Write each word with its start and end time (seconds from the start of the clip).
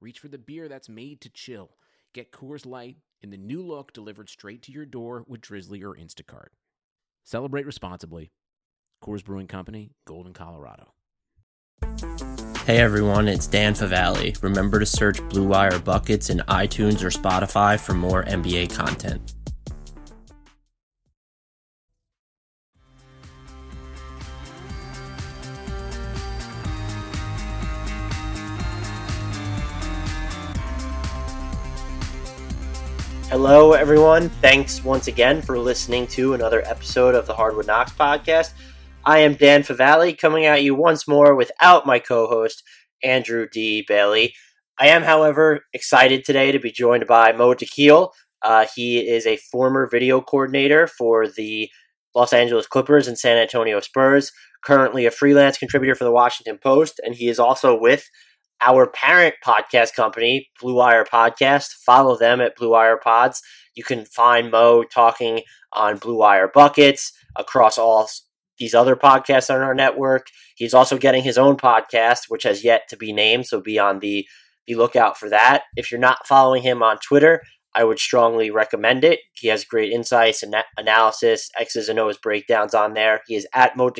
reach 0.00 0.18
for 0.18 0.28
the 0.28 0.38
beer 0.38 0.68
that's 0.68 0.88
made 0.88 1.20
to 1.20 1.30
chill. 1.30 1.76
Get 2.14 2.32
Coors 2.32 2.66
Light 2.66 2.96
in 3.22 3.30
the 3.30 3.36
new 3.36 3.62
look 3.62 3.92
delivered 3.92 4.28
straight 4.28 4.62
to 4.62 4.72
your 4.72 4.86
door 4.86 5.24
with 5.26 5.40
Drizly 5.40 5.82
or 5.82 5.94
Instacart. 5.94 6.48
Celebrate 7.24 7.66
responsibly. 7.66 8.32
Coors 9.02 9.24
Brewing 9.24 9.46
Company, 9.46 9.92
Golden, 10.06 10.32
Colorado. 10.32 10.94
Hey 12.66 12.78
everyone, 12.78 13.26
it's 13.26 13.46
Dan 13.46 13.74
Favale. 13.74 14.40
Remember 14.42 14.78
to 14.78 14.86
search 14.86 15.26
Blue 15.28 15.46
Wire 15.46 15.78
Buckets 15.78 16.30
in 16.30 16.38
iTunes 16.48 17.02
or 17.02 17.10
Spotify 17.10 17.80
for 17.80 17.94
more 17.94 18.24
NBA 18.24 18.74
content. 18.74 19.34
Hello, 33.30 33.74
everyone. 33.74 34.28
Thanks 34.28 34.82
once 34.82 35.06
again 35.06 35.40
for 35.40 35.56
listening 35.56 36.08
to 36.08 36.34
another 36.34 36.66
episode 36.66 37.14
of 37.14 37.28
the 37.28 37.32
Hardwood 37.32 37.68
Knocks 37.68 37.92
podcast. 37.92 38.54
I 39.04 39.20
am 39.20 39.34
Dan 39.34 39.62
Favale 39.62 40.18
coming 40.18 40.46
at 40.46 40.64
you 40.64 40.74
once 40.74 41.06
more 41.06 41.36
without 41.36 41.86
my 41.86 42.00
co 42.00 42.26
host, 42.26 42.64
Andrew 43.04 43.46
D. 43.48 43.84
Bailey. 43.86 44.34
I 44.80 44.88
am, 44.88 45.04
however, 45.04 45.60
excited 45.72 46.24
today 46.24 46.50
to 46.50 46.58
be 46.58 46.72
joined 46.72 47.06
by 47.06 47.30
Mo 47.30 47.54
Dakhil. 47.54 48.10
Uh, 48.42 48.66
he 48.74 48.98
is 48.98 49.28
a 49.28 49.36
former 49.36 49.88
video 49.88 50.20
coordinator 50.20 50.88
for 50.88 51.28
the 51.28 51.70
Los 52.16 52.32
Angeles 52.32 52.66
Clippers 52.66 53.06
and 53.06 53.16
San 53.16 53.36
Antonio 53.36 53.78
Spurs, 53.78 54.32
currently 54.64 55.06
a 55.06 55.12
freelance 55.12 55.56
contributor 55.56 55.94
for 55.94 56.02
the 56.02 56.10
Washington 56.10 56.58
Post, 56.60 57.00
and 57.04 57.14
he 57.14 57.28
is 57.28 57.38
also 57.38 57.78
with 57.78 58.10
our 58.60 58.86
parent 58.86 59.34
podcast 59.44 59.94
company, 59.94 60.48
Blue 60.60 60.74
Wire 60.74 61.04
Podcast. 61.04 61.72
Follow 61.84 62.16
them 62.16 62.40
at 62.40 62.56
Blue 62.56 62.70
Wire 62.70 62.98
Pods. 62.98 63.42
You 63.74 63.84
can 63.84 64.04
find 64.04 64.50
Mo 64.50 64.84
talking 64.84 65.42
on 65.72 65.98
Blue 65.98 66.16
Wire 66.18 66.50
Buckets 66.52 67.12
across 67.36 67.78
all 67.78 68.08
these 68.58 68.74
other 68.74 68.96
podcasts 68.96 69.52
on 69.52 69.62
our 69.62 69.74
network. 69.74 70.26
He's 70.56 70.74
also 70.74 70.98
getting 70.98 71.22
his 71.22 71.38
own 71.38 71.56
podcast, 71.56 72.24
which 72.28 72.42
has 72.42 72.62
yet 72.62 72.88
to 72.90 72.96
be 72.96 73.12
named, 73.12 73.46
so 73.46 73.60
be 73.60 73.78
on 73.78 74.00
the 74.00 74.26
be 74.66 74.74
lookout 74.74 75.18
for 75.18 75.28
that. 75.30 75.62
If 75.76 75.90
you're 75.90 76.00
not 76.00 76.26
following 76.26 76.62
him 76.62 76.82
on 76.82 76.98
Twitter, 76.98 77.42
I 77.74 77.84
would 77.84 77.98
strongly 77.98 78.50
recommend 78.50 79.04
it. 79.04 79.20
He 79.34 79.48
has 79.48 79.64
great 79.64 79.92
insights 79.92 80.42
and 80.42 80.54
analysis, 80.76 81.50
X's 81.58 81.88
and 81.88 81.98
O's 81.98 82.18
breakdowns 82.18 82.74
on 82.74 82.94
there. 82.94 83.20
He 83.26 83.36
is 83.36 83.46
at 83.54 83.76
Mo 83.76 83.90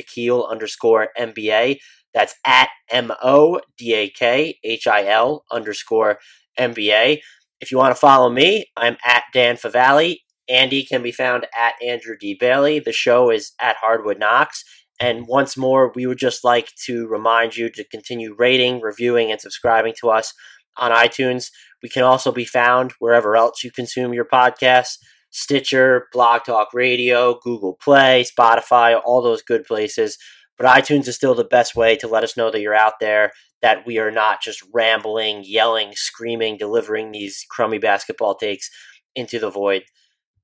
underscore 0.49 1.09
NBA. 1.17 1.77
That's 2.13 2.35
at 2.45 2.69
M 2.89 3.11
O 3.23 3.61
D 3.77 3.93
A 3.93 4.09
K 4.09 4.57
H 4.63 4.87
I 4.87 5.05
L 5.07 5.45
underscore 5.51 6.19
NBA. 6.59 7.21
If 7.61 7.71
you 7.71 7.77
want 7.77 7.95
to 7.95 7.99
follow 7.99 8.29
me, 8.29 8.65
I'm 8.75 8.97
at 9.05 9.23
Dan 9.33 9.55
Favale. 9.55 10.17
Andy 10.49 10.83
can 10.83 11.01
be 11.01 11.11
found 11.11 11.45
at 11.57 11.75
Andrew 11.81 12.17
D. 12.19 12.35
Bailey. 12.37 12.79
The 12.79 12.91
show 12.91 13.29
is 13.29 13.53
at 13.61 13.77
Hardwood 13.77 14.19
Knocks. 14.19 14.63
And 14.99 15.25
once 15.27 15.55
more, 15.55 15.91
we 15.95 16.05
would 16.05 16.17
just 16.17 16.43
like 16.43 16.71
to 16.85 17.07
remind 17.07 17.55
you 17.55 17.69
to 17.71 17.83
continue 17.87 18.35
rating, 18.37 18.81
reviewing, 18.81 19.31
and 19.31 19.39
subscribing 19.39 19.93
to 20.01 20.09
us 20.09 20.33
on 20.77 20.91
iTunes. 20.91 21.49
We 21.81 21.89
can 21.89 22.03
also 22.03 22.31
be 22.31 22.45
found 22.45 22.93
wherever 22.99 23.35
else 23.35 23.63
you 23.63 23.71
consume 23.71 24.13
your 24.13 24.25
podcasts 24.25 24.97
Stitcher, 25.31 26.07
Blog 26.11 26.43
Talk 26.43 26.73
Radio, 26.73 27.39
Google 27.41 27.75
Play, 27.81 28.25
Spotify, 28.25 29.01
all 29.03 29.21
those 29.21 29.41
good 29.41 29.63
places. 29.63 30.17
But 30.57 30.67
iTunes 30.67 31.07
is 31.07 31.15
still 31.15 31.33
the 31.33 31.43
best 31.43 31.75
way 31.75 31.95
to 31.97 32.07
let 32.07 32.23
us 32.23 32.37
know 32.37 32.51
that 32.51 32.59
you're 32.59 32.75
out 32.75 32.99
there, 32.99 33.31
that 33.61 33.85
we 33.85 33.97
are 33.97 34.11
not 34.11 34.41
just 34.41 34.63
rambling, 34.73 35.43
yelling, 35.45 35.93
screaming, 35.95 36.57
delivering 36.57 37.11
these 37.11 37.45
crummy 37.49 37.79
basketball 37.79 38.35
takes 38.35 38.69
into 39.15 39.39
the 39.39 39.49
void. 39.49 39.83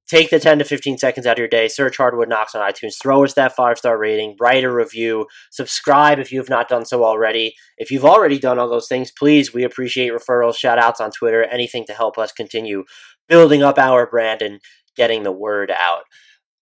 Take 0.07 0.29
the 0.29 0.39
10 0.39 0.59
to 0.59 0.65
15 0.65 0.97
seconds 0.97 1.25
out 1.25 1.33
of 1.33 1.39
your 1.39 1.49
day, 1.49 1.67
search 1.67 1.97
Hardwood 1.97 2.29
Knocks 2.29 2.55
on 2.55 2.61
iTunes, 2.61 2.93
throw 3.01 3.25
us 3.25 3.33
that 3.33 3.55
five 3.55 3.77
star 3.77 3.97
rating, 3.97 4.37
write 4.39 4.63
a 4.63 4.71
review, 4.71 5.27
subscribe 5.51 6.17
if 6.17 6.31
you 6.31 6.39
have 6.39 6.49
not 6.49 6.69
done 6.69 6.85
so 6.85 7.03
already. 7.03 7.55
If 7.77 7.91
you've 7.91 8.05
already 8.05 8.39
done 8.39 8.57
all 8.57 8.69
those 8.69 8.87
things, 8.87 9.11
please, 9.11 9.53
we 9.53 9.63
appreciate 9.63 10.13
referrals, 10.13 10.55
shout 10.55 10.79
outs 10.79 11.01
on 11.01 11.11
Twitter, 11.11 11.43
anything 11.43 11.85
to 11.87 11.93
help 11.93 12.17
us 12.17 12.31
continue 12.31 12.85
building 13.27 13.63
up 13.63 13.77
our 13.77 14.09
brand 14.09 14.41
and 14.41 14.61
getting 14.95 15.23
the 15.23 15.31
word 15.31 15.71
out. 15.71 16.03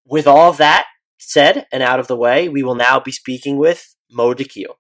With 0.08 0.26
all 0.26 0.52
that, 0.54 0.88
said 1.20 1.68
and 1.72 1.84
out 1.84 2.00
of 2.00 2.08
the 2.08 2.18
way, 2.18 2.50
we 2.50 2.64
will 2.64 2.76
now 2.76 3.00
be 3.00 3.12
speaking 3.12 3.58
with 3.58 3.96
Mo 4.12 4.34
Dakhil. 4.34 4.76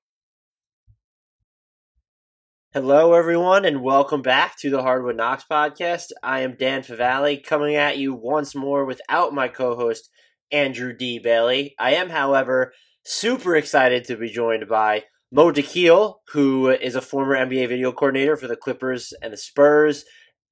Hello, 2.75 3.13
everyone, 3.13 3.63
and 3.63 3.81
welcome 3.81 4.22
back 4.22 4.58
to 4.58 4.69
the 4.69 4.81
Hardwood 4.81 5.16
Knocks 5.16 5.46
podcast. 5.50 6.12
I 6.22 6.41
am 6.41 6.58
Dan 6.58 6.81
Favale 6.81 7.41
coming 7.41 7.78
at 7.78 7.97
you 7.97 8.13
once 8.13 8.53
more 8.53 8.84
without 8.84 9.34
my 9.34 9.47
co 9.47 9.78
host, 9.78 10.09
Andrew 10.52 10.91
D. 10.91 11.18
Bailey. 11.18 11.74
I 11.80 11.94
am, 11.94 12.09
however, 12.09 12.74
super 13.06 13.56
excited 13.56 14.03
to 14.03 14.18
be 14.18 14.28
joined 14.28 14.68
by 14.68 15.06
Mo 15.31 15.53
Dakhil, 15.53 16.16
who 16.34 16.68
is 16.68 16.96
a 16.96 17.02
former 17.02 17.38
NBA 17.38 17.69
video 17.69 17.94
coordinator 17.94 18.36
for 18.36 18.50
the 18.50 18.58
Clippers 18.58 19.13
and 19.22 19.31
the 19.31 19.38
Spurs. 19.38 20.03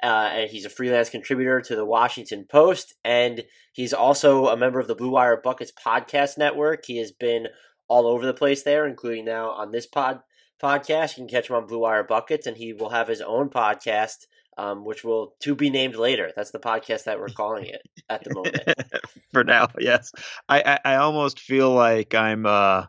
Uh, 0.01 0.29
and 0.31 0.49
he's 0.49 0.63
a 0.63 0.69
freelance 0.69 1.09
contributor 1.09 1.59
to 1.59 1.75
the 1.75 1.83
Washington 1.83 2.45
Post, 2.49 2.95
and 3.03 3.43
he's 3.73 3.91
also 3.91 4.47
a 4.47 4.55
member 4.55 4.79
of 4.79 4.87
the 4.87 4.95
Blue 4.95 5.09
Wire 5.09 5.41
Buckets 5.43 5.73
podcast 5.73 6.37
network. 6.37 6.85
He 6.85 6.99
has 6.99 7.11
been 7.11 7.47
all 7.89 8.07
over 8.07 8.25
the 8.25 8.33
place 8.33 8.63
there, 8.63 8.87
including 8.87 9.25
now 9.25 9.49
on 9.49 9.71
this 9.71 9.87
pod 9.87 10.21
podcast. 10.61 11.17
You 11.17 11.25
can 11.25 11.27
catch 11.27 11.49
him 11.49 11.55
on 11.55 11.67
Blue 11.67 11.79
Wire 11.79 12.03
Buckets, 12.03 12.47
and 12.47 12.57
he 12.57 12.73
will 12.73 12.89
have 12.89 13.07
his 13.07 13.21
own 13.21 13.49
podcast, 13.49 14.27
um, 14.57 14.85
which 14.85 15.03
will 15.03 15.35
to 15.41 15.55
be 15.55 15.69
named 15.69 15.95
later. 15.95 16.31
That's 16.35 16.51
the 16.51 16.59
podcast 16.59 17.05
that 17.05 17.19
we're 17.19 17.29
calling 17.29 17.65
it 17.65 17.81
at 18.09 18.23
the 18.23 18.33
moment. 18.33 18.57
For 19.33 19.43
now, 19.43 19.67
yes. 19.79 20.11
I, 20.47 20.61
I, 20.61 20.93
I 20.93 20.95
almost 20.95 21.39
feel 21.39 21.71
like 21.71 22.13
I'm 22.13 22.45
uh, 22.45 22.85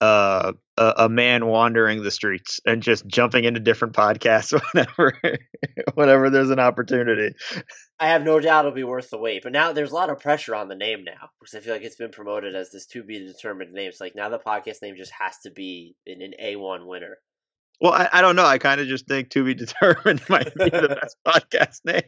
uh, 0.00 0.52
a, 0.76 0.94
a, 0.98 1.08
man 1.08 1.46
wandering 1.46 2.02
the 2.02 2.10
streets 2.10 2.60
and 2.64 2.82
just 2.82 3.06
jumping 3.06 3.44
into 3.44 3.60
different 3.60 3.94
podcasts 3.94 4.58
whenever 4.72 5.38
whenever 5.94 6.30
there's 6.30 6.50
an 6.50 6.58
opportunity. 6.58 7.34
I 8.00 8.08
have 8.08 8.22
no 8.22 8.40
doubt 8.40 8.64
it'll 8.64 8.74
be 8.74 8.84
worth 8.84 9.10
the 9.10 9.18
wait. 9.18 9.42
But 9.42 9.52
now 9.52 9.72
there's 9.72 9.92
a 9.92 9.94
lot 9.94 10.10
of 10.10 10.18
pressure 10.18 10.54
on 10.54 10.68
the 10.68 10.74
name 10.74 11.04
now 11.04 11.30
because 11.40 11.54
I 11.54 11.60
feel 11.60 11.74
like 11.74 11.82
it's 11.82 11.96
been 11.96 12.10
promoted 12.10 12.54
as 12.54 12.70
this 12.70 12.86
to 12.86 13.02
be 13.02 13.18
determined 13.18 13.72
name. 13.72 13.92
So 13.92 14.04
like 14.04 14.16
now 14.16 14.28
the 14.28 14.38
podcast 14.38 14.82
name 14.82 14.96
just 14.96 15.12
has 15.18 15.38
to 15.44 15.50
be 15.50 15.94
an, 16.06 16.22
an 16.22 16.32
A1 16.42 16.86
winner. 16.86 17.18
Well, 17.80 17.92
I, 17.92 18.08
I 18.12 18.22
don't 18.22 18.36
know. 18.36 18.46
I 18.46 18.58
kind 18.58 18.80
of 18.80 18.86
just 18.86 19.06
think 19.08 19.30
to 19.30 19.44
be 19.44 19.54
determined 19.54 20.22
might 20.28 20.54
be 20.54 20.70
the 20.70 20.98
best 21.02 21.16
podcast 21.26 21.84
name. 21.84 22.02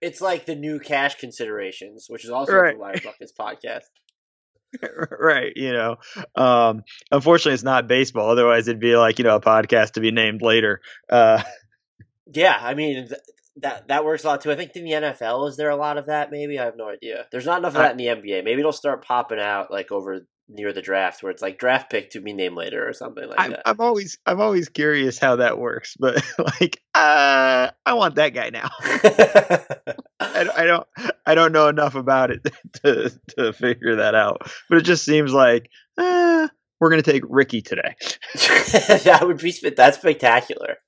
It's 0.00 0.20
like 0.20 0.44
the 0.44 0.54
new 0.54 0.78
cash 0.78 1.16
considerations, 1.16 2.06
which 2.08 2.24
is 2.24 2.30
also 2.30 2.54
right. 2.54 2.74
the 2.74 2.80
Wire 2.80 3.00
Buckets 3.02 3.32
podcast. 3.32 3.84
right 5.18 5.52
you 5.56 5.72
know 5.72 5.96
um 6.34 6.82
unfortunately 7.10 7.54
it's 7.54 7.62
not 7.62 7.88
baseball 7.88 8.30
otherwise 8.30 8.68
it'd 8.68 8.80
be 8.80 8.96
like 8.96 9.18
you 9.18 9.24
know 9.24 9.36
a 9.36 9.40
podcast 9.40 9.92
to 9.92 10.00
be 10.00 10.10
named 10.10 10.42
later 10.42 10.80
uh 11.08 11.42
yeah 12.32 12.58
i 12.60 12.74
mean 12.74 13.08
th- 13.08 13.20
that 13.60 13.88
that 13.88 14.04
works 14.04 14.22
a 14.22 14.28
lot 14.28 14.40
too. 14.40 14.52
I 14.52 14.54
think 14.54 14.70
in 14.76 14.84
the 14.84 14.92
nfl 14.92 15.48
is 15.48 15.56
there 15.56 15.70
a 15.70 15.76
lot 15.76 15.98
of 15.98 16.06
that 16.06 16.30
maybe? 16.30 16.58
I 16.58 16.66
have 16.66 16.76
no 16.76 16.88
idea. 16.88 17.26
There's 17.32 17.46
not 17.46 17.58
enough 17.58 17.74
of 17.74 17.78
that 17.78 17.92
in 17.92 17.96
the 17.96 18.06
nba 18.06 18.44
maybe 18.44 18.60
it'll 18.60 18.72
start 18.72 19.04
popping 19.04 19.40
out 19.40 19.70
like 19.70 19.90
over 19.90 20.26
near 20.48 20.72
the 20.72 20.82
draft 20.82 21.22
where 21.22 21.30
it's 21.30 21.42
like 21.42 21.58
draft 21.58 21.90
pick 21.90 22.10
to 22.10 22.20
be 22.20 22.32
named 22.32 22.56
later 22.56 22.88
or 22.88 22.92
something 22.92 23.28
like 23.28 23.38
I'm, 23.38 23.50
that. 23.50 23.62
I'm 23.66 23.80
always 23.80 24.18
I'm 24.26 24.40
always 24.40 24.68
curious 24.68 25.18
how 25.18 25.36
that 25.36 25.58
works, 25.58 25.96
but 25.98 26.22
like 26.38 26.82
uh, 26.94 27.70
I 27.84 27.94
want 27.94 28.16
that 28.16 28.30
guy 28.30 28.50
now. 28.50 28.70
I, 30.20 30.48
I, 30.56 30.64
don't 30.64 30.86
I 31.26 31.34
don't 31.34 31.52
know 31.52 31.68
enough 31.68 31.94
about 31.94 32.30
it 32.30 32.46
to 32.84 33.10
to 33.36 33.52
figure 33.52 33.96
that 33.96 34.14
out, 34.14 34.50
but 34.68 34.78
it 34.78 34.82
just 34.82 35.04
seems 35.04 35.32
like 35.32 35.70
uh, 35.98 36.48
we're 36.80 36.90
gonna 36.90 37.02
take 37.02 37.24
Ricky 37.28 37.60
today. 37.60 37.94
that 38.34 39.20
would 39.22 39.38
be 39.38 39.52
that's 39.76 39.98
spectacular. 39.98 40.78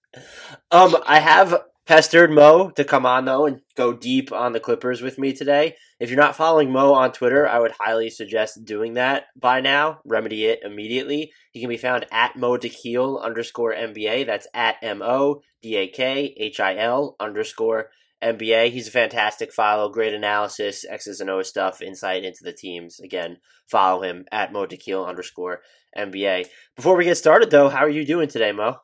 Um, 0.70 0.96
I 1.06 1.20
have 1.20 1.62
pestered 1.86 2.30
Mo 2.30 2.70
to 2.70 2.84
come 2.84 3.04
on 3.04 3.24
though 3.24 3.46
and 3.46 3.60
go 3.76 3.92
deep 3.92 4.32
on 4.32 4.52
the 4.52 4.60
Clippers 4.60 5.02
with 5.02 5.18
me 5.18 5.32
today. 5.32 5.76
If 5.98 6.08
you're 6.08 6.18
not 6.18 6.36
following 6.36 6.70
Mo 6.70 6.94
on 6.94 7.12
Twitter, 7.12 7.48
I 7.48 7.58
would 7.58 7.72
highly 7.72 8.10
suggest 8.10 8.64
doing 8.64 8.94
that 8.94 9.24
by 9.36 9.60
now. 9.60 10.00
Remedy 10.04 10.46
it 10.46 10.60
immediately. 10.62 11.32
He 11.52 11.60
can 11.60 11.68
be 11.68 11.76
found 11.76 12.06
at 12.12 12.36
Mo 12.36 12.56
Dakhil 12.56 13.22
underscore 13.22 13.74
NBA. 13.74 14.26
That's 14.26 14.46
at 14.54 14.76
M 14.82 15.02
O 15.02 15.42
D 15.62 15.76
A 15.76 15.88
K 15.88 16.34
H 16.38 16.60
I 16.60 16.76
L 16.76 17.16
underscore 17.20 17.90
NBA. 18.22 18.70
He's 18.70 18.88
a 18.88 18.92
fantastic 18.92 19.52
follow, 19.52 19.88
great 19.90 20.14
analysis, 20.14 20.84
X's 20.88 21.20
and 21.20 21.30
O's 21.30 21.48
stuff, 21.48 21.82
insight 21.82 22.24
into 22.24 22.44
the 22.44 22.52
teams. 22.52 23.00
Again, 23.00 23.38
follow 23.66 24.02
him 24.02 24.26
at 24.30 24.52
Mo 24.52 24.66
Dakhil 24.66 25.06
underscore 25.06 25.60
NBA. 25.96 26.46
Before 26.76 26.96
we 26.96 27.04
get 27.04 27.16
started 27.16 27.50
though, 27.50 27.68
how 27.68 27.80
are 27.80 27.90
you 27.90 28.04
doing 28.04 28.28
today, 28.28 28.52
Mo? 28.52 28.76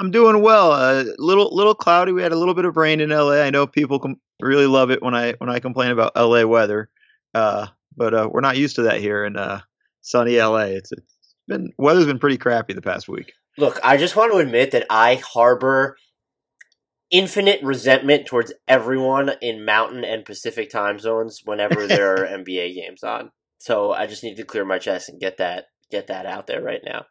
I'm 0.00 0.10
doing 0.10 0.40
well. 0.40 0.72
A 0.72 1.00
uh, 1.00 1.04
little 1.18 1.54
little 1.54 1.74
cloudy. 1.74 2.12
We 2.12 2.22
had 2.22 2.32
a 2.32 2.38
little 2.38 2.54
bit 2.54 2.64
of 2.64 2.78
rain 2.78 3.00
in 3.00 3.10
LA. 3.10 3.42
I 3.42 3.50
know 3.50 3.66
people 3.66 3.98
com- 3.98 4.18
really 4.40 4.66
love 4.66 4.90
it 4.90 5.02
when 5.02 5.14
I 5.14 5.34
when 5.34 5.50
I 5.50 5.60
complain 5.60 5.90
about 5.90 6.16
LA 6.16 6.46
weather, 6.46 6.88
uh, 7.34 7.66
but 7.94 8.14
uh, 8.14 8.28
we're 8.32 8.40
not 8.40 8.56
used 8.56 8.76
to 8.76 8.82
that 8.84 9.00
here 9.00 9.26
in 9.26 9.36
uh, 9.36 9.60
sunny 10.00 10.40
LA. 10.40 10.68
It's, 10.78 10.90
it's 10.90 11.34
been 11.46 11.74
weather's 11.76 12.06
been 12.06 12.18
pretty 12.18 12.38
crappy 12.38 12.72
the 12.72 12.80
past 12.80 13.08
week. 13.08 13.34
Look, 13.58 13.78
I 13.84 13.98
just 13.98 14.16
want 14.16 14.32
to 14.32 14.38
admit 14.38 14.70
that 14.70 14.86
I 14.88 15.16
harbor 15.16 15.98
infinite 17.10 17.62
resentment 17.62 18.24
towards 18.24 18.54
everyone 18.66 19.32
in 19.42 19.66
Mountain 19.66 20.04
and 20.04 20.24
Pacific 20.24 20.70
time 20.70 20.98
zones 20.98 21.42
whenever 21.44 21.86
there 21.86 22.14
are 22.14 22.26
NBA 22.38 22.74
games 22.74 23.02
on. 23.02 23.32
So 23.58 23.92
I 23.92 24.06
just 24.06 24.24
need 24.24 24.36
to 24.36 24.44
clear 24.44 24.64
my 24.64 24.78
chest 24.78 25.10
and 25.10 25.20
get 25.20 25.36
that 25.36 25.66
get 25.90 26.06
that 26.06 26.24
out 26.24 26.46
there 26.46 26.62
right 26.62 26.80
now. 26.86 27.04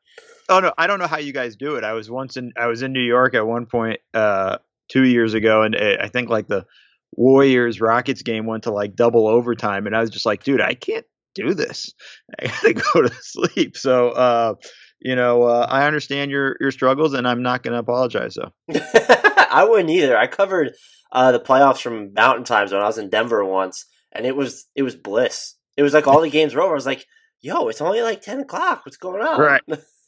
Oh 0.49 0.59
no, 0.59 0.73
I 0.77 0.87
don't 0.87 0.99
know 0.99 1.07
how 1.07 1.19
you 1.19 1.31
guys 1.31 1.55
do 1.55 1.75
it. 1.75 1.83
I 1.83 1.93
was 1.93 2.09
once 2.09 2.35
in 2.35 2.51
I 2.57 2.67
was 2.67 2.81
in 2.81 2.91
New 2.91 3.05
York 3.05 3.35
at 3.35 3.45
one 3.45 3.67
point 3.67 3.99
uh, 4.13 4.57
two 4.89 5.03
years 5.03 5.35
ago, 5.35 5.61
and 5.61 5.75
I 5.75 6.09
think 6.09 6.29
like 6.29 6.47
the 6.47 6.65
Warriors 7.13 7.79
Rockets 7.79 8.23
game 8.23 8.45
went 8.45 8.63
to 8.63 8.71
like 8.71 8.95
double 8.95 9.27
overtime, 9.27 9.85
and 9.85 9.95
I 9.95 10.01
was 10.01 10.09
just 10.09 10.25
like, 10.25 10.43
dude, 10.43 10.61
I 10.61 10.73
can't 10.73 11.05
do 11.35 11.53
this. 11.53 11.93
I 12.39 12.47
gotta 12.47 12.73
go 12.93 13.01
to 13.03 13.13
sleep. 13.21 13.77
So, 13.77 14.09
uh, 14.09 14.55
you 14.99 15.15
know, 15.15 15.43
uh, 15.43 15.67
I 15.69 15.85
understand 15.85 16.31
your 16.31 16.57
your 16.59 16.71
struggles, 16.71 17.13
and 17.13 17.27
I'm 17.27 17.43
not 17.43 17.63
gonna 17.63 17.79
apologize. 17.79 18.35
though. 18.35 18.51
I 19.51 19.65
wouldn't 19.69 19.89
either. 19.89 20.17
I 20.17 20.27
covered 20.27 20.73
uh, 21.11 21.31
the 21.31 21.39
playoffs 21.39 21.81
from 21.81 22.13
Mountain 22.13 22.45
Times 22.45 22.71
when 22.71 22.81
I 22.81 22.87
was 22.87 22.97
in 22.97 23.09
Denver 23.09 23.45
once, 23.45 23.85
and 24.11 24.25
it 24.25 24.35
was 24.35 24.65
it 24.75 24.83
was 24.83 24.95
bliss. 24.95 25.55
It 25.77 25.83
was 25.83 25.93
like 25.93 26.07
all 26.07 26.21
the 26.21 26.29
games 26.29 26.55
were 26.55 26.61
over. 26.61 26.71
I 26.71 26.75
was 26.75 26.85
like, 26.85 27.05
"Yo, 27.39 27.67
it's 27.67 27.81
only 27.81 28.01
like 28.01 28.21
ten 28.21 28.39
o'clock. 28.39 28.85
What's 28.85 28.97
going 28.97 29.21
on?" 29.21 29.39
Right. 29.39 29.61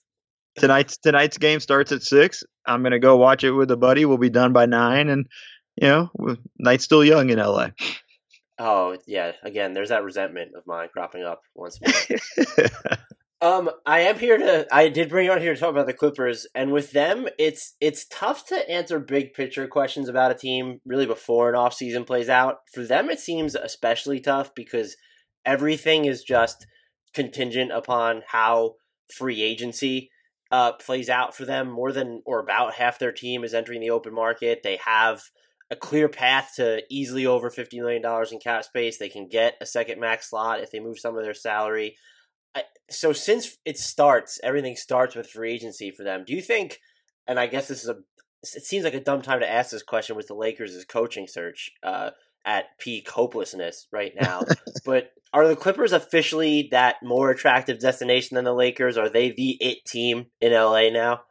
tonight's 0.57 0.97
tonight's 0.97 1.37
game 1.37 1.59
starts 1.59 1.91
at 1.91 2.03
six. 2.03 2.43
I'm 2.65 2.83
gonna 2.83 2.99
go 2.99 3.17
watch 3.17 3.43
it 3.43 3.51
with 3.51 3.71
a 3.71 3.77
buddy. 3.77 4.05
We'll 4.05 4.17
be 4.17 4.29
done 4.29 4.53
by 4.53 4.65
nine, 4.65 5.09
and 5.09 5.27
you 5.75 5.87
know, 5.87 6.09
night's 6.59 6.83
still 6.83 7.03
young 7.03 7.29
in 7.29 7.39
LA. 7.39 7.69
Oh 8.59 8.97
yeah, 9.07 9.31
again, 9.43 9.73
there's 9.73 9.89
that 9.89 10.03
resentment 10.03 10.51
of 10.55 10.67
mine 10.67 10.89
cropping 10.93 11.23
up 11.23 11.41
once 11.55 11.79
more. 11.81 12.19
um, 13.41 13.71
I 13.85 14.01
am 14.01 14.19
here 14.19 14.37
to. 14.37 14.67
I 14.71 14.89
did 14.89 15.09
bring 15.09 15.25
you 15.25 15.31
on 15.31 15.41
here 15.41 15.53
to 15.55 15.59
talk 15.59 15.71
about 15.71 15.87
the 15.87 15.93
Clippers, 15.93 16.45
and 16.53 16.71
with 16.71 16.91
them, 16.91 17.27
it's 17.39 17.75
it's 17.81 18.05
tough 18.05 18.45
to 18.47 18.69
answer 18.69 18.99
big 18.99 19.33
picture 19.33 19.67
questions 19.67 20.09
about 20.09 20.31
a 20.31 20.35
team 20.35 20.79
really 20.85 21.07
before 21.07 21.49
an 21.49 21.55
off 21.55 21.73
season 21.73 22.03
plays 22.03 22.29
out. 22.29 22.57
For 22.71 22.83
them, 22.83 23.09
it 23.09 23.19
seems 23.19 23.55
especially 23.55 24.19
tough 24.19 24.53
because 24.53 24.95
everything 25.43 26.05
is 26.05 26.23
just 26.23 26.67
contingent 27.13 27.71
upon 27.71 28.21
how 28.27 28.75
free 29.11 29.41
agency 29.41 30.11
uh, 30.51 30.73
plays 30.73 31.09
out 31.09 31.35
for 31.35 31.45
them. 31.45 31.69
More 31.69 31.91
than 31.91 32.21
or 32.25 32.39
about 32.39 32.75
half 32.75 32.99
their 32.99 33.11
team 33.11 33.43
is 33.43 33.53
entering 33.53 33.81
the 33.81 33.91
open 33.91 34.13
market. 34.13 34.61
They 34.63 34.79
have 34.85 35.21
a 35.71 35.75
clear 35.75 36.09
path 36.09 36.53
to 36.57 36.83
easily 36.89 37.25
over 37.25 37.49
$50 37.49 37.79
million 37.79 38.03
in 38.31 38.39
cap 38.39 38.65
space. 38.65 38.97
They 38.97 39.09
can 39.09 39.29
get 39.29 39.55
a 39.61 39.65
second 39.65 40.01
max 40.01 40.29
slot 40.29 40.59
if 40.59 40.69
they 40.69 40.81
move 40.81 40.99
some 40.99 41.17
of 41.17 41.23
their 41.23 41.33
salary. 41.33 41.95
I, 42.53 42.63
so 42.89 43.13
since 43.13 43.57
it 43.63 43.77
starts, 43.77 44.39
everything 44.43 44.75
starts 44.75 45.15
with 45.15 45.29
free 45.29 45.53
agency 45.53 45.89
for 45.89 46.03
them. 46.03 46.25
Do 46.27 46.33
you 46.33 46.41
think, 46.41 46.79
and 47.25 47.39
I 47.39 47.47
guess 47.47 47.69
this 47.69 47.83
is 47.83 47.89
a, 47.89 47.99
it 48.43 48.65
seems 48.65 48.83
like 48.83 48.93
a 48.93 48.99
dumb 48.99 49.21
time 49.21 49.39
to 49.39 49.49
ask 49.49 49.71
this 49.71 49.83
question 49.83 50.17
with 50.17 50.27
the 50.27 50.33
Lakers' 50.33 50.83
coaching 50.83 51.27
search 51.27 51.71
uh, 51.83 52.09
at 52.45 52.77
peak 52.79 53.09
hopelessness 53.09 53.87
right 53.91 54.13
now, 54.19 54.41
but 54.85 55.11
are 55.33 55.47
the 55.47 55.55
Clippers 55.55 55.93
officially 55.93 56.69
that 56.71 56.97
more 57.03 57.31
attractive 57.31 57.79
destination 57.79 58.35
than 58.35 58.45
the 58.45 58.53
Lakers? 58.53 58.97
Are 58.97 59.09
they 59.09 59.31
the 59.31 59.57
it 59.61 59.85
team 59.85 60.27
in 60.41 60.53
LA 60.53 60.89
now? 60.89 61.21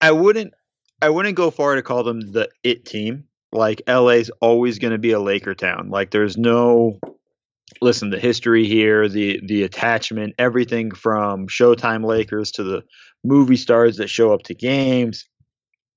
I 0.00 0.12
wouldn't 0.12 0.54
I 1.00 1.10
wouldn't 1.10 1.36
go 1.36 1.50
far 1.50 1.74
to 1.74 1.82
call 1.82 2.02
them 2.02 2.32
the 2.32 2.48
it 2.64 2.84
team. 2.84 3.24
Like 3.52 3.82
LA's 3.88 4.30
always 4.40 4.78
going 4.78 4.92
to 4.92 4.98
be 4.98 5.12
a 5.12 5.20
Laker 5.20 5.54
town. 5.54 5.88
Like 5.90 6.10
there's 6.10 6.36
no 6.36 6.98
listen, 7.80 8.10
the 8.10 8.18
history 8.18 8.66
here, 8.66 9.08
the 9.08 9.40
the 9.44 9.62
attachment, 9.62 10.34
everything 10.38 10.90
from 10.90 11.46
Showtime 11.46 12.04
Lakers 12.04 12.52
to 12.52 12.64
the 12.64 12.82
movie 13.24 13.56
stars 13.56 13.96
that 13.96 14.10
show 14.10 14.32
up 14.32 14.42
to 14.44 14.54
games. 14.54 15.28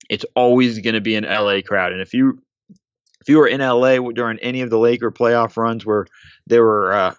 It's 0.09 0.25
always 0.35 0.79
going 0.79 0.95
to 0.95 1.01
be 1.01 1.15
an 1.15 1.25
LA 1.25 1.61
crowd. 1.65 1.91
And 1.91 2.01
if 2.01 2.13
you 2.13 2.39
if 3.29 3.33
you 3.33 3.37
were 3.37 3.47
in 3.47 3.61
LA 3.61 3.99
during 4.09 4.39
any 4.39 4.61
of 4.61 4.71
the 4.71 4.79
Laker 4.79 5.11
playoff 5.11 5.55
runs 5.55 5.85
where 5.85 6.07
they 6.47 6.59
were 6.59 6.91
uh, 6.91 7.13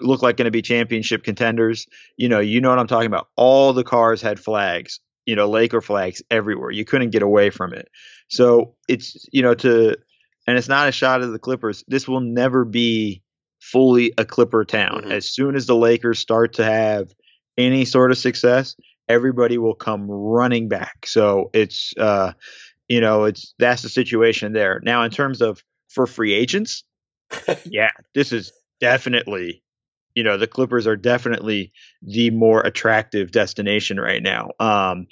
look 0.00 0.22
like 0.22 0.38
going 0.38 0.46
to 0.46 0.50
be 0.50 0.62
championship 0.62 1.22
contenders, 1.22 1.86
you 2.16 2.30
know, 2.30 2.40
you 2.40 2.62
know 2.62 2.70
what 2.70 2.78
I'm 2.78 2.86
talking 2.86 3.08
about. 3.08 3.28
All 3.36 3.74
the 3.74 3.84
cars 3.84 4.22
had 4.22 4.40
flags, 4.40 5.00
you 5.26 5.36
know, 5.36 5.46
Laker 5.46 5.82
flags 5.82 6.22
everywhere. 6.30 6.70
You 6.70 6.86
couldn't 6.86 7.10
get 7.10 7.20
away 7.20 7.50
from 7.50 7.74
it. 7.74 7.90
So 8.28 8.74
it's 8.88 9.26
you 9.32 9.42
know 9.42 9.52
to, 9.56 9.98
and 10.46 10.56
it's 10.56 10.68
not 10.68 10.88
a 10.88 10.92
shot 10.92 11.20
of 11.20 11.30
the 11.32 11.38
Clippers. 11.38 11.84
This 11.88 12.08
will 12.08 12.20
never 12.20 12.64
be 12.64 13.20
fully 13.60 14.14
a 14.16 14.24
Clipper 14.24 14.64
town. 14.64 15.02
Mm-hmm. 15.02 15.12
As 15.12 15.28
soon 15.28 15.56
as 15.56 15.66
the 15.66 15.76
Lakers 15.76 16.20
start 16.20 16.54
to 16.54 16.64
have 16.64 17.12
any 17.58 17.84
sort 17.84 18.12
of 18.12 18.16
success, 18.16 18.76
everybody 19.10 19.58
will 19.58 19.74
come 19.74 20.10
running 20.10 20.68
back. 20.68 21.06
So 21.06 21.50
it's 21.52 21.92
uh, 21.98 22.32
you 22.88 23.00
know, 23.00 23.24
it's 23.24 23.54
that's 23.58 23.82
the 23.82 23.88
situation 23.88 24.52
there. 24.52 24.80
Now, 24.82 25.02
in 25.04 25.10
terms 25.10 25.40
of 25.40 25.62
for 25.88 26.06
free 26.06 26.34
agents, 26.34 26.84
yeah, 27.64 27.90
this 28.14 28.32
is 28.32 28.52
definitely, 28.80 29.62
you 30.14 30.22
know, 30.22 30.36
the 30.36 30.46
Clippers 30.46 30.86
are 30.86 30.96
definitely 30.96 31.72
the 32.02 32.30
more 32.30 32.60
attractive 32.60 33.30
destination 33.30 33.98
right 33.98 34.22
now. 34.22 34.50
Um, 34.60 35.06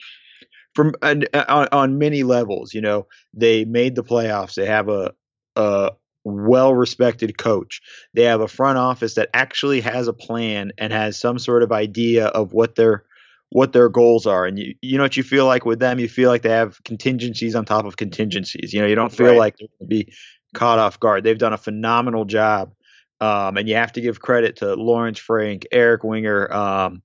from 0.74 0.94
on, 1.02 1.24
on 1.34 1.98
many 1.98 2.22
levels, 2.22 2.72
you 2.72 2.80
know, 2.80 3.06
they 3.34 3.64
made 3.64 3.94
the 3.94 4.04
playoffs. 4.04 4.54
They 4.54 4.66
have 4.66 4.88
a 4.88 5.12
a 5.56 5.92
well 6.24 6.74
respected 6.74 7.36
coach. 7.36 7.80
They 8.14 8.24
have 8.24 8.40
a 8.40 8.48
front 8.48 8.78
office 8.78 9.14
that 9.14 9.30
actually 9.34 9.80
has 9.80 10.08
a 10.08 10.12
plan 10.12 10.72
and 10.78 10.92
has 10.92 11.18
some 11.18 11.38
sort 11.38 11.62
of 11.62 11.72
idea 11.72 12.26
of 12.26 12.52
what 12.52 12.74
their 12.74 13.04
what 13.52 13.74
their 13.74 13.90
goals 13.90 14.26
are. 14.26 14.46
And 14.46 14.58
you, 14.58 14.74
you 14.80 14.96
know 14.96 15.04
what 15.04 15.16
you 15.16 15.22
feel 15.22 15.44
like 15.44 15.66
with 15.66 15.78
them? 15.78 15.98
You 15.98 16.08
feel 16.08 16.30
like 16.30 16.40
they 16.40 16.48
have 16.48 16.82
contingencies 16.84 17.54
on 17.54 17.66
top 17.66 17.84
of 17.84 17.98
contingencies. 17.98 18.72
You 18.72 18.80
know, 18.80 18.86
you 18.86 18.94
don't 18.94 19.12
feel 19.12 19.28
right. 19.28 19.38
like 19.38 19.56
they're 19.58 19.68
going 19.78 19.88
to 19.90 20.04
be 20.04 20.12
caught 20.54 20.78
off 20.78 20.98
guard. 20.98 21.22
They've 21.22 21.38
done 21.38 21.52
a 21.52 21.58
phenomenal 21.58 22.24
job. 22.24 22.72
Um, 23.20 23.58
and 23.58 23.68
you 23.68 23.74
have 23.74 23.92
to 23.92 24.00
give 24.00 24.20
credit 24.20 24.56
to 24.56 24.74
Lawrence 24.74 25.18
Frank, 25.18 25.66
Eric 25.70 26.02
Winger, 26.02 26.52
um, 26.52 27.02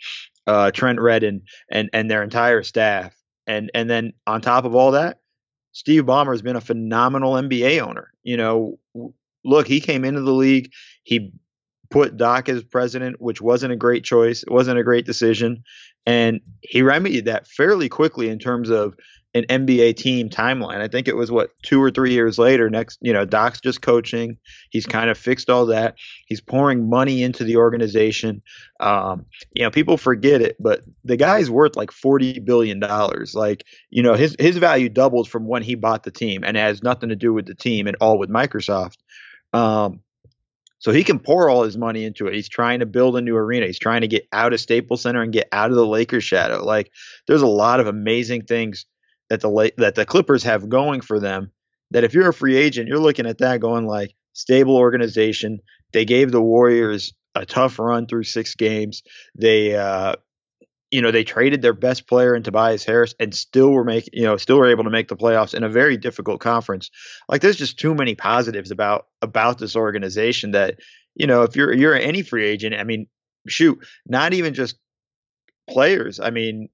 uh, 0.47 0.71
Trent 0.71 0.99
Redden, 0.99 1.43
and 1.69 1.89
and 1.93 2.09
their 2.09 2.23
entire 2.23 2.63
staff. 2.63 3.13
And 3.45 3.69
and 3.75 3.89
then 3.89 4.13
on 4.25 4.41
top 4.41 4.63
of 4.63 4.73
all 4.73 4.91
that, 4.91 5.19
Steve 5.73 6.05
Ballmer 6.05 6.31
has 6.31 6.41
been 6.41 6.55
a 6.55 6.61
phenomenal 6.61 7.33
NBA 7.33 7.81
owner. 7.81 8.11
You 8.23 8.37
know, 8.37 8.79
look, 9.43 9.67
he 9.67 9.79
came 9.79 10.05
into 10.05 10.21
the 10.21 10.33
league. 10.33 10.71
He 11.03 11.33
put 11.89 12.17
Doc 12.17 12.49
as 12.49 12.63
president, 12.63 13.21
which 13.21 13.41
wasn't 13.41 13.73
a 13.73 13.77
great 13.77 14.03
choice. 14.03 14.43
It 14.43 14.51
wasn't 14.51 14.79
a 14.79 14.83
great 14.83 15.05
decision. 15.05 15.63
And 16.07 16.39
he 16.61 16.81
remedied 16.81 17.25
that 17.25 17.47
fairly 17.47 17.89
quickly 17.89 18.29
in 18.29 18.39
terms 18.39 18.69
of 18.69 18.95
an 19.33 19.43
NBA 19.49 19.97
team 19.97 20.29
timeline. 20.29 20.79
I 20.79 20.87
think 20.87 21.09
it 21.09 21.17
was 21.17 21.29
what 21.29 21.51
two 21.61 21.83
or 21.83 21.91
three 21.91 22.13
years 22.13 22.39
later. 22.39 22.69
Next, 22.69 22.97
you 23.01 23.11
know, 23.11 23.25
Doc's 23.25 23.59
just 23.59 23.81
coaching. 23.81 24.37
He's 24.69 24.85
kind 24.85 25.09
of 25.09 25.17
fixed 25.17 25.49
all 25.49 25.65
that. 25.67 25.95
He's 26.25 26.39
pouring 26.39 26.89
money 26.89 27.23
into 27.23 27.43
the 27.43 27.57
organization. 27.57 28.41
Um, 28.79 29.25
you 29.53 29.63
know, 29.63 29.69
people 29.69 29.97
forget 29.97 30.41
it, 30.41 30.55
but 30.61 30.81
the 31.03 31.17
guy's 31.17 31.51
worth 31.51 31.75
like 31.75 31.91
forty 31.91 32.39
billion 32.39 32.79
dollars. 32.79 33.35
Like, 33.35 33.65
you 33.89 34.01
know, 34.01 34.13
his 34.13 34.35
his 34.39 34.57
value 34.57 34.87
doubled 34.87 35.29
from 35.29 35.45
when 35.45 35.61
he 35.61 35.75
bought 35.75 36.03
the 36.03 36.11
team, 36.11 36.45
and 36.45 36.55
it 36.55 36.61
has 36.61 36.81
nothing 36.81 37.09
to 37.09 37.17
do 37.17 37.33
with 37.33 37.47
the 37.47 37.55
team 37.55 37.85
at 37.87 37.95
all 37.99 38.17
with 38.17 38.29
Microsoft. 38.29 38.97
Um, 39.51 39.99
so 40.79 40.91
he 40.91 41.03
can 41.03 41.19
pour 41.19 41.49
all 41.49 41.63
his 41.63 41.77
money 41.77 42.03
into 42.05 42.27
it. 42.27 42.33
He's 42.33 42.49
trying 42.49 42.79
to 42.79 42.85
build 42.85 43.17
a 43.17 43.21
new 43.21 43.35
arena. 43.35 43.65
He's 43.65 43.79
trying 43.79 44.01
to 44.01 44.07
get 44.07 44.27
out 44.31 44.53
of 44.53 44.59
Staples 44.59 45.01
Center 45.01 45.21
and 45.21 45.33
get 45.33 45.47
out 45.51 45.71
of 45.71 45.75
the 45.75 45.85
Lakers 45.85 46.23
shadow. 46.23 46.63
Like 46.63 46.91
there's 47.27 47.41
a 47.41 47.47
lot 47.47 47.79
of 47.79 47.87
amazing 47.87 48.43
things 48.43 48.85
that 49.29 49.41
the 49.41 49.71
that 49.77 49.95
the 49.95 50.05
Clippers 50.05 50.43
have 50.43 50.69
going 50.69 51.01
for 51.01 51.19
them. 51.19 51.51
That 51.91 52.03
if 52.03 52.13
you're 52.13 52.29
a 52.29 52.33
free 52.33 52.57
agent, 52.57 52.87
you're 52.87 52.99
looking 52.99 53.25
at 53.25 53.39
that 53.39 53.61
going 53.61 53.87
like 53.87 54.13
stable 54.33 54.75
organization. 54.75 55.59
They 55.93 56.05
gave 56.05 56.31
the 56.31 56.41
Warriors 56.41 57.13
a 57.33 57.45
tough 57.45 57.79
run 57.79 58.07
through 58.07 58.23
six 58.23 58.55
games. 58.55 59.03
They 59.35 59.75
uh, 59.75 60.15
you 60.91 61.01
know, 61.01 61.11
they 61.11 61.23
traded 61.23 61.61
their 61.61 61.73
best 61.73 62.07
player 62.07 62.35
in 62.35 62.43
Tobias 62.43 62.85
Harris 62.85 63.13
and 63.19 63.35
still 63.35 63.71
were 63.71 63.83
making, 63.83 64.13
you 64.13 64.23
know, 64.23 64.37
still 64.37 64.57
were 64.57 64.69
able 64.69 64.85
to 64.85 64.89
make 64.89 65.09
the 65.09 65.17
playoffs 65.17 65.53
in 65.53 65.63
a 65.63 65.69
very 65.69 65.97
difficult 65.97 66.39
conference. 66.39 66.89
Like 67.27 67.41
there's 67.41 67.57
just 67.57 67.79
too 67.79 67.93
many 67.93 68.15
positives 68.15 68.71
about 68.71 69.07
about 69.21 69.59
this 69.59 69.75
organization 69.75 70.51
that, 70.51 70.79
you 71.15 71.27
know, 71.27 71.43
if 71.43 71.55
you're 71.55 71.73
you're 71.73 71.95
any 71.95 72.21
free 72.21 72.45
agent, 72.45 72.75
I 72.75 72.83
mean, 72.83 73.07
shoot, 73.47 73.85
not 74.05 74.33
even 74.33 74.53
just 74.53 74.77
players. 75.69 76.19
I 76.19 76.29
mean, 76.29 76.69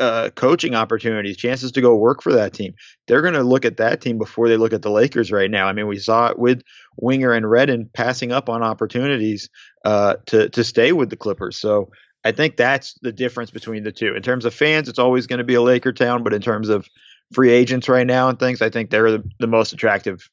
uh, 0.00 0.30
coaching 0.34 0.74
opportunities, 0.74 1.36
chances 1.36 1.72
to 1.72 1.80
go 1.80 1.96
work 1.96 2.22
for 2.22 2.32
that 2.32 2.52
team. 2.52 2.74
They're 3.06 3.22
going 3.22 3.34
to 3.34 3.42
look 3.42 3.64
at 3.64 3.76
that 3.78 4.00
team 4.00 4.18
before 4.18 4.48
they 4.48 4.56
look 4.56 4.72
at 4.72 4.82
the 4.82 4.90
Lakers 4.90 5.30
right 5.30 5.50
now. 5.50 5.66
I 5.66 5.72
mean, 5.72 5.86
we 5.86 5.98
saw 5.98 6.28
it 6.28 6.38
with 6.38 6.62
Winger 6.96 7.32
and 7.32 7.48
Redden 7.48 7.90
passing 7.92 8.32
up 8.32 8.48
on 8.48 8.62
opportunities 8.62 9.50
uh, 9.84 10.16
to 10.26 10.48
to 10.50 10.64
stay 10.64 10.92
with 10.92 11.10
the 11.10 11.16
Clippers. 11.16 11.56
So 11.56 11.90
I 12.24 12.32
think 12.32 12.56
that's 12.56 12.94
the 13.00 13.12
difference 13.12 13.50
between 13.50 13.84
the 13.84 13.92
two. 13.92 14.14
In 14.14 14.22
terms 14.22 14.44
of 14.44 14.52
fans, 14.52 14.88
it's 14.88 14.98
always 14.98 15.26
going 15.26 15.38
to 15.38 15.44
be 15.44 15.54
a 15.54 15.62
Laker 15.62 15.92
town, 15.92 16.22
but 16.22 16.34
in 16.34 16.42
terms 16.42 16.68
of 16.68 16.88
free 17.32 17.50
agents 17.50 17.88
right 17.88 18.06
now 18.06 18.28
and 18.28 18.38
things, 18.38 18.60
I 18.60 18.70
think 18.70 18.90
they're 18.90 19.10
the, 19.10 19.30
the 19.38 19.46
most 19.46 19.72
attractive 19.72 20.28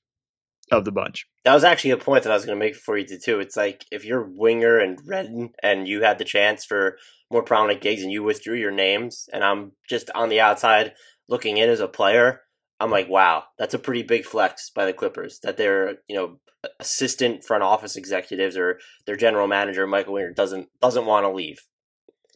of 0.71 0.83
the 0.83 0.91
bunch. 0.91 1.27
That 1.43 1.53
was 1.53 1.63
actually 1.63 1.91
a 1.91 1.97
point 1.97 2.23
that 2.23 2.31
I 2.31 2.35
was 2.35 2.45
going 2.45 2.57
to 2.57 2.65
make 2.65 2.75
for 2.75 2.97
you 2.97 3.05
too. 3.05 3.39
It's 3.39 3.55
like 3.55 3.85
if 3.91 4.03
you're 4.03 4.27
Winger 4.27 4.79
and 4.79 4.99
Redden 5.05 5.51
and 5.61 5.87
you 5.87 6.01
had 6.01 6.17
the 6.17 6.25
chance 6.25 6.65
for 6.65 6.97
more 7.31 7.43
prominent 7.43 7.81
gigs 7.81 8.01
and 8.01 8.11
you 8.11 8.23
withdrew 8.23 8.55
your 8.55 8.71
names, 8.71 9.29
and 9.31 9.43
I'm 9.43 9.73
just 9.87 10.09
on 10.15 10.29
the 10.29 10.41
outside 10.41 10.93
looking 11.29 11.57
in 11.57 11.69
as 11.69 11.81
a 11.81 11.87
player, 11.87 12.41
I'm 12.79 12.91
like, 12.91 13.09
wow, 13.09 13.43
that's 13.57 13.73
a 13.73 13.79
pretty 13.79 14.03
big 14.03 14.25
flex 14.25 14.69
by 14.69 14.85
the 14.85 14.93
Clippers 14.93 15.39
that 15.43 15.57
their 15.57 15.97
you 16.07 16.15
know 16.15 16.39
assistant 16.79 17.43
front 17.43 17.63
office 17.63 17.95
executives 17.95 18.57
or 18.57 18.79
their 19.05 19.15
general 19.15 19.47
manager 19.47 19.85
Michael 19.85 20.13
Winger 20.13 20.31
doesn't 20.31 20.67
doesn't 20.81 21.05
want 21.05 21.25
to 21.25 21.31
leave. 21.31 21.59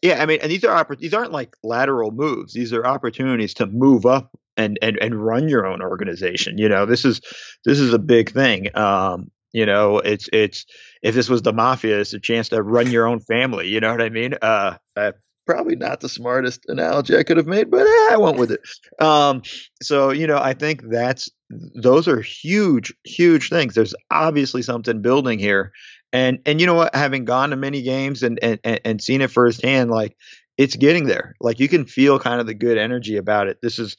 Yeah, 0.01 0.21
I 0.21 0.25
mean, 0.25 0.39
and 0.41 0.51
these 0.51 0.63
are 0.63 0.87
these 0.99 1.13
aren't 1.13 1.31
like 1.31 1.55
lateral 1.63 2.11
moves. 2.11 2.53
These 2.53 2.73
are 2.73 2.85
opportunities 2.85 3.53
to 3.55 3.65
move 3.65 4.05
up 4.05 4.31
and 4.55 4.79
and 4.81 4.97
and 5.01 5.15
run 5.15 5.49
your 5.49 5.65
own 5.65 5.81
organization. 5.81 6.57
You 6.57 6.69
know, 6.69 6.85
this 6.85 7.05
is 7.05 7.21
this 7.65 7.79
is 7.79 7.93
a 7.93 7.99
big 7.99 8.31
thing. 8.31 8.75
Um, 8.75 9.31
you 9.51 9.65
know, 9.65 9.99
it's 9.99 10.29
it's 10.31 10.65
if 11.01 11.15
this 11.15 11.29
was 11.29 11.41
the 11.41 11.53
mafia, 11.53 11.99
it's 11.99 12.13
a 12.13 12.19
chance 12.19 12.49
to 12.49 12.61
run 12.61 12.91
your 12.91 13.07
own 13.07 13.19
family. 13.19 13.67
You 13.67 13.79
know 13.79 13.91
what 13.91 14.01
I 14.01 14.09
mean? 14.09 14.35
Uh, 14.41 14.77
uh 14.95 15.11
probably 15.49 15.75
not 15.75 15.99
the 15.99 16.07
smartest 16.09 16.63
analogy 16.67 17.17
I 17.17 17.23
could 17.23 17.37
have 17.37 17.47
made, 17.47 17.71
but 17.71 17.81
eh, 17.81 18.09
I 18.11 18.17
went 18.19 18.37
with 18.37 18.51
it. 18.51 18.61
Um, 19.03 19.41
so 19.81 20.11
you 20.11 20.27
know, 20.27 20.37
I 20.37 20.53
think 20.53 20.83
that's 20.89 21.29
those 21.49 22.07
are 22.07 22.21
huge, 22.21 22.93
huge 23.03 23.49
things. 23.49 23.73
There's 23.73 23.95
obviously 24.11 24.61
something 24.61 25.01
building 25.01 25.39
here, 25.39 25.71
and 26.11 26.39
and 26.45 26.59
you 26.59 26.67
know 26.67 26.75
what? 26.75 26.95
Having 26.95 27.25
gone 27.25 27.51
to 27.51 27.55
many 27.55 27.81
games 27.81 28.23
and 28.23 28.39
and 28.41 28.59
and 28.63 29.01
seen 29.01 29.21
it 29.21 29.31
firsthand, 29.31 29.91
like 29.91 30.15
it's 30.57 30.75
getting 30.75 31.05
there. 31.05 31.35
Like 31.39 31.59
you 31.59 31.67
can 31.67 31.85
feel 31.85 32.19
kind 32.19 32.41
of 32.41 32.47
the 32.47 32.53
good 32.53 32.77
energy 32.77 33.17
about 33.17 33.47
it. 33.47 33.59
This 33.61 33.79
is 33.79 33.95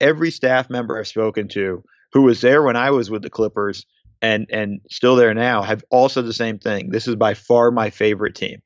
every 0.00 0.30
staff 0.30 0.68
member 0.68 0.98
I've 0.98 1.08
spoken 1.08 1.48
to 1.48 1.82
who 2.12 2.22
was 2.22 2.40
there 2.40 2.62
when 2.62 2.76
I 2.76 2.90
was 2.90 3.10
with 3.10 3.22
the 3.22 3.30
Clippers 3.30 3.86
and 4.20 4.46
and 4.50 4.80
still 4.90 5.16
there 5.16 5.34
now 5.34 5.62
have 5.62 5.84
all 5.90 6.08
said 6.08 6.26
the 6.26 6.32
same 6.32 6.58
thing. 6.58 6.90
This 6.90 7.08
is 7.08 7.16
by 7.16 7.34
far 7.34 7.70
my 7.70 7.90
favorite 7.90 8.34
team. 8.34 8.60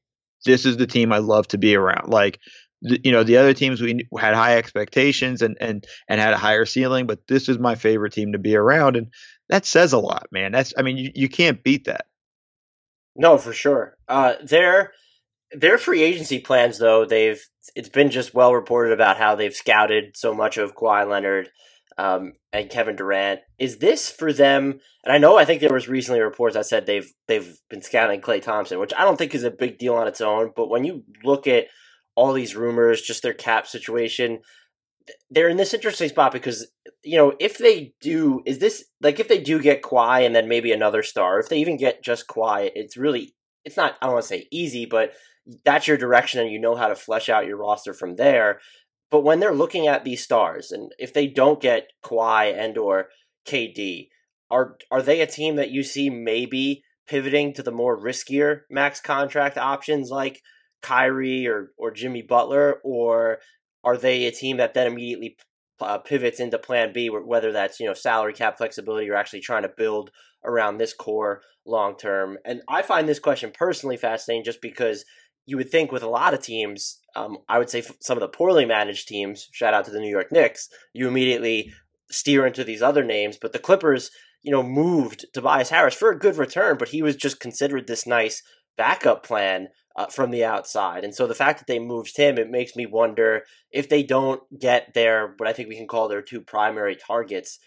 This 0.44 0.64
is 0.66 0.76
the 0.76 0.86
team 0.86 1.12
I 1.12 1.18
love 1.18 1.48
to 1.48 1.58
be 1.58 1.74
around. 1.76 2.10
Like 2.10 2.38
you 2.80 3.12
know 3.12 3.24
the 3.24 3.38
other 3.38 3.54
teams 3.54 3.80
we 3.80 4.06
had 4.18 4.34
high 4.34 4.56
expectations 4.56 5.42
and 5.42 5.56
and 5.60 5.86
and 6.08 6.20
had 6.20 6.32
a 6.32 6.38
higher 6.38 6.64
ceiling, 6.64 7.06
but 7.06 7.26
this 7.26 7.48
is 7.48 7.58
my 7.58 7.74
favorite 7.74 8.12
team 8.12 8.32
to 8.32 8.38
be 8.38 8.56
around, 8.56 8.96
and 8.96 9.08
that 9.48 9.66
says 9.66 9.92
a 9.92 9.98
lot, 9.98 10.28
man. 10.30 10.52
That's 10.52 10.74
I 10.76 10.82
mean 10.82 10.96
you, 10.96 11.10
you 11.14 11.28
can't 11.28 11.62
beat 11.62 11.86
that. 11.86 12.06
No, 13.18 13.36
for 13.36 13.52
sure. 13.52 13.96
Uh, 14.08 14.34
their 14.42 14.92
their 15.52 15.76
free 15.76 16.02
agency 16.02 16.38
plans, 16.38 16.78
though, 16.78 17.04
they've 17.04 17.42
it's 17.74 17.88
been 17.88 18.10
just 18.10 18.32
well 18.32 18.54
reported 18.54 18.92
about 18.92 19.18
how 19.18 19.34
they've 19.34 19.54
scouted 19.54 20.16
so 20.16 20.32
much 20.32 20.56
of 20.56 20.74
Kawhi 20.74 21.06
Leonard 21.06 21.50
um, 21.98 22.34
and 22.52 22.70
Kevin 22.70 22.96
Durant. 22.96 23.40
Is 23.58 23.78
this 23.78 24.10
for 24.10 24.32
them? 24.32 24.80
And 25.04 25.12
I 25.12 25.18
know 25.18 25.36
I 25.36 25.44
think 25.44 25.60
there 25.60 25.72
was 25.72 25.88
recently 25.88 26.20
reports 26.20 26.54
that 26.54 26.66
said 26.66 26.86
they've 26.86 27.10
they've 27.26 27.58
been 27.68 27.82
scouting 27.82 28.20
Klay 28.20 28.40
Thompson, 28.40 28.78
which 28.78 28.94
I 28.96 29.04
don't 29.04 29.16
think 29.16 29.34
is 29.34 29.44
a 29.44 29.50
big 29.50 29.78
deal 29.78 29.94
on 29.94 30.06
its 30.06 30.20
own. 30.20 30.52
But 30.54 30.68
when 30.68 30.84
you 30.84 31.02
look 31.24 31.46
at 31.46 31.66
all 32.14 32.32
these 32.32 32.56
rumors, 32.56 33.02
just 33.02 33.22
their 33.22 33.34
cap 33.34 33.66
situation, 33.66 34.40
they're 35.30 35.48
in 35.48 35.56
this 35.56 35.74
interesting 35.74 36.08
spot 36.08 36.32
because 36.32 36.66
you 37.02 37.16
know 37.16 37.34
if 37.38 37.58
they 37.58 37.94
do, 38.00 38.42
is 38.46 38.58
this 38.58 38.84
like 39.00 39.20
if 39.20 39.28
they 39.28 39.40
do 39.40 39.60
get 39.60 39.82
Kawhi 39.82 40.24
and 40.24 40.34
then 40.34 40.48
maybe 40.48 40.72
another 40.72 41.02
star, 41.02 41.38
if 41.38 41.48
they 41.48 41.58
even 41.58 41.76
get 41.76 42.02
just 42.02 42.28
Kawhi, 42.28 42.70
it's 42.74 42.96
really 42.96 43.34
it's 43.64 43.76
not 43.76 43.96
I 44.00 44.06
don't 44.06 44.14
want 44.14 44.24
to 44.24 44.28
say 44.28 44.48
easy, 44.50 44.86
but 44.86 45.12
that's 45.64 45.86
your 45.86 45.96
direction 45.96 46.40
and 46.40 46.50
you 46.50 46.60
know 46.60 46.74
how 46.76 46.88
to 46.88 46.94
flesh 46.94 47.28
out 47.28 47.46
your 47.46 47.56
roster 47.56 47.94
from 47.94 48.16
there. 48.16 48.60
But 49.10 49.24
when 49.24 49.40
they're 49.40 49.54
looking 49.54 49.86
at 49.86 50.04
these 50.04 50.22
stars, 50.22 50.70
and 50.70 50.92
if 50.98 51.14
they 51.14 51.26
don't 51.26 51.60
get 51.60 51.88
Kawhi 52.04 52.54
and 52.56 52.76
or 52.76 53.08
KD, 53.46 54.08
are 54.50 54.76
are 54.90 55.02
they 55.02 55.20
a 55.20 55.26
team 55.26 55.56
that 55.56 55.70
you 55.70 55.82
see 55.82 56.10
maybe 56.10 56.82
pivoting 57.06 57.54
to 57.54 57.62
the 57.62 57.72
more 57.72 57.98
riskier 57.98 58.60
max 58.70 59.00
contract 59.00 59.56
options 59.56 60.10
like 60.10 60.42
Kyrie 60.82 61.46
or 61.46 61.72
or 61.76 61.90
Jimmy 61.90 62.22
Butler, 62.22 62.80
or 62.84 63.38
are 63.84 63.96
they 63.96 64.26
a 64.26 64.32
team 64.32 64.56
that 64.58 64.74
then 64.74 64.86
immediately 64.86 65.36
uh, 65.80 65.98
pivots 65.98 66.40
into 66.40 66.58
Plan 66.58 66.92
B, 66.92 67.08
whether 67.08 67.52
that's 67.52 67.80
you 67.80 67.86
know 67.86 67.94
salary 67.94 68.32
cap 68.32 68.58
flexibility 68.58 69.08
or 69.08 69.14
actually 69.14 69.40
trying 69.40 69.62
to 69.62 69.70
build 69.76 70.10
around 70.44 70.78
this 70.78 70.92
core 70.92 71.42
long 71.66 71.96
term? 71.96 72.38
And 72.44 72.62
I 72.68 72.82
find 72.82 73.08
this 73.08 73.18
question 73.18 73.52
personally 73.52 73.96
fascinating, 73.96 74.44
just 74.44 74.60
because 74.60 75.04
you 75.46 75.56
would 75.56 75.70
think 75.70 75.90
with 75.90 76.02
a 76.02 76.08
lot 76.08 76.34
of 76.34 76.42
teams, 76.42 77.00
um, 77.16 77.38
I 77.48 77.58
would 77.58 77.70
say 77.70 77.82
some 78.00 78.18
of 78.18 78.20
the 78.20 78.28
poorly 78.28 78.66
managed 78.66 79.08
teams, 79.08 79.48
shout 79.52 79.72
out 79.72 79.86
to 79.86 79.90
the 79.90 80.00
New 80.00 80.10
York 80.10 80.30
Knicks, 80.30 80.68
you 80.92 81.08
immediately 81.08 81.72
steer 82.10 82.46
into 82.46 82.64
these 82.64 82.82
other 82.82 83.02
names. 83.02 83.38
But 83.40 83.54
the 83.54 83.58
Clippers, 83.58 84.10
you 84.42 84.52
know, 84.52 84.62
moved 84.62 85.24
Tobias 85.32 85.70
Harris 85.70 85.94
for 85.94 86.10
a 86.10 86.18
good 86.18 86.36
return, 86.36 86.76
but 86.76 86.88
he 86.88 87.00
was 87.00 87.16
just 87.16 87.40
considered 87.40 87.86
this 87.86 88.06
nice 88.06 88.42
backup 88.76 89.24
plan 89.24 89.68
uh, 89.98 90.06
from 90.06 90.30
the 90.30 90.44
outside. 90.44 91.02
And 91.02 91.12
so 91.12 91.26
the 91.26 91.34
fact 91.34 91.58
that 91.58 91.66
they 91.66 91.80
moved 91.80 92.16
him, 92.16 92.38
it 92.38 92.48
makes 92.48 92.76
me 92.76 92.86
wonder 92.86 93.42
if 93.72 93.88
they 93.88 94.04
don't 94.04 94.40
get 94.56 94.94
their, 94.94 95.34
what 95.38 95.48
I 95.48 95.52
think 95.52 95.68
we 95.68 95.76
can 95.76 95.88
call 95.88 96.08
their 96.08 96.22
two 96.22 96.40
primary 96.40 96.94
targets, 96.94 97.58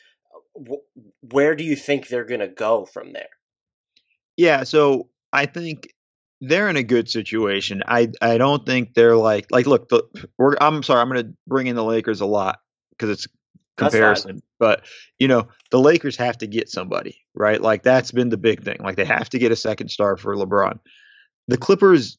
where 1.21 1.55
do 1.55 1.65
you 1.65 1.75
think 1.75 2.07
they're 2.07 2.23
going 2.23 2.39
to 2.39 2.47
go 2.47 2.85
from 2.85 3.11
there? 3.11 3.27
Yeah, 4.37 4.63
so 4.63 5.09
I 5.33 5.45
think 5.45 5.93
they're 6.39 6.69
in 6.69 6.77
a 6.77 6.83
good 6.83 7.09
situation. 7.09 7.83
I 7.85 8.07
I 8.21 8.37
don't 8.37 8.65
think 8.65 8.93
they're 8.93 9.17
like 9.17 9.45
like 9.51 9.67
look. 9.67 9.89
The, 9.89 10.03
we're, 10.37 10.55
I'm 10.59 10.81
sorry. 10.83 11.01
I'm 11.01 11.09
going 11.09 11.23
to 11.23 11.33
bring 11.47 11.67
in 11.67 11.75
the 11.75 11.83
Lakers 11.83 12.21
a 12.21 12.25
lot 12.25 12.59
because 12.91 13.09
it's 13.09 13.27
comparison. 13.77 14.41
But 14.57 14.85
you 15.19 15.27
know, 15.27 15.49
the 15.69 15.79
Lakers 15.79 16.15
have 16.15 16.37
to 16.39 16.47
get 16.47 16.69
somebody 16.69 17.19
right. 17.35 17.61
Like 17.61 17.83
that's 17.83 18.11
been 18.11 18.29
the 18.29 18.37
big 18.37 18.63
thing. 18.63 18.77
Like 18.79 18.95
they 18.95 19.05
have 19.05 19.29
to 19.29 19.39
get 19.39 19.51
a 19.51 19.55
second 19.55 19.89
star 19.89 20.17
for 20.17 20.35
LeBron. 20.35 20.79
The 21.47 21.57
Clippers 21.57 22.17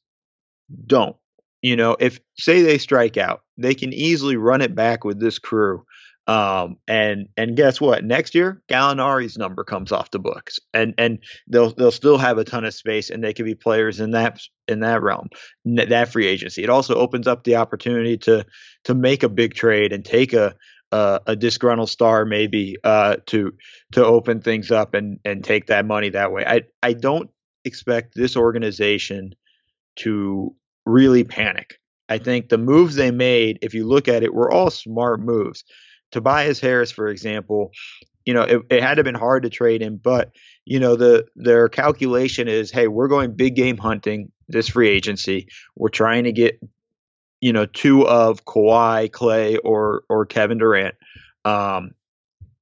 don't. 0.87 1.17
You 1.63 1.77
know, 1.77 1.97
if 1.99 2.21
say 2.37 2.63
they 2.63 2.79
strike 2.79 3.17
out, 3.17 3.43
they 3.57 3.75
can 3.75 3.93
easily 3.93 4.37
run 4.37 4.63
it 4.63 4.75
back 4.75 5.05
with 5.05 5.21
this 5.21 5.39
crew 5.39 5.85
um, 6.27 6.77
and 6.87 7.29
and 7.37 7.57
guess 7.57 7.81
what? 7.81 8.05
Next 8.05 8.35
year, 8.35 8.63
Gallinari's 8.69 9.37
number 9.37 9.65
comes 9.65 9.91
off 9.91 10.13
the 10.13 10.21
books, 10.21 10.61
and 10.73 10.95
and 10.97 11.19
they'll 11.49 11.71
they'll 11.71 11.91
still 11.91 12.19
have 12.19 12.39
a 12.39 12.45
ton 12.45 12.65
of 12.65 12.75
space, 12.75 13.11
and 13.11 13.25
they 13.25 13.35
could 13.35 13.45
be 13.45 13.57
players 13.57 13.99
in 13.99 14.13
that 14.13 14.41
in 14.69 14.81
that 14.81 15.03
realm, 15.03 15.29
that 15.65 16.13
free 16.13 16.29
agency. 16.29 16.63
It 16.63 16.71
also 16.71 16.95
opens 16.95 17.27
up 17.27 17.43
the 17.43 17.57
opportunity 17.57 18.19
to 18.19 18.47
to 18.85 18.95
make 18.95 19.25
a 19.25 19.29
big 19.29 19.55
trade 19.55 19.93
and 19.93 20.05
take 20.05 20.33
a 20.33 20.55
a, 20.93 21.35
disgruntled 21.35 21.89
star 21.89 22.27
maybe 22.27 22.77
uh, 22.85 23.17
to 23.27 23.55
to 23.93 24.05
open 24.05 24.43
things 24.43 24.71
up 24.71 24.95
and 24.95 25.19
and 25.25 25.43
take 25.43 25.67
that 25.67 25.87
money 25.87 26.11
that 26.11 26.31
way. 26.31 26.45
I 26.47 26.63
I 26.83 26.93
don't 26.93 27.31
expect 27.65 28.15
this 28.15 28.37
organization 28.37 29.35
to 29.97 30.55
really 30.85 31.25
panic. 31.25 31.79
I 32.09 32.19
think 32.19 32.49
the 32.49 32.59
moves 32.59 32.95
they 32.95 33.11
made, 33.11 33.59
if 33.63 33.75
you 33.75 33.87
look 33.87 34.09
at 34.09 34.23
it, 34.23 34.35
were 34.35 34.51
all 34.51 34.71
smart 34.71 35.21
moves. 35.21 35.65
Tobias 36.11 36.61
Harris, 36.61 36.91
for 36.91 37.09
example, 37.09 37.73
you 38.25 38.35
know, 38.35 38.43
it, 38.43 38.63
it 38.71 38.83
had 38.83 38.95
to 38.95 38.99
have 38.99 39.05
been 39.05 39.15
hard 39.15 39.43
to 39.45 39.51
trade 39.51 39.83
him, 39.83 39.99
but 40.03 40.33
you 40.65 40.79
know, 40.79 40.95
the 40.95 41.27
their 41.35 41.69
calculation 41.69 42.49
is, 42.49 42.71
hey, 42.71 42.87
we're 42.87 43.09
going 43.09 43.35
big 43.35 43.57
game 43.57 43.79
hunting 43.79 44.31
this 44.49 44.69
free 44.69 44.89
agency. 44.89 45.49
We're 45.75 45.89
trying 45.89 46.25
to 46.25 46.33
get, 46.33 46.61
you 47.41 47.53
know, 47.53 47.67
two 47.67 48.07
of 48.07 48.45
Kawhi, 48.45 49.11
Klay, 49.11 49.59
or 49.65 50.05
or 50.09 50.27
Kevin 50.27 50.59
Durant. 50.59 50.95
Um, 51.45 51.93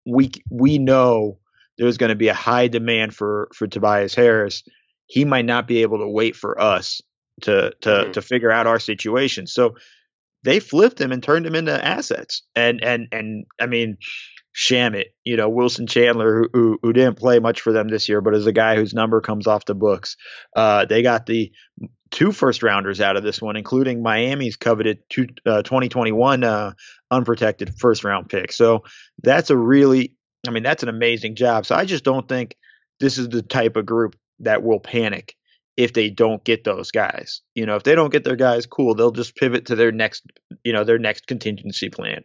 we 0.06 0.30
we 0.48 0.78
know 0.78 1.38
there's 1.76 1.98
going 1.98 2.10
to 2.10 2.16
be 2.16 2.28
a 2.28 2.34
high 2.34 2.68
demand 2.68 3.14
for 3.14 3.48
for 3.54 3.66
Tobias 3.66 4.14
Harris. 4.14 4.62
He 5.06 5.24
might 5.24 5.44
not 5.44 5.66
be 5.66 5.82
able 5.82 5.98
to 5.98 6.08
wait 6.08 6.36
for 6.36 6.58
us 6.60 7.02
to 7.40 7.72
to 7.80 7.88
mm-hmm. 7.88 8.12
to 8.12 8.22
figure 8.22 8.50
out 8.50 8.66
our 8.66 8.78
situation. 8.78 9.46
So 9.46 9.76
they 10.42 10.60
flipped 10.60 11.00
him 11.00 11.12
and 11.12 11.22
turned 11.22 11.46
him 11.46 11.54
into 11.54 11.84
assets. 11.84 12.42
And 12.54 12.82
and 12.82 13.08
and 13.12 13.44
I 13.60 13.66
mean, 13.66 13.98
Shamet, 14.54 15.06
you 15.24 15.36
know, 15.36 15.48
Wilson 15.48 15.86
Chandler, 15.86 16.48
who, 16.52 16.78
who 16.82 16.92
didn't 16.92 17.18
play 17.18 17.38
much 17.38 17.60
for 17.60 17.72
them 17.72 17.88
this 17.88 18.08
year, 18.08 18.20
but 18.20 18.34
is 18.34 18.46
a 18.46 18.52
guy 18.52 18.76
whose 18.76 18.94
number 18.94 19.20
comes 19.20 19.46
off 19.46 19.64
the 19.64 19.74
books. 19.74 20.16
Uh, 20.56 20.84
they 20.84 21.02
got 21.02 21.26
the 21.26 21.52
two 22.10 22.32
first 22.32 22.62
rounders 22.62 23.00
out 23.00 23.16
of 23.16 23.22
this 23.22 23.40
one, 23.40 23.56
including 23.56 24.02
Miami's 24.02 24.56
coveted 24.56 24.98
two, 25.08 25.28
uh, 25.46 25.62
2021 25.62 26.42
uh, 26.42 26.72
unprotected 27.10 27.74
first 27.78 28.02
round 28.02 28.28
pick. 28.28 28.50
So 28.52 28.84
that's 29.22 29.50
a 29.50 29.56
really, 29.56 30.14
I 30.46 30.50
mean, 30.50 30.64
that's 30.64 30.82
an 30.82 30.88
amazing 30.88 31.36
job. 31.36 31.66
So 31.66 31.76
I 31.76 31.84
just 31.84 32.04
don't 32.04 32.28
think 32.28 32.56
this 32.98 33.18
is 33.18 33.28
the 33.28 33.42
type 33.42 33.76
of 33.76 33.86
group 33.86 34.16
that 34.40 34.62
will 34.62 34.80
panic 34.80 35.36
if 35.80 35.94
they 35.94 36.10
don't 36.10 36.44
get 36.44 36.62
those 36.62 36.90
guys. 36.90 37.40
You 37.54 37.64
know, 37.64 37.76
if 37.76 37.84
they 37.84 37.94
don't 37.94 38.12
get 38.12 38.22
their 38.22 38.36
guys, 38.36 38.66
cool, 38.66 38.94
they'll 38.94 39.10
just 39.10 39.34
pivot 39.34 39.64
to 39.66 39.76
their 39.76 39.90
next, 39.90 40.24
you 40.62 40.74
know, 40.74 40.84
their 40.84 40.98
next 40.98 41.26
contingency 41.26 41.88
plan. 41.88 42.22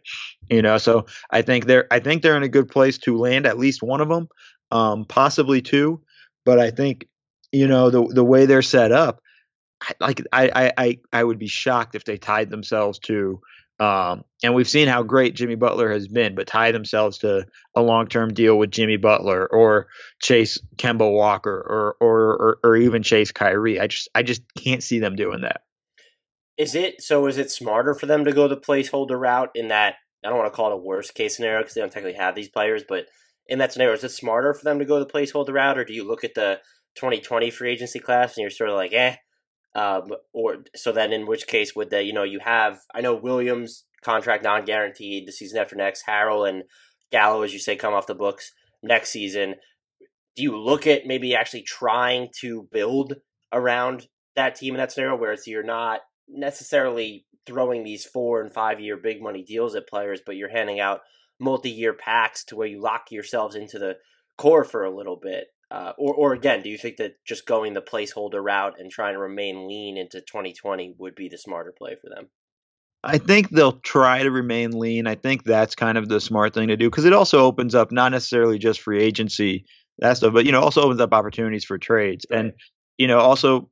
You 0.50 0.60
know, 0.60 0.76
so 0.76 1.06
I 1.30 1.40
think 1.40 1.64
they're 1.64 1.86
I 1.90 2.00
think 2.00 2.22
they're 2.22 2.36
in 2.36 2.42
a 2.42 2.48
good 2.48 2.68
place 2.68 2.98
to 2.98 3.16
land 3.16 3.46
at 3.46 3.58
least 3.58 3.82
one 3.82 4.02
of 4.02 4.10
them, 4.10 4.28
um, 4.70 5.06
possibly 5.06 5.62
two. 5.62 6.02
But 6.44 6.58
I 6.58 6.70
think, 6.70 7.08
you 7.50 7.66
know, 7.66 7.88
the 7.88 8.06
the 8.06 8.24
way 8.24 8.44
they're 8.44 8.60
set 8.60 8.92
up, 8.92 9.22
like 10.00 10.20
I 10.32 10.72
I 10.76 10.98
I 11.10 11.24
would 11.24 11.38
be 11.38 11.48
shocked 11.48 11.94
if 11.94 12.04
they 12.04 12.18
tied 12.18 12.50
themselves 12.50 12.98
to 13.06 13.40
um, 13.78 14.24
and 14.42 14.54
we've 14.54 14.68
seen 14.68 14.88
how 14.88 15.02
great 15.02 15.34
Jimmy 15.34 15.54
Butler 15.54 15.90
has 15.92 16.08
been, 16.08 16.34
but 16.34 16.46
tie 16.46 16.72
themselves 16.72 17.18
to 17.18 17.46
a 17.74 17.82
long-term 17.82 18.32
deal 18.32 18.56
with 18.56 18.70
Jimmy 18.70 18.96
Butler 18.96 19.46
or 19.46 19.88
Chase 20.20 20.58
Kemba 20.76 21.10
Walker 21.10 21.54
or, 21.54 21.96
or 22.00 22.36
or 22.36 22.58
or 22.64 22.76
even 22.76 23.02
Chase 23.02 23.32
Kyrie. 23.32 23.80
I 23.80 23.86
just 23.86 24.08
I 24.14 24.22
just 24.22 24.42
can't 24.54 24.82
see 24.82 24.98
them 24.98 25.16
doing 25.16 25.42
that. 25.42 25.62
Is 26.56 26.74
it 26.74 27.02
so? 27.02 27.26
Is 27.26 27.36
it 27.36 27.50
smarter 27.50 27.94
for 27.94 28.06
them 28.06 28.24
to 28.24 28.32
go 28.32 28.48
the 28.48 28.56
placeholder 28.56 29.20
route 29.20 29.50
in 29.54 29.68
that? 29.68 29.96
I 30.24 30.30
don't 30.30 30.38
want 30.38 30.50
to 30.50 30.56
call 30.56 30.70
it 30.70 30.74
a 30.74 30.78
worst 30.78 31.14
case 31.14 31.36
scenario 31.36 31.60
because 31.60 31.74
they 31.74 31.82
don't 31.82 31.92
technically 31.92 32.18
have 32.18 32.34
these 32.34 32.48
players, 32.48 32.82
but 32.88 33.06
in 33.46 33.58
that 33.58 33.72
scenario, 33.72 33.94
is 33.94 34.04
it 34.04 34.10
smarter 34.10 34.54
for 34.54 34.64
them 34.64 34.78
to 34.78 34.84
go 34.84 34.98
the 34.98 35.06
placeholder 35.06 35.52
route, 35.52 35.78
or 35.78 35.84
do 35.84 35.92
you 35.92 36.06
look 36.06 36.24
at 36.24 36.34
the 36.34 36.60
2020 36.96 37.50
free 37.50 37.72
agency 37.72 37.98
class 37.98 38.36
and 38.36 38.42
you're 38.42 38.50
sort 38.50 38.70
of 38.70 38.76
like, 38.76 38.92
eh, 38.92 39.16
um, 39.76 40.08
or 40.32 40.64
so 40.74 40.90
then 40.90 41.12
in 41.12 41.26
which 41.26 41.46
case 41.46 41.76
would 41.76 41.90
they, 41.90 42.02
you 42.02 42.14
know, 42.14 42.22
you 42.22 42.40
have, 42.42 42.80
I 42.94 43.02
know 43.02 43.14
Williams 43.14 43.84
contract 44.02 44.42
non 44.42 44.64
guaranteed 44.64 45.28
the 45.28 45.32
season 45.32 45.58
after 45.58 45.76
next, 45.76 46.04
Harrell 46.08 46.48
and 46.48 46.62
Gallo, 47.12 47.42
as 47.42 47.52
you 47.52 47.58
say, 47.58 47.76
come 47.76 47.92
off 47.92 48.06
the 48.06 48.14
books 48.14 48.52
next 48.82 49.10
season. 49.10 49.56
Do 50.34 50.42
you 50.42 50.56
look 50.58 50.86
at 50.86 51.06
maybe 51.06 51.34
actually 51.34 51.62
trying 51.62 52.30
to 52.40 52.66
build 52.72 53.16
around 53.52 54.08
that 54.34 54.54
team 54.54 54.74
in 54.74 54.78
that 54.78 54.92
scenario 54.92 55.14
where 55.14 55.32
it's 55.32 55.46
you're 55.46 55.62
not 55.62 56.00
necessarily 56.26 57.26
throwing 57.44 57.84
these 57.84 58.06
four 58.06 58.40
and 58.40 58.52
five 58.52 58.80
year 58.80 58.96
big 58.96 59.22
money 59.22 59.42
deals 59.42 59.74
at 59.74 59.88
players, 59.88 60.20
but 60.24 60.36
you're 60.36 60.48
handing 60.48 60.80
out 60.80 61.00
multi 61.38 61.70
year 61.70 61.92
packs 61.92 62.44
to 62.44 62.56
where 62.56 62.66
you 62.66 62.80
lock 62.80 63.10
yourselves 63.10 63.54
into 63.54 63.78
the 63.78 63.96
core 64.38 64.64
for 64.64 64.84
a 64.84 64.96
little 64.96 65.18
bit? 65.22 65.48
Uh, 65.70 65.92
or, 65.98 66.14
or 66.14 66.32
again, 66.32 66.62
do 66.62 66.68
you 66.68 66.78
think 66.78 66.98
that 66.98 67.16
just 67.24 67.46
going 67.46 67.74
the 67.74 67.82
placeholder 67.82 68.42
route 68.42 68.78
and 68.78 68.90
trying 68.90 69.14
to 69.14 69.18
remain 69.18 69.66
lean 69.66 69.96
into 69.96 70.20
2020 70.20 70.94
would 70.98 71.14
be 71.14 71.28
the 71.28 71.38
smarter 71.38 71.74
play 71.76 71.96
for 72.00 72.08
them? 72.08 72.28
I 73.02 73.18
think 73.18 73.50
they'll 73.50 73.80
try 73.80 74.22
to 74.22 74.30
remain 74.30 74.78
lean. 74.78 75.06
I 75.06 75.14
think 75.14 75.44
that's 75.44 75.74
kind 75.74 75.98
of 75.98 76.08
the 76.08 76.20
smart 76.20 76.54
thing 76.54 76.68
to 76.68 76.76
do 76.76 76.90
because 76.90 77.04
it 77.04 77.12
also 77.12 77.40
opens 77.40 77.74
up 77.74 77.92
not 77.92 78.12
necessarily 78.12 78.58
just 78.58 78.80
free 78.80 79.02
agency 79.02 79.64
that 79.98 80.16
stuff, 80.16 80.32
but 80.32 80.44
you 80.44 80.52
know 80.52 80.60
also 80.60 80.82
opens 80.82 81.00
up 81.00 81.14
opportunities 81.14 81.64
for 81.64 81.78
trades. 81.78 82.26
And 82.30 82.52
you 82.98 83.06
know 83.06 83.18
also 83.18 83.70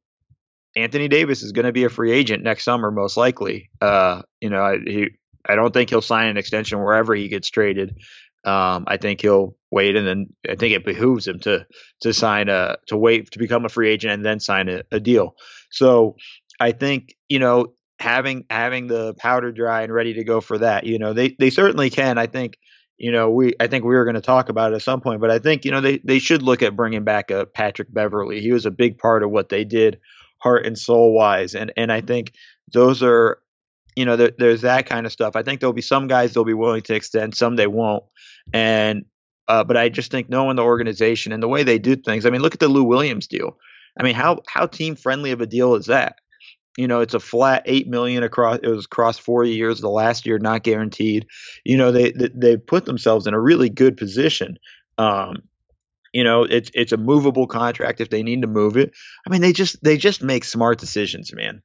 Anthony 0.77 1.09
Davis 1.09 1.43
is 1.43 1.53
going 1.53 1.67
to 1.67 1.73
be 1.73 1.85
a 1.85 1.91
free 1.91 2.13
agent 2.13 2.43
next 2.43 2.65
summer 2.65 2.91
most 2.91 3.17
likely. 3.17 3.71
Uh, 3.81 4.23
you 4.41 4.51
know 4.51 4.63
I, 4.63 4.79
he 4.79 5.09
I 5.47 5.57
don't 5.57 5.75
think 5.75 5.91
he'll 5.91 6.01
sign 6.01 6.29
an 6.29 6.37
extension 6.37 6.79
wherever 6.79 7.15
he 7.15 7.29
gets 7.29 7.51
traded. 7.51 7.99
Um, 8.45 8.85
I 8.87 8.99
think 8.99 9.23
he'll 9.23 9.57
wait, 9.71 9.97
and 9.97 10.07
then 10.07 10.27
I 10.49 10.55
think 10.55 10.75
it 10.75 10.85
behooves 10.85 11.27
him 11.27 11.41
to 11.41 11.67
to 12.01 12.13
sign 12.13 12.49
a 12.49 12.77
to 12.89 12.97
wait 12.97 13.31
to 13.33 13.39
become 13.39 13.65
a 13.65 13.69
free 13.69 13.91
agent 13.91 14.13
and 14.13 14.25
then 14.25 14.41
sign 14.41 14.69
a, 14.69 14.83
a 14.93 15.01
deal. 15.01 15.37
So 15.71 16.17
I 16.61 16.73
think 16.73 17.15
you 17.29 17.39
know 17.39 17.75
having 17.99 18.45
having 18.51 18.87
the 18.87 19.15
powder 19.15 19.53
dry 19.53 19.83
and 19.83 19.93
ready 19.93 20.15
to 20.15 20.25
go 20.25 20.41
for 20.41 20.59
that. 20.59 20.85
You 20.85 20.99
know 20.99 21.13
they 21.13 21.35
they 21.39 21.51
certainly 21.51 21.91
can. 21.91 22.19
I 22.19 22.27
think 22.27 22.59
you 22.99 23.13
know 23.13 23.31
we 23.31 23.55
I 23.61 23.67
think 23.67 23.85
we 23.85 23.95
were 23.95 24.05
going 24.05 24.15
to 24.15 24.21
talk 24.21 24.49
about 24.49 24.73
it 24.73 24.77
at 24.77 24.83
some 24.83 25.01
point, 25.01 25.21
but 25.21 25.31
I 25.31 25.39
think 25.39 25.65
you 25.65 25.71
know 25.71 25.81
they 25.81 25.99
they 26.05 26.19
should 26.19 26.43
look 26.43 26.63
at 26.63 26.77
bringing 26.77 27.05
back 27.05 27.31
a 27.31 27.47
Patrick 27.47 27.93
Beverley. 27.93 28.41
He 28.41 28.53
was 28.53 28.67
a 28.67 28.71
big 28.71 28.99
part 28.99 29.23
of 29.23 29.31
what 29.31 29.49
they 29.49 29.65
did, 29.65 30.01
heart 30.39 30.67
and 30.67 30.79
soul 30.79 31.15
wise, 31.15 31.55
and 31.55 31.73
and 31.77 31.91
I 31.91 32.01
think 32.01 32.33
those 32.73 33.03
are 33.03 33.39
you 33.97 34.05
know, 34.05 34.17
there, 34.17 34.33
there's 34.37 34.63
that 34.63 34.87
kind 34.87 35.07
of 35.07 35.13
stuff. 35.13 35.37
I 35.37 35.43
think 35.43 35.61
there'll 35.61 35.73
be 35.73 35.83
some 35.83 36.09
guys 36.09 36.33
they'll 36.33 36.45
be 36.45 36.55
willing 36.55 36.83
to 36.83 36.95
extend, 36.95 37.37
some 37.37 37.57
they 37.57 37.67
won't. 37.67 38.05
And 38.53 39.05
uh, 39.47 39.65
but 39.65 39.77
I 39.77 39.89
just 39.89 40.11
think 40.11 40.29
knowing 40.29 40.57
the 40.57 40.63
organization 40.63 41.33
and 41.33 41.43
the 41.43 41.49
way 41.49 41.63
they 41.63 41.79
do 41.79 41.97
things. 41.97 42.25
I 42.25 42.31
mean, 42.31 42.41
look 42.41 42.55
at 42.55 42.61
the 42.61 42.69
Lou 42.69 42.85
Williams 42.85 43.27
deal. 43.27 43.59
I 43.99 44.03
mean, 44.03 44.15
how 44.15 44.41
how 44.49 44.67
team 44.67 44.97
friendly 44.97 45.31
of 45.31 45.41
a 45.41 45.47
deal 45.47 45.75
is 45.75 45.87
that? 45.87 46.17
You 46.77 46.89
know, 46.89 47.01
it's 47.01 47.15
a 47.15 47.21
flat 47.21 47.63
eight 47.67 47.87
million 47.87 48.23
across. 48.23 48.59
It 48.63 48.69
was 48.69 48.87
across 48.87 49.19
four 49.19 49.45
years. 49.45 49.81
The 49.81 49.89
last 49.89 50.27
year 50.27 50.39
not 50.39 50.65
guaranteed. 50.65 51.27
You 51.65 51.77
know, 51.77 51.93
they 51.93 52.11
they, 52.13 52.31
they 52.35 52.57
put 52.57 52.85
themselves 52.87 53.27
in 53.27 53.35
a 53.35 53.41
really 53.41 53.69
good 53.69 53.97
position. 53.97 54.59
Um, 54.99 55.43
you 56.13 56.25
know, 56.25 56.43
it's 56.43 56.71
it's 56.75 56.93
a 56.93 56.97
movable 56.97 57.47
contract 57.47 58.01
if 58.01 58.11
they 58.11 58.23
need 58.23 58.43
to 58.43 58.49
move 58.49 58.77
it. 58.77 58.93
I 59.27 59.31
mean, 59.31 59.41
they 59.41 59.53
just 59.53 59.83
they 59.85 59.97
just 59.99 60.23
make 60.23 60.45
smart 60.45 60.79
decisions, 60.79 61.33
man 61.33 61.63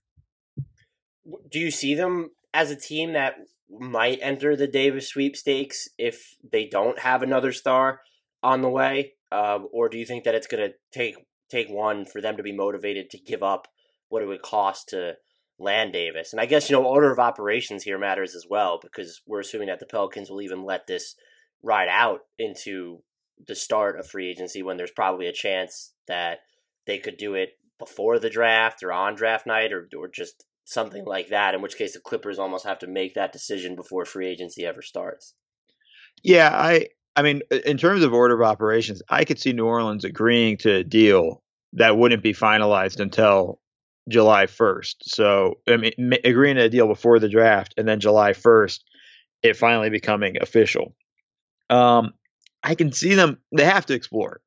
do 1.50 1.60
you 1.60 1.72
see 1.72 1.96
them 1.96 2.32
as 2.54 2.72
a 2.72 2.76
team 2.76 3.14
that 3.14 3.36
might 3.70 4.20
enter 4.22 4.56
the 4.56 4.68
Davis 4.68 5.08
sweepstakes 5.08 5.90
if 5.98 6.36
they 6.52 6.66
don't 6.66 7.00
have 7.00 7.22
another 7.22 7.52
star 7.52 8.02
on 8.42 8.62
the 8.62 8.70
way, 8.70 9.14
uh, 9.32 9.60
or 9.72 9.90
do 9.90 9.98
you 9.98 10.06
think 10.06 10.24
that 10.24 10.36
it's 10.36 10.48
going 10.48 10.70
to 10.70 10.76
take 10.92 11.16
take 11.50 11.70
one 11.70 12.06
for 12.06 12.22
them 12.22 12.38
to 12.38 12.44
be 12.44 12.52
motivated 12.52 13.10
to 13.10 13.18
give 13.18 13.42
up 13.44 13.68
what 14.10 14.22
it 14.22 14.28
would 14.28 14.42
cost 14.42 14.90
to 14.90 15.16
land 15.60 15.94
Davis? 15.94 16.34
And 16.34 16.42
I 16.42 16.46
guess 16.46 16.70
you 16.70 16.76
know 16.76 16.86
order 16.86 17.12
of 17.12 17.20
operations 17.20 17.84
here 17.84 18.00
matters 18.00 18.36
as 18.36 18.46
well 18.50 18.80
because 18.82 19.22
we're 19.28 19.42
assuming 19.42 19.68
that 19.68 19.80
the 19.80 19.86
Pelicans 19.86 20.30
will 20.30 20.42
even 20.42 20.64
let 20.64 20.88
this 20.88 21.16
ride 21.62 21.90
out 21.90 22.22
into 22.38 23.04
the 23.48 23.56
start 23.56 24.00
of 24.00 24.08
free 24.08 24.30
agency 24.30 24.64
when 24.64 24.78
there's 24.78 24.92
probably 24.92 25.28
a 25.28 25.34
chance 25.34 25.94
that 26.08 26.40
they 26.86 26.98
could 26.98 27.18
do 27.18 27.36
it 27.36 27.58
before 27.78 28.20
the 28.20 28.30
draft 28.30 28.84
or 28.84 28.92
on 28.92 29.16
draft 29.16 29.46
night 29.46 29.72
or 29.72 29.88
or 29.98 30.08
just 30.08 30.46
something 30.70 31.04
like 31.04 31.30
that, 31.30 31.56
in 31.56 31.62
which 31.62 31.78
case 31.78 31.94
the 31.94 32.00
Clippers 32.00 32.38
almost 32.38 32.66
have 32.66 32.78
to 32.80 32.88
make 32.88 33.16
that 33.16 33.34
decision 33.34 33.76
before 33.76 34.06
free 34.06 34.28
agency 34.28 34.66
ever 34.66 34.84
starts. 34.84 35.34
Yeah, 36.24 36.50
I 36.54 36.90
I 37.16 37.24
mean, 37.24 37.42
in 37.66 37.78
terms 37.78 38.04
of 38.04 38.14
order 38.14 38.36
of 38.36 38.48
operations, 38.48 39.02
I 39.10 39.26
could 39.26 39.40
see 39.40 39.52
New 39.52 39.66
Orleans 39.66 40.06
agreeing 40.06 40.58
to 40.58 40.76
a 40.76 40.84
deal 40.84 41.42
that 41.74 41.98
wouldn't 41.98 42.24
be 42.24 42.34
finalized 42.34 43.00
until 43.00 43.60
July 44.08 44.46
1st. 44.46 44.96
So, 45.02 45.56
I 45.68 45.78
mean, 45.78 45.92
agreeing 46.24 46.56
to 46.56 46.64
a 46.64 46.70
deal 46.70 46.88
before 46.88 47.20
the 47.20 47.30
draft 47.30 47.74
and 47.78 47.88
then 47.88 48.00
July 48.00 48.32
1st, 48.32 48.80
it 49.42 49.58
finally 49.58 49.90
becoming 49.90 50.38
official. 50.40 50.96
Um, 51.70 52.14
I 52.64 52.76
can 52.76 52.92
see 52.92 53.16
them, 53.16 53.40
they 53.56 53.66
have 53.66 53.88
to 53.88 53.94
explore. 53.96 54.42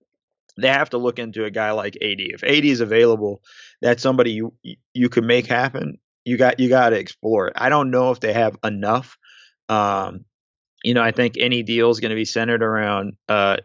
They 0.57 0.69
have 0.69 0.91
to 0.91 0.99
look 0.99 1.19
into 1.19 1.45
a 1.45 1.51
guy 1.51 1.73
like 1.73 1.97
AD. 1.97 2.21
If 2.21 2.45
AD 2.45 2.65
is 2.65 2.81
available, 2.81 3.43
that's 3.81 4.03
somebody 4.03 4.33
you 4.33 4.55
you 4.93 5.09
could 5.09 5.25
make 5.25 5.47
happen 5.47 5.99
you 6.25 6.37
got 6.37 6.61
you 6.61 6.69
got 6.69 6.91
to 6.91 6.99
explore 6.99 7.49
it. 7.49 7.55
I 7.57 7.69
don't 7.69 7.91
know 7.91 8.11
if 8.11 8.21
they 8.21 8.33
have 8.33 8.57
enough. 8.65 9.19
Um, 9.69 10.25
you 10.85 10.95
know, 10.95 11.03
I 11.03 11.13
think 11.13 11.37
any 11.39 11.63
deal 11.63 11.91
is 11.91 12.01
going 12.01 12.11
to 12.11 12.17
be 12.17 12.25
centered 12.25 12.63
around 12.63 13.15
uh, 13.29 13.59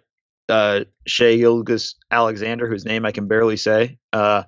uh, 0.50 0.82
Shai 1.06 1.38
Gilgeous 1.38 1.96
Alexander, 2.12 2.68
whose 2.68 2.86
name 2.86 3.06
I 3.06 3.12
can 3.12 3.28
barely 3.28 3.58
say. 3.58 3.98
Uh, 4.14 4.44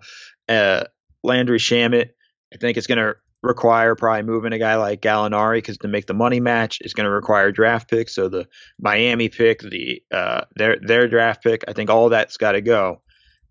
uh, 0.48 0.84
Landry 1.24 1.60
Shamet. 1.60 2.10
I 2.54 2.58
think 2.58 2.78
it's 2.78 2.88
going 2.88 2.98
to 2.98 3.16
require 3.42 3.96
probably 3.96 4.24
moving 4.24 4.54
a 4.54 4.60
guy 4.60 4.76
like 4.76 5.02
Gallinari 5.02 5.58
because 5.58 5.78
to 5.80 5.88
make 5.88 6.08
the 6.08 6.14
money 6.14 6.40
match, 6.40 6.80
it's 6.82 6.94
going 6.94 7.06
to 7.06 7.12
require 7.12 7.52
draft 7.52 7.90
picks. 7.90 8.16
So 8.16 8.28
the 8.28 8.48
Miami 8.80 9.30
pick, 9.30 9.62
the 9.62 10.02
uh, 10.12 10.42
their 10.56 10.78
their 10.82 11.08
draft 11.08 11.44
pick, 11.44 11.64
I 11.68 11.74
think 11.74 11.90
all 11.90 12.10
that's 12.10 12.38
got 12.38 12.54
to 12.54 12.62
go. 12.62 13.02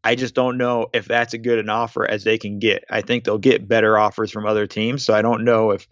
I 0.05 0.15
just 0.15 0.35
don't 0.35 0.59
know 0.59 0.89
if 0.93 1.07
that's 1.07 1.35
a 1.35 1.39
good 1.39 1.59
an 1.59 1.69
offer 1.69 2.09
as 2.09 2.25
they 2.25 2.39
can 2.39 2.59
get. 2.59 2.85
I 2.91 3.03
think 3.03 3.25
they'll 3.25 3.39
get 3.39 3.69
better 3.69 3.99
offers 3.99 4.31
from 4.31 4.47
other 4.47 4.67
teams, 4.67 5.05
so 5.05 5.15
I 5.15 5.23
don't 5.23 5.45
know 5.45 5.73
if 5.73 5.89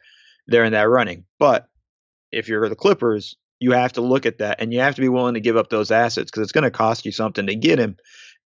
they're 0.46 0.64
in 0.64 0.72
that 0.72 0.88
running. 0.88 1.24
But 1.38 1.68
if 2.32 2.48
you're 2.48 2.68
the 2.68 2.76
Clippers, 2.76 3.36
you 3.58 3.72
have 3.72 3.92
to 3.94 4.00
look 4.00 4.26
at 4.26 4.38
that 4.38 4.60
and 4.60 4.72
you 4.72 4.80
have 4.80 4.94
to 4.94 5.00
be 5.00 5.08
willing 5.08 5.34
to 5.34 5.40
give 5.40 5.56
up 5.56 5.70
those 5.70 5.90
assets 5.90 6.30
because 6.30 6.42
it's 6.42 6.52
going 6.52 6.64
to 6.64 6.70
cost 6.70 7.04
you 7.04 7.12
something 7.12 7.46
to 7.46 7.54
get 7.54 7.78
him. 7.78 7.96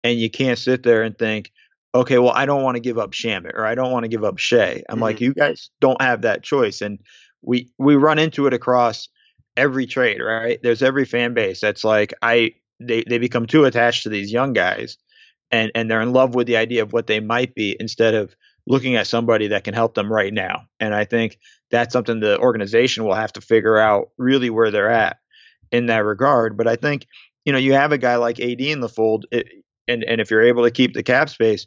And 0.02 0.18
you 0.18 0.30
can't 0.30 0.58
sit 0.58 0.82
there 0.82 1.02
and 1.02 1.18
think, 1.18 1.50
okay, 1.94 2.18
well, 2.18 2.32
I 2.32 2.46
don't 2.46 2.62
want 2.62 2.76
to 2.76 2.80
give 2.80 2.98
up 2.98 3.10
Shamet 3.10 3.54
or 3.54 3.66
I 3.66 3.74
don't 3.74 3.92
want 3.92 4.04
to 4.04 4.08
give 4.08 4.24
up 4.24 4.38
Shai. 4.38 4.82
I'm 4.88 4.96
mm-hmm. 4.96 5.02
like, 5.02 5.20
you 5.20 5.34
guys 5.34 5.70
don't 5.80 6.00
have 6.00 6.22
that 6.22 6.42
choice. 6.42 6.80
And 6.80 7.00
we 7.42 7.70
we 7.78 7.96
run 7.96 8.18
into 8.18 8.46
it 8.46 8.54
across 8.54 9.08
every 9.56 9.86
trade, 9.86 10.20
right? 10.20 10.58
There's 10.62 10.82
every 10.82 11.04
fan 11.04 11.34
base 11.34 11.60
that's 11.60 11.84
like, 11.84 12.14
I 12.22 12.54
they 12.78 13.04
they 13.06 13.18
become 13.18 13.46
too 13.46 13.64
attached 13.64 14.04
to 14.04 14.08
these 14.08 14.32
young 14.32 14.52
guys 14.52 14.96
and 15.50 15.70
and 15.74 15.90
they're 15.90 16.00
in 16.00 16.12
love 16.12 16.34
with 16.34 16.46
the 16.46 16.56
idea 16.56 16.82
of 16.82 16.92
what 16.92 17.06
they 17.06 17.20
might 17.20 17.54
be 17.54 17.76
instead 17.78 18.14
of 18.14 18.34
looking 18.66 18.96
at 18.96 19.06
somebody 19.06 19.48
that 19.48 19.64
can 19.64 19.74
help 19.74 19.94
them 19.94 20.12
right 20.12 20.32
now. 20.32 20.66
And 20.78 20.94
I 20.94 21.04
think 21.04 21.38
that's 21.70 21.92
something 21.92 22.20
the 22.20 22.38
organization 22.38 23.04
will 23.04 23.14
have 23.14 23.32
to 23.34 23.40
figure 23.40 23.78
out 23.78 24.10
really 24.18 24.50
where 24.50 24.70
they're 24.70 24.90
at 24.90 25.18
in 25.72 25.86
that 25.86 26.04
regard. 26.04 26.56
But 26.56 26.68
I 26.68 26.76
think 26.76 27.06
you 27.44 27.52
know 27.52 27.58
you 27.58 27.72
have 27.72 27.92
a 27.92 27.98
guy 27.98 28.16
like 28.16 28.40
AD 28.40 28.60
in 28.60 28.80
the 28.80 28.88
fold, 28.88 29.26
it, 29.30 29.48
and 29.88 30.04
and 30.04 30.20
if 30.20 30.30
you're 30.30 30.42
able 30.42 30.64
to 30.64 30.70
keep 30.70 30.94
the 30.94 31.02
cap 31.02 31.28
space, 31.28 31.66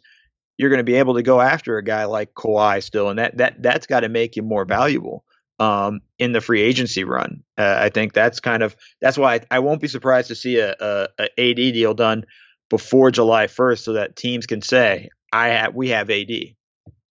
you're 0.57 0.69
going 0.69 0.79
to 0.79 0.83
be 0.83 0.95
able 0.95 1.15
to 1.15 1.23
go 1.23 1.41
after 1.41 1.77
a 1.77 1.83
guy 1.83 2.05
like 2.05 2.33
Kawhi 2.33 2.81
still, 2.83 3.09
and 3.09 3.19
that 3.19 3.37
that 3.37 3.61
that's 3.61 3.87
got 3.87 4.01
to 4.01 4.09
make 4.09 4.35
you 4.35 4.43
more 4.43 4.65
valuable 4.65 5.25
um, 5.59 6.01
in 6.19 6.31
the 6.31 6.41
free 6.41 6.61
agency 6.61 7.03
run. 7.03 7.43
Uh, 7.57 7.77
I 7.79 7.89
think 7.89 8.13
that's 8.13 8.39
kind 8.39 8.63
of 8.63 8.75
that's 9.01 9.17
why 9.17 9.35
I, 9.35 9.39
I 9.51 9.59
won't 9.59 9.81
be 9.81 9.87
surprised 9.87 10.27
to 10.29 10.35
see 10.35 10.57
a, 10.57 10.75
a, 10.79 11.07
a, 11.19 11.51
AD 11.51 11.55
deal 11.55 11.93
done 11.93 12.25
before 12.73 13.11
July 13.11 13.45
1st, 13.45 13.83
so 13.83 13.93
that 13.93 14.15
teams 14.15 14.47
can 14.47 14.59
say 14.59 15.09
I 15.31 15.49
have 15.49 15.75
we 15.75 15.89
have 15.89 16.09
AD, 16.09 16.31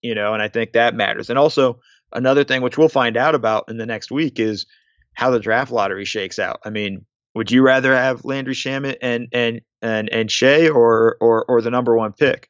you 0.01 0.13
know, 0.13 0.33
and 0.33 0.43
I 0.43 0.49
think 0.49 0.73
that 0.73 0.93
matters. 0.93 1.29
And 1.29 1.39
also 1.39 1.79
another 2.11 2.43
thing 2.43 2.61
which 2.61 2.77
we'll 2.77 2.89
find 2.89 3.15
out 3.15 3.33
about 3.33 3.69
in 3.69 3.77
the 3.77 3.85
next 3.85 4.11
week 4.11 4.41
is 4.41 4.65
how 5.13 5.31
the 5.31 5.39
draft 5.39 5.71
lottery 5.71 6.03
shakes 6.03 6.37
out. 6.37 6.59
I 6.65 6.69
mean, 6.69 7.05
would 7.33 7.49
you 7.49 7.61
rather 7.61 7.95
have 7.95 8.25
Landry 8.25 8.55
Shamet 8.55 8.97
and 9.01 9.29
and 9.31 9.61
and 9.81 10.09
and 10.09 10.29
Shai 10.29 10.67
or 10.67 11.15
or 11.21 11.45
or 11.45 11.61
the 11.61 11.71
number 11.71 11.95
one 11.95 12.11
pick? 12.11 12.49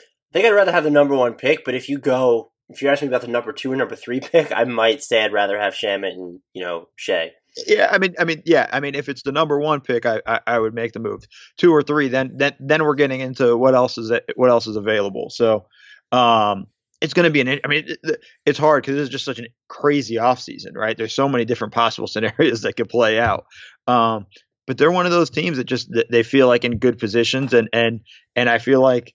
I 0.00 0.02
think 0.32 0.46
I'd 0.46 0.50
rather 0.50 0.72
have 0.72 0.82
the 0.82 0.90
number 0.90 1.14
one 1.14 1.34
pick, 1.34 1.64
but 1.64 1.76
if 1.76 1.88
you 1.88 1.98
go, 1.98 2.50
if 2.68 2.82
you 2.82 2.88
ask 2.88 3.00
me 3.00 3.06
about 3.06 3.20
the 3.20 3.28
number 3.28 3.52
two 3.52 3.70
or 3.70 3.76
number 3.76 3.94
three 3.94 4.18
pick, 4.32 4.50
I 4.50 4.64
might 4.64 5.04
say 5.04 5.22
I'd 5.22 5.32
rather 5.32 5.56
have 5.56 5.74
Shamet 5.74 6.14
and 6.14 6.40
you 6.52 6.64
know 6.64 6.88
Shai. 6.96 7.30
Yeah, 7.66 7.88
I 7.90 7.98
mean, 7.98 8.14
I 8.18 8.24
mean, 8.24 8.42
yeah, 8.44 8.68
I 8.72 8.80
mean, 8.80 8.94
if 8.94 9.08
it's 9.08 9.22
the 9.22 9.32
number 9.32 9.58
one 9.58 9.80
pick, 9.80 10.06
I, 10.06 10.20
I, 10.26 10.40
I 10.46 10.58
would 10.58 10.74
make 10.74 10.92
the 10.92 11.00
move. 11.00 11.26
Two 11.56 11.74
or 11.74 11.82
three, 11.82 12.08
then 12.08 12.32
then 12.36 12.54
then 12.60 12.84
we're 12.84 12.94
getting 12.94 13.20
into 13.20 13.56
what 13.56 13.74
else 13.74 13.98
is 13.98 14.12
what 14.36 14.50
else 14.50 14.66
is 14.66 14.76
available. 14.76 15.30
So, 15.30 15.66
um, 16.12 16.66
it's 17.00 17.14
going 17.14 17.24
to 17.24 17.30
be 17.30 17.40
an. 17.40 17.60
I 17.64 17.68
mean, 17.68 17.84
it, 17.86 18.20
it's 18.44 18.58
hard 18.58 18.82
because 18.82 19.00
it's 19.00 19.10
just 19.10 19.24
such 19.24 19.38
a 19.38 19.48
crazy 19.68 20.16
offseason, 20.16 20.74
right? 20.74 20.96
There's 20.96 21.14
so 21.14 21.28
many 21.28 21.44
different 21.44 21.74
possible 21.74 22.06
scenarios 22.08 22.62
that 22.62 22.76
could 22.76 22.88
play 22.88 23.18
out. 23.18 23.46
Um, 23.86 24.26
but 24.66 24.76
they're 24.76 24.92
one 24.92 25.06
of 25.06 25.12
those 25.12 25.30
teams 25.30 25.56
that 25.56 25.64
just 25.64 25.90
they 26.10 26.22
feel 26.22 26.46
like 26.46 26.64
in 26.64 26.78
good 26.78 26.98
positions, 26.98 27.54
and 27.54 27.68
and 27.72 28.00
and 28.36 28.50
I 28.50 28.58
feel 28.58 28.82
like 28.82 29.14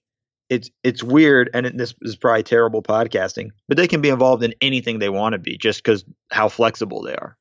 it's 0.49 0.69
it's 0.83 1.03
weird, 1.03 1.49
and 1.53 1.67
it, 1.67 1.77
this 1.77 1.93
is 2.01 2.15
probably 2.15 2.43
terrible 2.43 2.81
podcasting, 2.81 3.49
but 3.67 3.77
they 3.77 3.87
can 3.87 4.01
be 4.01 4.09
involved 4.09 4.43
in 4.43 4.55
anything 4.61 4.99
they 4.99 5.09
want 5.09 5.33
to 5.33 5.39
be 5.39 5.57
just 5.57 5.83
because 5.83 6.03
how 6.31 6.49
flexible 6.49 7.03
they 7.03 7.13
are. 7.15 7.37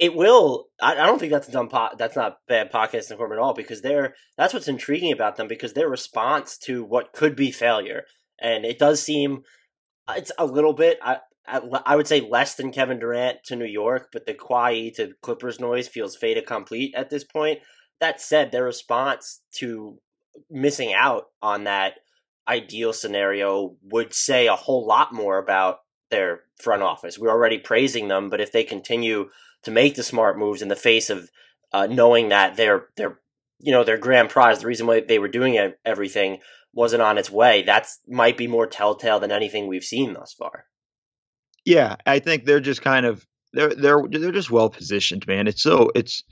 It 0.00 0.16
will. 0.16 0.68
I, 0.80 0.92
I 0.92 1.06
don't 1.06 1.18
think 1.18 1.30
that's 1.30 1.48
a 1.48 1.52
dumb. 1.52 1.68
Po- 1.68 1.94
that's 1.98 2.16
not 2.16 2.38
bad 2.48 2.72
podcasting 2.72 3.18
for 3.18 3.28
them 3.28 3.32
at 3.32 3.38
all 3.38 3.52
because 3.52 3.82
they're 3.82 4.14
that's 4.38 4.54
what's 4.54 4.66
intriguing 4.66 5.12
about 5.12 5.36
them 5.36 5.46
because 5.46 5.74
their 5.74 5.90
response 5.90 6.56
to 6.60 6.82
what 6.82 7.12
could 7.12 7.36
be 7.36 7.52
failure, 7.52 8.04
and 8.40 8.64
it 8.64 8.78
does 8.78 9.02
seem 9.02 9.42
it's 10.16 10.32
a 10.38 10.46
little 10.46 10.72
bit. 10.72 10.98
I, 11.02 11.18
I, 11.46 11.96
would 11.96 12.06
say 12.06 12.20
less 12.20 12.54
than 12.54 12.72
Kevin 12.72 12.98
Durant 12.98 13.38
to 13.44 13.56
New 13.56 13.66
York, 13.66 14.08
but 14.12 14.24
the 14.24 14.34
Kawhi 14.34 14.94
to 14.94 15.12
Clippers 15.20 15.60
noise 15.60 15.88
feels 15.88 16.16
fait 16.16 16.38
accompli 16.38 16.94
at 16.94 17.10
this 17.10 17.24
point. 17.24 17.58
That 18.00 18.20
said, 18.20 18.52
their 18.52 18.64
response 18.64 19.42
to 19.56 19.98
missing 20.48 20.94
out 20.94 21.24
on 21.42 21.64
that 21.64 21.94
ideal 22.48 22.92
scenario 22.92 23.76
would 23.82 24.14
say 24.14 24.46
a 24.46 24.56
whole 24.56 24.86
lot 24.86 25.12
more 25.12 25.38
about 25.38 25.80
their 26.10 26.42
front 26.60 26.82
office. 26.82 27.18
We're 27.18 27.30
already 27.30 27.58
praising 27.58 28.08
them, 28.08 28.30
but 28.30 28.40
if 28.40 28.52
they 28.52 28.64
continue 28.64 29.28
to 29.64 29.70
make 29.70 29.94
the 29.94 30.02
smart 30.02 30.38
moves 30.38 30.62
in 30.62 30.68
the 30.68 30.76
face 30.76 31.10
of 31.10 31.30
uh, 31.72 31.86
knowing 31.86 32.28
that 32.28 32.56
their 32.56 32.86
their 32.96 33.18
you 33.58 33.72
know 33.72 33.84
their 33.84 33.98
grand 33.98 34.30
prize, 34.30 34.60
the 34.60 34.66
reason 34.66 34.86
why 34.86 35.00
they 35.00 35.18
were 35.18 35.28
doing 35.28 35.72
everything 35.84 36.38
wasn't 36.72 37.02
on 37.02 37.18
its 37.18 37.30
way. 37.30 37.62
That's 37.62 37.98
might 38.08 38.36
be 38.36 38.46
more 38.46 38.66
telltale 38.66 39.20
than 39.20 39.32
anything 39.32 39.66
we've 39.66 39.84
seen 39.84 40.12
thus 40.12 40.32
far. 40.32 40.66
Yeah, 41.64 41.96
I 42.06 42.18
think 42.18 42.44
they're 42.44 42.60
just 42.60 42.82
kind 42.82 43.06
of 43.06 43.26
they're 43.52 43.74
they're 43.74 44.02
they're 44.08 44.32
just 44.32 44.50
well 44.50 44.70
positioned, 44.70 45.26
man. 45.26 45.46
It's 45.46 45.62
so 45.62 45.90
it's 45.94 46.22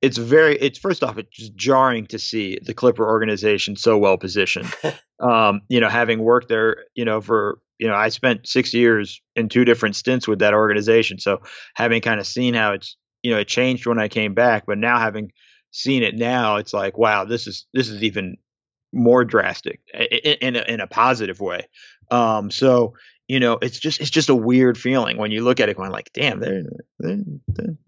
it's 0.00 0.18
very 0.18 0.56
it's 0.56 0.78
first 0.78 1.04
off 1.04 1.18
it's 1.18 1.36
just 1.36 1.54
jarring 1.54 2.06
to 2.06 2.18
see 2.18 2.58
the 2.62 2.74
Clipper 2.74 3.06
organization 3.06 3.76
so 3.76 3.96
well 3.96 4.18
positioned. 4.18 4.72
um, 5.20 5.62
you 5.68 5.80
know, 5.80 5.88
having 5.88 6.20
worked 6.20 6.48
there, 6.48 6.84
you 6.94 7.04
know, 7.04 7.20
for 7.20 7.58
you 7.82 7.88
know, 7.88 7.96
I 7.96 8.10
spent 8.10 8.46
six 8.46 8.72
years 8.72 9.20
in 9.34 9.48
two 9.48 9.64
different 9.64 9.96
stints 9.96 10.28
with 10.28 10.38
that 10.38 10.54
organization. 10.54 11.18
So 11.18 11.42
having 11.74 12.00
kind 12.00 12.20
of 12.20 12.26
seen 12.28 12.54
how 12.54 12.74
it's 12.74 12.96
you 13.24 13.32
know 13.32 13.40
it 13.40 13.48
changed 13.48 13.86
when 13.86 13.98
I 13.98 14.06
came 14.06 14.34
back, 14.34 14.66
but 14.66 14.78
now 14.78 15.00
having 15.00 15.32
seen 15.72 16.04
it 16.04 16.14
now, 16.14 16.56
it's 16.56 16.72
like 16.72 16.96
wow, 16.96 17.24
this 17.24 17.48
is 17.48 17.66
this 17.74 17.88
is 17.88 18.04
even 18.04 18.36
more 18.92 19.24
drastic 19.24 19.80
in, 19.92 20.36
in, 20.40 20.56
a, 20.56 20.60
in 20.60 20.80
a 20.80 20.86
positive 20.86 21.40
way. 21.40 21.66
Um, 22.12 22.52
so 22.52 22.94
you 23.26 23.40
know, 23.40 23.58
it's 23.60 23.80
just 23.80 24.00
it's 24.00 24.10
just 24.10 24.28
a 24.28 24.34
weird 24.34 24.78
feeling 24.78 25.16
when 25.16 25.32
you 25.32 25.42
look 25.42 25.58
at 25.58 25.68
it, 25.68 25.76
going 25.76 25.90
like, 25.90 26.12
"Damn, 26.12 26.38
they 26.38 26.62
they 27.00 27.16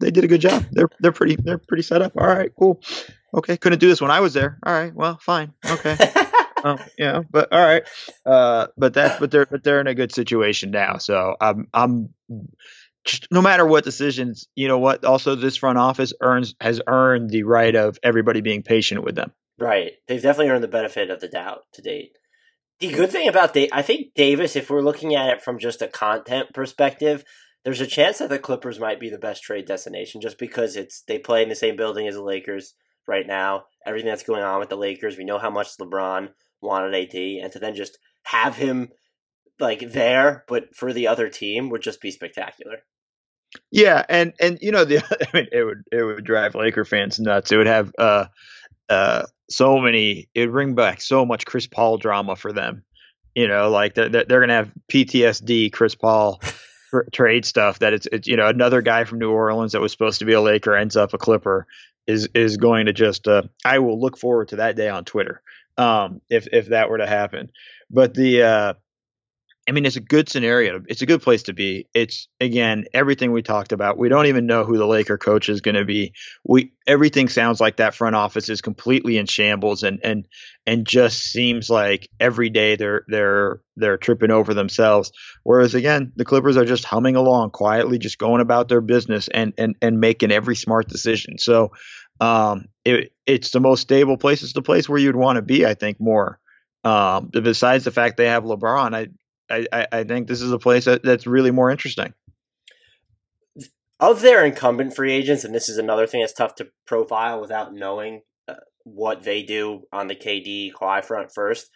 they 0.01 0.11
did 0.11 0.25
a 0.25 0.27
good 0.27 0.41
job. 0.41 0.65
They're 0.73 0.89
they're 0.99 1.13
pretty 1.13 1.37
they're 1.37 1.57
pretty 1.57 1.83
set 1.83 2.01
up. 2.01 2.13
All 2.17 2.27
right, 2.27 2.51
cool. 2.59 2.81
Okay, 3.33 3.55
couldn't 3.55 3.79
do 3.79 3.87
this 3.87 4.01
when 4.01 4.11
I 4.11 4.19
was 4.19 4.33
there. 4.33 4.59
All 4.65 4.73
right, 4.73 4.93
well, 4.93 5.19
fine. 5.21 5.53
Okay, 5.65 5.95
um, 6.65 6.79
yeah, 6.97 7.21
but 7.29 7.53
all 7.53 7.61
right. 7.61 7.83
Uh, 8.25 8.67
but 8.75 8.95
that 8.95 9.19
but 9.19 9.29
they're 9.29 9.45
but 9.45 9.63
they're 9.63 9.79
in 9.79 9.87
a 9.87 9.93
good 9.93 10.11
situation 10.11 10.71
now. 10.71 10.97
So 10.97 11.35
I'm 11.39 11.67
I'm 11.73 12.09
no 13.31 13.41
matter 13.41 13.65
what 13.65 13.83
decisions, 13.83 14.47
you 14.55 14.67
know 14.67 14.79
what? 14.79 15.05
Also, 15.05 15.35
this 15.35 15.57
front 15.57 15.77
office 15.77 16.11
earns 16.21 16.55
has 16.59 16.81
earned 16.87 17.29
the 17.29 17.43
right 17.43 17.75
of 17.75 17.99
everybody 18.01 18.41
being 18.41 18.63
patient 18.63 19.03
with 19.03 19.15
them. 19.15 19.31
Right. 19.59 19.91
They've 20.07 20.21
definitely 20.21 20.49
earned 20.49 20.63
the 20.63 20.67
benefit 20.67 21.11
of 21.11 21.21
the 21.21 21.27
doubt 21.27 21.59
to 21.73 21.83
date. 21.83 22.17
The 22.79 22.91
good 22.91 23.11
thing 23.11 23.29
about 23.29 23.53
Dave, 23.53 23.69
I 23.71 23.83
think 23.83 24.15
Davis, 24.15 24.55
if 24.55 24.69
we're 24.69 24.81
looking 24.81 25.15
at 25.15 25.29
it 25.29 25.41
from 25.43 25.59
just 25.59 25.81
a 25.81 25.87
content 25.87 26.51
perspective, 26.53 27.23
there's 27.63 27.79
a 27.79 27.87
chance 27.87 28.17
that 28.17 28.29
the 28.29 28.39
Clippers 28.39 28.79
might 28.79 28.99
be 28.99 29.09
the 29.09 29.17
best 29.17 29.43
trade 29.43 29.65
destination 29.65 30.19
just 30.19 30.37
because 30.37 30.75
it's 30.75 31.03
they 31.07 31.19
play 31.19 31.41
in 31.41 31.49
the 31.49 31.55
same 31.55 31.77
building 31.77 32.07
as 32.07 32.15
the 32.15 32.23
Lakers 32.23 32.73
right 33.07 33.25
now. 33.25 33.65
Everything 33.85 34.09
that's 34.09 34.23
going 34.23 34.43
on 34.43 34.59
with 34.59 34.69
the 34.69 34.75
Lakers, 34.75 35.17
we 35.17 35.23
know 35.23 35.37
how 35.37 35.49
much 35.49 35.77
LeBron 35.77 36.29
wanted 36.61 36.95
AD, 36.95 37.15
and 37.15 37.51
to 37.53 37.59
then 37.59 37.75
just 37.75 37.97
have 38.23 38.55
him 38.55 38.89
like 39.59 39.91
there, 39.91 40.43
but 40.47 40.75
for 40.75 40.93
the 40.93 41.07
other 41.07 41.29
team 41.29 41.69
would 41.69 41.81
just 41.81 42.01
be 42.01 42.11
spectacular. 42.11 42.77
Yeah, 43.71 44.03
and 44.09 44.33
and 44.39 44.57
you 44.61 44.71
know 44.71 44.85
the 44.85 44.97
I 45.33 45.37
mean 45.37 45.47
it 45.51 45.63
would 45.63 45.83
it 45.91 46.03
would 46.03 46.23
drive 46.23 46.55
Laker 46.55 46.85
fans 46.85 47.19
nuts. 47.19 47.51
It 47.51 47.57
would 47.57 47.67
have 47.67 47.91
uh 47.97 48.25
uh 48.89 49.23
so 49.49 49.79
many 49.79 50.29
it 50.33 50.41
would 50.41 50.51
bring 50.51 50.75
back 50.75 51.01
so 51.01 51.25
much 51.25 51.45
Chris 51.45 51.67
Paul 51.67 51.97
drama 51.97 52.35
for 52.35 52.51
them. 52.51 52.83
You 53.33 53.47
know, 53.47 53.69
like 53.69 53.95
they're 53.95 54.09
they're, 54.09 54.39
gonna 54.39 54.53
have 54.53 54.71
PTSD 54.91 55.71
Chris 55.73 55.95
Paul 55.95 56.41
trade 57.13 57.45
stuff 57.45 57.79
that 57.79 57.93
it's 57.93 58.07
it's 58.11 58.27
you 58.27 58.37
know 58.37 58.47
another 58.47 58.81
guy 58.81 59.03
from 59.03 59.19
New 59.19 59.31
Orleans 59.31 59.73
that 59.73 59.81
was 59.81 59.91
supposed 59.91 60.19
to 60.19 60.25
be 60.25 60.33
a 60.33 60.41
Laker 60.41 60.75
ends 60.75 60.95
up 60.95 61.13
a 61.13 61.17
Clipper 61.17 61.67
is 62.07 62.29
is 62.33 62.57
going 62.57 62.85
to 62.85 62.93
just 62.93 63.27
uh, 63.27 63.43
I 63.63 63.79
will 63.79 63.99
look 63.99 64.17
forward 64.17 64.49
to 64.49 64.57
that 64.57 64.75
day 64.75 64.89
on 64.89 65.05
Twitter 65.05 65.41
um, 65.77 66.21
if 66.29 66.47
if 66.51 66.67
that 66.67 66.89
were 66.89 66.97
to 66.97 67.07
happen. 67.07 67.51
But 67.89 68.13
the 68.13 68.43
uh, 68.43 68.73
I 69.67 69.71
mean, 69.71 69.85
it's 69.85 69.95
a 69.95 70.01
good 70.01 70.29
scenario. 70.29 70.83
It's 70.87 71.01
a 71.01 71.07
good 71.07 71.23
place 71.23 71.43
to 71.43 71.53
be. 71.53 71.87
It's 71.95 72.27
again 72.39 72.85
everything 72.93 73.31
we 73.31 73.41
talked 73.41 73.71
about. 73.71 73.97
We 73.97 74.09
don't 74.09 74.27
even 74.27 74.45
know 74.45 74.63
who 74.63 74.77
the 74.77 74.85
Laker 74.85 75.17
coach 75.17 75.49
is 75.49 75.61
going 75.61 75.75
to 75.75 75.85
be. 75.85 76.13
We 76.43 76.73
everything 76.85 77.29
sounds 77.29 77.59
like 77.59 77.77
that 77.77 77.95
front 77.95 78.15
office 78.15 78.47
is 78.49 78.61
completely 78.61 79.17
in 79.17 79.25
shambles, 79.25 79.81
and 79.81 79.99
and 80.03 80.27
and 80.67 80.85
just 80.85 81.23
seems 81.23 81.67
like 81.67 82.09
every 82.19 82.51
day 82.51 82.75
they're 82.75 83.05
they're 83.07 83.61
they're 83.75 83.97
tripping 83.97 84.29
over 84.29 84.53
themselves. 84.53 85.11
Whereas 85.41 85.73
again, 85.73 86.11
the 86.15 86.25
Clippers 86.25 86.57
are 86.57 86.65
just 86.65 86.85
humming 86.85 87.15
along 87.15 87.49
quietly, 87.49 87.97
just 87.97 88.19
going 88.19 88.41
about 88.41 88.67
their 88.67 88.81
business 88.81 89.29
and 89.29 89.53
and 89.57 89.75
and 89.81 89.99
making 89.99 90.31
every 90.31 90.55
smart 90.55 90.89
decision. 90.89 91.39
So, 91.39 91.71
um, 92.19 92.65
it 92.83 93.11
it's 93.25 93.51
the 93.51 93.59
most 93.59 93.81
stable 93.81 94.17
place. 94.17 94.43
It's 94.43 94.53
the 94.53 94.61
place 94.61 94.87
where 94.87 94.99
you'd 94.99 95.15
want 95.15 95.37
to 95.37 95.41
be. 95.41 95.65
I 95.65 95.73
think 95.73 95.99
more. 95.99 96.39
Um, 96.83 97.29
besides 97.31 97.83
the 97.83 97.91
fact 97.91 98.17
they 98.17 98.27
have 98.27 98.43
LeBron, 98.43 98.95
I 98.95 99.07
I, 99.49 99.87
I, 99.91 100.03
think 100.03 100.27
this 100.27 100.41
is 100.41 100.51
a 100.51 100.59
place 100.59 100.85
that, 100.85 101.03
that's 101.03 101.27
really 101.27 101.51
more 101.51 101.69
interesting. 101.69 102.13
Of 103.99 104.21
their 104.21 104.43
incumbent 104.43 104.95
free 104.95 105.13
agents, 105.13 105.43
and 105.43 105.53
this 105.53 105.69
is 105.69 105.77
another 105.77 106.07
thing 106.07 106.21
that's 106.21 106.33
tough 106.33 106.55
to 106.55 106.69
profile 106.85 107.39
without 107.39 107.73
knowing 107.73 108.21
uh, 108.47 108.55
what 108.83 109.23
they 109.23 109.43
do 109.43 109.83
on 109.91 110.07
the 110.07 110.15
KD 110.15 110.73
Kawhi 110.73 111.03
front 111.03 111.31
first. 111.33 111.69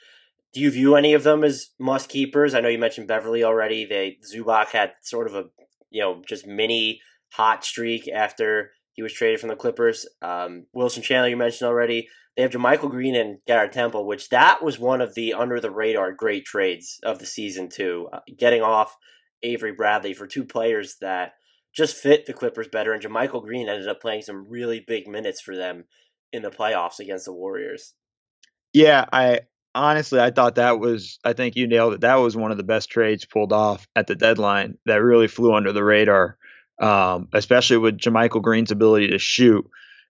Do 0.53 0.59
you 0.59 0.71
view 0.71 0.95
any 0.95 1.13
of 1.13 1.23
them 1.23 1.43
as 1.43 1.69
must 1.79 2.09
keepers? 2.09 2.53
I 2.53 2.59
know 2.59 2.69
you 2.69 2.79
mentioned 2.79 3.07
Beverley 3.07 3.43
already. 3.43 3.85
They 3.85 4.17
Zubac 4.33 4.69
had 4.69 4.93
sort 5.01 5.27
of 5.27 5.35
a 5.35 5.45
you 5.91 6.01
know 6.01 6.21
just 6.27 6.45
mini 6.45 7.01
hot 7.31 7.63
streak 7.63 8.07
after 8.07 8.71
he 8.99 9.01
was 9.01 9.13
traded 9.13 9.39
from 9.39 9.47
the 9.47 9.55
Clippers. 9.55 10.05
Um, 10.21 10.65
Wilson 10.73 11.01
Chandler 11.01 11.29
you 11.29 11.37
mentioned 11.37 11.69
already. 11.69 12.09
They 12.35 12.41
have 12.41 12.51
JaMychal 12.51 12.89
Green 12.89 13.15
and 13.15 13.37
Garrett 13.47 13.71
Temple, 13.71 14.05
which 14.05 14.27
that 14.27 14.61
was 14.61 14.77
one 14.77 14.99
of 14.99 15.15
the 15.15 15.35
under 15.35 15.61
the 15.61 15.71
radar 15.71 16.11
great 16.11 16.43
trades 16.43 16.99
of 17.03 17.17
the 17.17 17.25
season 17.25 17.69
too. 17.69 18.09
Uh, 18.11 18.19
getting 18.37 18.61
off 18.61 18.97
Avery 19.41 19.71
Bradley 19.71 20.13
for 20.13 20.27
two 20.27 20.43
players 20.43 20.97
that 20.99 21.31
just 21.73 21.95
fit 21.95 22.25
the 22.25 22.33
Clippers 22.33 22.67
better, 22.67 22.91
and 22.91 23.01
JaMychal 23.01 23.41
Green 23.41 23.69
ended 23.69 23.87
up 23.87 24.01
playing 24.01 24.23
some 24.23 24.49
really 24.49 24.83
big 24.85 25.07
minutes 25.07 25.39
for 25.39 25.55
them 25.55 25.85
in 26.33 26.41
the 26.41 26.51
playoffs 26.51 26.99
against 26.99 27.23
the 27.23 27.31
Warriors. 27.31 27.93
Yeah, 28.73 29.05
I 29.13 29.39
honestly 29.73 30.19
I 30.19 30.31
thought 30.31 30.55
that 30.55 30.81
was 30.81 31.19
I 31.23 31.31
think 31.31 31.55
you 31.55 31.67
nailed 31.67 31.93
it. 31.93 32.01
That 32.01 32.15
was 32.15 32.35
one 32.35 32.51
of 32.51 32.57
the 32.57 32.63
best 32.63 32.89
trades 32.89 33.23
pulled 33.23 33.53
off 33.53 33.87
at 33.95 34.07
the 34.07 34.15
deadline 34.15 34.77
that 34.85 35.01
really 35.01 35.29
flew 35.29 35.53
under 35.53 35.71
the 35.71 35.85
radar. 35.85 36.37
Um, 36.79 37.27
especially 37.33 37.77
with 37.77 37.97
JaMychal 37.97 38.41
Green's 38.41 38.71
ability 38.71 39.09
to 39.09 39.19
shoot. 39.19 39.69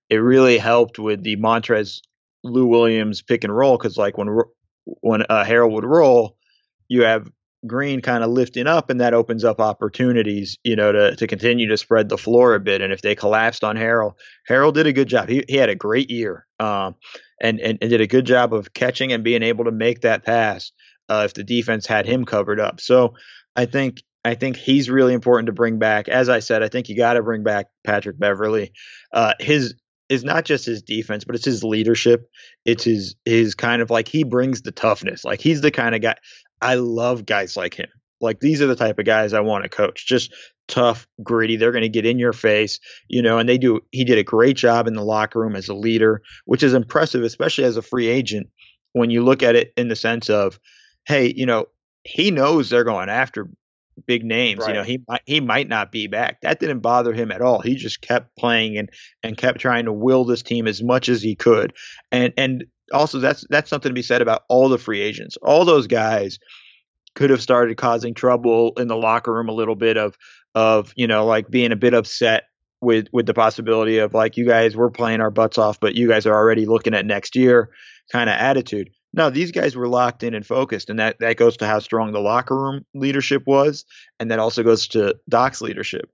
It 0.10 0.18
really 0.18 0.58
helped 0.58 1.00
with 1.00 1.24
the 1.24 1.36
Montrez 1.38 2.02
Lou 2.44 2.66
Williams 2.68 3.22
pick 3.22 3.44
and 3.44 3.56
roll 3.56 3.78
because 3.78 3.98
like 3.98 4.18
when 4.18 4.40
when 5.02 5.24
uh, 5.24 5.44
Harrell 5.44 5.72
would 5.72 5.86
roll, 5.86 6.38
you 6.88 7.04
have 7.04 7.30
Green 7.68 8.02
kind 8.02 8.24
of 8.24 8.30
lifting 8.30 8.68
up, 8.68 8.90
and 8.90 9.02
that 9.02 9.14
opens 9.14 9.44
up 9.44 9.60
opportunities, 9.60 10.58
you 10.64 10.78
know, 10.78 10.94
to 10.94 11.16
to 11.18 11.28
continue 11.28 11.68
to 11.68 11.78
spread 11.78 12.08
the 12.08 12.18
floor 12.18 12.56
a 12.56 12.60
bit. 12.60 12.82
And 12.82 12.94
if 12.94 13.02
they 13.02 13.16
collapsed 13.16 13.66
on 13.66 13.76
Harrell, 13.76 14.14
Harrell 14.50 14.74
did 14.74 14.88
a 14.88 14.94
good 14.94 15.10
job. 15.10 15.28
He 15.28 15.44
he 15.48 15.58
had 15.58 15.68
a 15.68 15.76
great 15.76 16.10
year, 16.10 16.48
um, 16.60 16.96
and, 17.42 17.60
and 17.60 17.78
and 17.82 17.90
did 17.90 18.00
a 18.00 18.08
good 18.08 18.26
job 18.26 18.54
of 18.54 18.74
catching 18.74 19.12
and 19.12 19.26
being 19.26 19.44
able 19.44 19.66
to 19.66 19.72
make 19.72 20.02
that 20.02 20.24
pass. 20.24 20.72
Uh, 21.10 21.24
if 21.26 21.34
the 21.34 21.44
defense 21.44 21.86
had 21.86 22.06
him 22.06 22.24
covered 22.24 22.62
up, 22.62 22.80
so 22.80 23.16
I 23.58 23.66
think 23.66 24.04
I 24.26 24.36
think 24.36 24.58
he's 24.58 24.90
really 24.90 25.14
important 25.14 25.48
to 25.48 25.54
bring 25.54 25.80
back. 25.80 26.10
As 26.10 26.30
I 26.30 26.40
said, 26.40 26.62
I 26.62 26.68
think 26.68 26.90
you 26.90 26.98
got 26.98 27.14
to 27.14 27.24
bring 27.24 27.44
back 27.44 27.68
Patrick 27.86 28.20
Beverley. 28.20 28.74
Uh, 29.14 29.34
his 29.40 29.76
is 30.10 30.24
not 30.24 30.44
just 30.44 30.66
his 30.66 30.82
defense, 30.82 31.24
but 31.24 31.36
it's 31.36 31.46
his 31.46 31.64
leadership. 31.64 32.30
It's 32.66 32.84
his 32.84 33.16
his 33.26 33.56
kind 33.56 33.82
of 33.82 33.90
like 33.90 34.08
he 34.08 34.24
brings 34.24 34.62
the 34.62 34.72
toughness. 34.72 35.24
Like 35.24 35.40
he's 35.40 35.62
the 35.62 35.72
kind 35.72 35.96
of 35.96 36.02
guy. 36.02 36.16
I 36.62 36.76
love 36.76 37.26
guys 37.26 37.56
like 37.56 37.76
him. 37.76 37.90
Like 38.20 38.42
these 38.42 38.62
are 38.62 38.68
the 38.68 38.76
type 38.76 39.00
of 39.00 39.06
guys 39.06 39.34
I 39.34 39.40
want 39.40 39.64
to 39.64 39.70
coach. 39.70 40.06
Just 40.06 40.34
tough, 40.68 41.08
gritty. 41.24 41.56
They're 41.56 41.72
going 41.72 41.84
to 41.84 41.90
get 41.90 42.06
in 42.06 42.20
your 42.20 42.34
face, 42.34 42.80
you 43.08 43.22
know, 43.22 43.38
and 43.38 43.48
they 43.48 43.58
do. 43.58 43.82
He 43.92 44.04
did 44.04 44.18
a 44.18 44.24
great 44.24 44.58
job 44.58 44.88
in 44.88 44.94
the 44.94 45.04
locker 45.04 45.40
room 45.40 45.56
as 45.56 45.70
a 45.70 45.74
leader, 45.74 46.22
which 46.46 46.64
is 46.64 46.74
impressive, 46.74 47.24
especially 47.24 47.64
as 47.64 47.78
a 47.78 47.82
free 47.82 48.08
agent. 48.08 48.48
When 48.94 49.12
you 49.12 49.24
look 49.24 49.44
at 49.44 49.56
it 49.56 49.72
in 49.78 49.88
the 49.88 49.96
sense 49.96 50.30
of, 50.30 50.60
hey, 51.06 51.32
you 51.36 51.46
know, 51.46 51.68
he 52.04 52.32
knows 52.32 52.70
they're 52.70 52.84
going 52.84 53.10
after 53.10 53.50
big 54.06 54.24
names. 54.24 54.62
Right. 54.62 54.70
You 54.70 54.74
know, 54.76 54.84
he 54.84 55.04
might 55.08 55.22
he 55.26 55.40
might 55.40 55.68
not 55.68 55.92
be 55.92 56.08
back. 56.08 56.42
That 56.42 56.60
didn't 56.60 56.80
bother 56.80 57.14
him 57.14 57.32
at 57.32 57.42
all. 57.42 57.62
He 57.62 57.76
just 57.76 58.02
kept 58.02 58.36
playing 58.38 58.78
and 58.78 58.90
and 59.24 59.38
kept 59.38 59.60
trying 59.60 59.86
to 59.86 59.94
will 59.94 60.26
this 60.26 60.42
team 60.42 60.68
as 60.68 60.82
much 60.82 61.10
as 61.10 61.22
he 61.22 61.36
could. 61.36 61.74
And 62.12 62.34
and 62.38 62.66
also 62.94 63.20
that's 63.20 63.46
that's 63.50 63.70
something 63.70 63.90
to 63.90 63.94
be 63.94 64.02
said 64.02 64.22
about 64.22 64.44
all 64.50 64.70
the 64.70 64.78
free 64.78 65.02
agents. 65.02 65.38
All 65.42 65.66
those 65.66 65.88
guys 65.88 66.40
could 67.16 67.30
have 67.30 67.42
started 67.42 67.78
causing 67.78 68.14
trouble 68.14 68.74
in 68.78 68.88
the 68.88 68.96
locker 68.96 69.34
room 69.34 69.50
a 69.50 69.54
little 69.54 69.76
bit 69.76 69.98
of 69.98 70.18
of 70.56 70.94
you 70.96 71.08
know 71.08 71.26
like 71.26 71.50
being 71.50 71.72
a 71.72 71.76
bit 71.76 71.94
upset 71.94 72.44
with 72.82 73.08
with 73.12 73.26
the 73.26 73.34
possibility 73.34 73.98
of 73.98 74.14
like 74.14 74.38
you 74.38 74.46
guys 74.46 74.76
we're 74.76 74.90
playing 74.90 75.22
our 75.22 75.32
butts 75.32 75.58
off 75.58 75.80
but 75.80 75.96
you 75.96 76.08
guys 76.08 76.26
are 76.26 76.36
already 76.36 76.66
looking 76.66 76.94
at 76.94 77.06
next 77.06 77.36
year 77.36 77.70
kind 78.12 78.30
of 78.30 78.36
attitude 78.36 78.90
no 79.14 79.30
these 79.30 79.52
guys 79.52 79.76
were 79.76 79.88
locked 79.88 80.24
in 80.24 80.34
and 80.34 80.46
focused 80.46 80.90
and 80.90 81.00
that 81.00 81.18
that 81.20 81.38
goes 81.38 81.58
to 81.58 81.66
how 81.66 81.80
strong 81.80 82.12
the 82.12 82.20
locker 82.20 82.56
room 82.56 82.86
leadership 82.94 83.44
was 83.46 83.86
and 84.20 84.32
that 84.32 84.40
also 84.40 84.64
goes 84.64 84.88
to 84.88 85.16
doc's 85.28 85.62
leadership 85.62 86.10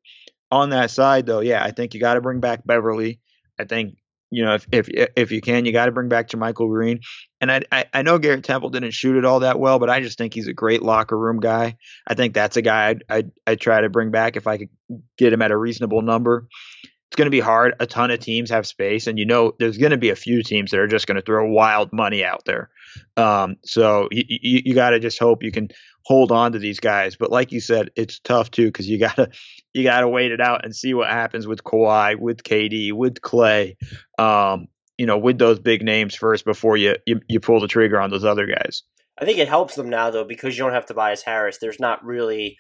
on 0.52 0.70
that 0.70 0.92
side 0.92 1.26
though 1.26 1.42
yeah 1.42 1.64
i 1.64 1.72
think 1.72 1.94
you 1.94 2.00
got 2.00 2.16
to 2.16 2.22
bring 2.22 2.40
back 2.40 2.66
Beverley. 2.66 3.20
i 3.60 3.64
think 3.64 3.96
you 4.32 4.44
know, 4.44 4.56
if 4.56 4.68
if 4.72 4.90
if 5.16 5.32
you 5.32 5.40
can, 5.40 5.66
you 5.66 5.72
got 5.72 5.86
to 5.86 5.92
bring 5.92 6.10
back 6.10 6.28
JaMychal 6.28 6.68
Green. 6.68 7.00
And 7.40 7.52
I, 7.52 7.62
I, 7.72 7.86
I 7.94 8.02
know 8.02 8.18
Garrett 8.18 8.44
Temple 8.44 8.70
didn't 8.70 8.92
shoot 8.92 9.18
it 9.18 9.24
all 9.24 9.42
that 9.42 9.60
well, 9.60 9.80
but 9.80 9.90
I 9.90 10.02
just 10.02 10.18
think 10.18 10.34
he's 10.34 10.48
a 10.48 10.54
great 10.54 10.82
locker 10.82 11.18
room 11.18 11.40
guy. 11.40 11.78
I 12.08 12.16
think 12.16 12.34
that's 12.34 12.58
a 12.58 12.62
guy 12.62 12.96
I'd, 13.10 13.32
I'd 13.46 13.62
try 13.62 13.82
to 13.82 13.90
bring 13.90 14.12
back 14.12 14.36
if 14.36 14.46
I 14.46 14.58
could 14.58 14.70
get 15.18 15.32
him 15.32 15.42
at 15.42 15.52
a 15.52 15.58
reasonable 15.58 16.02
number. 16.02 16.48
It's 16.84 17.16
going 17.16 17.28
to 17.28 17.32
be 17.32 17.40
hard. 17.40 17.76
A 17.80 17.86
ton 17.86 18.12
of 18.12 18.20
teams 18.20 18.50
have 18.50 18.66
space, 18.66 19.08
and 19.08 19.20
you 19.20 19.26
know 19.26 19.54
there's 19.60 19.78
going 19.78 19.92
to 19.92 19.98
be 19.98 20.10
a 20.10 20.16
few 20.16 20.44
teams 20.44 20.72
that 20.72 20.80
are 20.80 20.88
just 20.88 21.08
going 21.08 21.16
to 21.16 21.22
throw 21.22 21.50
wild 21.50 21.94
money 21.94 22.26
out 22.26 22.44
there. 22.46 22.70
Um, 23.18 23.58
so 23.64 24.08
you, 24.12 24.24
you, 24.28 24.62
you 24.66 24.74
got 24.74 24.92
to 24.92 25.00
just 25.00 25.20
hope 25.20 25.44
you 25.44 25.52
can 25.52 25.70
hold 26.06 26.32
on 26.32 26.52
to 26.54 26.60
these 26.60 26.80
guys. 26.80 27.16
But 27.16 27.32
like 27.32 27.52
you 27.52 27.60
said, 27.60 27.90
it's 27.96 28.20
tough 28.20 28.52
too 28.52 28.68
because 28.68 28.88
you 28.88 29.00
gotta 29.00 29.30
you 29.74 29.84
gotta 29.84 30.08
wait 30.08 30.32
it 30.32 30.42
out 30.42 30.64
and 30.64 30.76
see 30.76 30.94
what 30.94 31.10
happens 31.10 31.48
with 31.48 31.64
Kawhi, 31.64 32.18
with 32.18 32.44
KD, 32.44 32.94
with 32.94 33.22
Klay. 33.22 33.76
Um, 34.18 34.68
you 34.98 35.06
know, 35.06 35.18
with 35.18 35.38
those 35.38 35.60
big 35.60 35.84
names 35.84 36.16
first 36.16 36.46
before 36.46 36.78
you, 36.78 36.96
you 37.06 37.20
you 37.28 37.40
pull 37.40 37.60
the 37.60 37.68
trigger 37.68 38.00
on 38.00 38.10
those 38.10 38.26
other 38.26 38.48
guys. 38.48 38.84
I 39.18 39.26
think 39.26 39.40
it 39.40 39.48
helps 39.48 39.76
them 39.76 39.90
now 39.90 40.10
though 40.12 40.26
because 40.26 40.58
you 40.58 40.64
don't 40.64 40.74
have 40.74 40.86
Tobias 40.86 41.24
Harris. 41.24 41.58
There's 41.58 41.80
not 41.80 42.04
really 42.06 42.58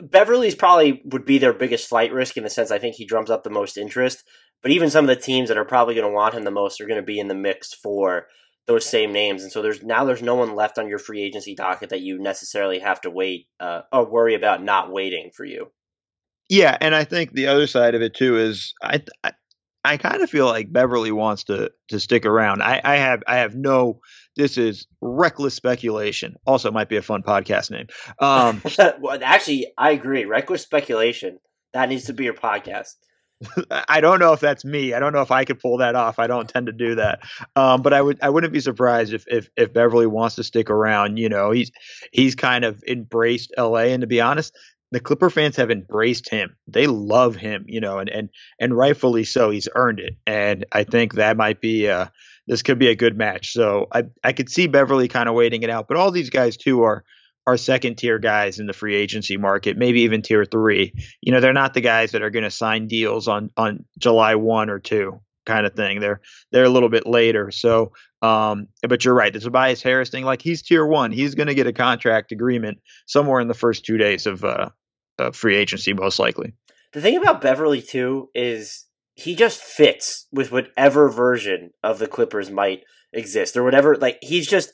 Beverley's 0.00 0.54
probably 0.54 1.02
would 1.06 1.24
be 1.24 1.38
their 1.38 1.52
biggest 1.52 1.88
flight 1.88 2.12
risk 2.12 2.36
in 2.36 2.44
the 2.44 2.50
sense 2.50 2.70
I 2.70 2.78
think 2.78 2.94
he 2.94 3.04
drums 3.04 3.30
up 3.30 3.42
the 3.42 3.50
most 3.50 3.76
interest. 3.76 4.24
But 4.62 4.70
even 4.70 4.90
some 4.90 5.08
of 5.08 5.16
the 5.16 5.20
teams 5.20 5.48
that 5.48 5.58
are 5.58 5.64
probably 5.64 5.94
going 5.94 6.06
to 6.06 6.14
want 6.14 6.34
him 6.34 6.44
the 6.44 6.50
most 6.50 6.80
are 6.80 6.86
going 6.86 7.00
to 7.00 7.06
be 7.06 7.18
in 7.18 7.28
the 7.28 7.34
mix 7.34 7.72
for 7.72 8.26
those 8.66 8.86
same 8.86 9.12
names, 9.12 9.42
and 9.42 9.50
so 9.50 9.62
there's 9.62 9.82
now 9.82 10.04
there's 10.04 10.22
no 10.22 10.34
one 10.34 10.54
left 10.54 10.78
on 10.78 10.88
your 10.88 10.98
free 10.98 11.22
agency 11.22 11.54
docket 11.54 11.90
that 11.90 12.02
you 12.02 12.18
necessarily 12.18 12.78
have 12.78 13.00
to 13.02 13.10
wait 13.10 13.46
uh, 13.58 13.82
or 13.92 14.10
worry 14.10 14.34
about 14.34 14.62
not 14.62 14.92
waiting 14.92 15.30
for 15.34 15.44
you. 15.44 15.70
Yeah, 16.48 16.76
and 16.80 16.94
I 16.94 17.04
think 17.04 17.32
the 17.32 17.46
other 17.46 17.66
side 17.66 17.94
of 17.94 18.02
it 18.02 18.14
too 18.14 18.36
is 18.36 18.74
I 18.82 19.02
I, 19.24 19.32
I 19.84 19.96
kind 19.96 20.22
of 20.22 20.28
feel 20.28 20.46
like 20.46 20.72
Beverley 20.72 21.12
wants 21.12 21.44
to 21.44 21.70
to 21.88 22.00
stick 22.00 22.26
around. 22.26 22.62
I, 22.62 22.80
I 22.84 22.96
have 22.96 23.22
I 23.26 23.38
have 23.38 23.54
no. 23.54 24.00
This 24.36 24.58
is 24.58 24.86
reckless 25.00 25.54
speculation. 25.54 26.36
Also, 26.46 26.70
might 26.70 26.88
be 26.88 26.96
a 26.96 27.02
fun 27.02 27.22
podcast 27.22 27.70
name. 27.70 27.86
Um, 28.18 28.62
well, 29.00 29.18
actually, 29.22 29.72
I 29.78 29.90
agree. 29.90 30.24
Reckless 30.24 30.62
speculation. 30.62 31.38
That 31.72 31.88
needs 31.88 32.04
to 32.04 32.12
be 32.12 32.24
your 32.24 32.34
podcast. 32.34 32.94
I 33.88 34.00
don't 34.00 34.18
know 34.18 34.32
if 34.32 34.40
that's 34.40 34.64
me. 34.64 34.92
I 34.92 35.00
don't 35.00 35.12
know 35.12 35.22
if 35.22 35.30
I 35.30 35.44
could 35.44 35.60
pull 35.60 35.78
that 35.78 35.94
off. 35.94 36.18
I 36.18 36.26
don't 36.26 36.48
tend 36.48 36.66
to 36.66 36.72
do 36.72 36.96
that. 36.96 37.20
Um, 37.56 37.82
but 37.82 37.92
I 37.92 38.02
would 38.02 38.18
I 38.22 38.30
wouldn't 38.30 38.52
be 38.52 38.60
surprised 38.60 39.12
if, 39.12 39.24
if 39.28 39.48
if 39.56 39.72
Beverley 39.72 40.06
wants 40.06 40.36
to 40.36 40.44
stick 40.44 40.70
around. 40.70 41.16
You 41.16 41.28
know, 41.28 41.50
he's 41.50 41.70
he's 42.12 42.34
kind 42.34 42.64
of 42.64 42.82
embraced 42.86 43.52
LA, 43.56 43.90
and 43.90 44.02
to 44.02 44.06
be 44.06 44.20
honest, 44.20 44.56
the 44.90 45.00
Clipper 45.00 45.30
fans 45.30 45.56
have 45.56 45.70
embraced 45.70 46.28
him. 46.28 46.56
They 46.66 46.86
love 46.86 47.36
him. 47.36 47.64
You 47.66 47.80
know, 47.80 47.98
and 47.98 48.10
and 48.10 48.28
and 48.58 48.76
rightfully 48.76 49.24
so. 49.24 49.50
He's 49.50 49.68
earned 49.74 50.00
it, 50.00 50.16
and 50.26 50.66
I 50.72 50.84
think 50.84 51.14
that 51.14 51.36
might 51.36 51.60
be 51.60 51.88
uh 51.88 52.06
this 52.46 52.62
could 52.62 52.78
be 52.78 52.88
a 52.88 52.96
good 52.96 53.16
match. 53.16 53.52
So 53.52 53.86
I 53.92 54.04
I 54.22 54.32
could 54.32 54.50
see 54.50 54.66
Beverley 54.66 55.08
kind 55.08 55.28
of 55.28 55.34
waiting 55.34 55.62
it 55.62 55.70
out, 55.70 55.88
but 55.88 55.96
all 55.96 56.10
these 56.10 56.30
guys 56.30 56.56
too 56.58 56.82
are 56.82 57.04
are 57.46 57.56
second 57.56 57.96
tier 57.96 58.18
guys 58.18 58.58
in 58.58 58.66
the 58.66 58.72
free 58.72 58.94
agency 58.94 59.36
market, 59.36 59.76
maybe 59.76 60.02
even 60.02 60.22
tier 60.22 60.44
three. 60.44 60.92
You 61.20 61.32
know, 61.32 61.40
they're 61.40 61.52
not 61.52 61.74
the 61.74 61.80
guys 61.80 62.12
that 62.12 62.22
are 62.22 62.30
going 62.30 62.44
to 62.44 62.50
sign 62.50 62.86
deals 62.86 63.28
on 63.28 63.50
on 63.56 63.84
July 63.98 64.34
one 64.34 64.70
or 64.70 64.78
two 64.78 65.20
kind 65.46 65.66
of 65.66 65.74
thing. 65.74 66.00
They're 66.00 66.20
they're 66.52 66.64
a 66.64 66.70
little 66.70 66.88
bit 66.88 67.06
later. 67.06 67.50
So, 67.50 67.92
um, 68.22 68.68
but 68.86 69.04
you're 69.04 69.14
right. 69.14 69.32
The 69.32 69.40
Tobias 69.40 69.82
Harris 69.82 70.10
thing, 70.10 70.24
like 70.24 70.42
he's 70.42 70.62
tier 70.62 70.86
one. 70.86 71.12
He's 71.12 71.34
going 71.34 71.48
to 71.48 71.54
get 71.54 71.66
a 71.66 71.72
contract 71.72 72.32
agreement 72.32 72.78
somewhere 73.06 73.40
in 73.40 73.48
the 73.48 73.54
first 73.54 73.84
two 73.84 73.96
days 73.96 74.26
of 74.26 74.44
uh, 74.44 74.70
of 75.18 75.36
free 75.36 75.56
agency, 75.56 75.92
most 75.92 76.18
likely. 76.18 76.54
The 76.92 77.00
thing 77.00 77.16
about 77.16 77.40
Beverley 77.40 77.82
too 77.82 78.28
is 78.34 78.86
he 79.14 79.34
just 79.34 79.60
fits 79.60 80.26
with 80.32 80.52
whatever 80.52 81.08
version 81.08 81.70
of 81.82 81.98
the 81.98 82.06
Clippers 82.06 82.50
might 82.50 82.82
exist 83.12 83.56
or 83.56 83.64
whatever. 83.64 83.96
Like 83.96 84.18
he's 84.22 84.46
just. 84.46 84.72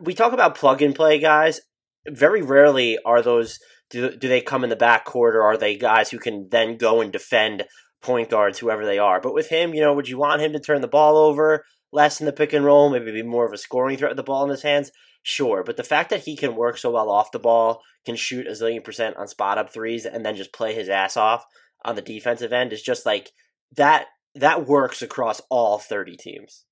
We 0.00 0.12
talk 0.12 0.32
about 0.32 0.56
plug 0.56 0.82
and 0.82 0.92
play 0.92 1.20
guys 1.20 1.60
very 2.06 2.42
rarely 2.42 2.98
are 3.04 3.22
those 3.22 3.58
do, 3.90 4.16
do 4.16 4.28
they 4.28 4.40
come 4.40 4.64
in 4.64 4.70
the 4.70 4.76
back 4.76 5.04
court 5.04 5.34
or 5.34 5.42
are 5.42 5.56
they 5.56 5.76
guys 5.76 6.10
who 6.10 6.18
can 6.18 6.48
then 6.50 6.76
go 6.76 7.00
and 7.00 7.12
defend 7.12 7.64
point 8.02 8.30
guards 8.30 8.58
whoever 8.58 8.84
they 8.84 8.98
are? 8.98 9.20
But 9.20 9.34
with 9.34 9.48
him 9.48 9.74
you 9.74 9.80
know 9.80 9.94
would 9.94 10.08
you 10.08 10.18
want 10.18 10.42
him 10.42 10.52
to 10.52 10.60
turn 10.60 10.80
the 10.80 10.88
ball 10.88 11.16
over 11.16 11.64
less 11.92 12.20
in 12.20 12.26
the 12.26 12.32
pick 12.32 12.52
and 12.52 12.64
roll 12.64 12.90
maybe 12.90 13.12
be 13.12 13.22
more 13.22 13.46
of 13.46 13.52
a 13.52 13.58
scoring 13.58 13.96
threat 13.96 14.10
with 14.10 14.16
the 14.16 14.22
ball 14.22 14.44
in 14.44 14.50
his 14.50 14.62
hands? 14.62 14.90
Sure 15.22 15.62
but 15.64 15.76
the 15.76 15.84
fact 15.84 16.10
that 16.10 16.24
he 16.24 16.36
can 16.36 16.56
work 16.56 16.78
so 16.78 16.90
well 16.90 17.10
off 17.10 17.32
the 17.32 17.38
ball 17.38 17.82
can 18.04 18.16
shoot 18.16 18.46
a 18.46 18.50
zillion 18.50 18.84
percent 18.84 19.16
on 19.16 19.26
spot 19.26 19.58
up 19.58 19.72
threes 19.72 20.06
and 20.06 20.24
then 20.24 20.36
just 20.36 20.52
play 20.52 20.74
his 20.74 20.88
ass 20.88 21.16
off 21.16 21.44
on 21.84 21.96
the 21.96 22.02
defensive 22.02 22.52
end 22.52 22.72
is 22.72 22.82
just 22.82 23.06
like 23.06 23.30
that 23.76 24.06
that 24.34 24.66
works 24.66 25.02
across 25.02 25.40
all 25.50 25.78
30 25.78 26.16
teams. 26.16 26.64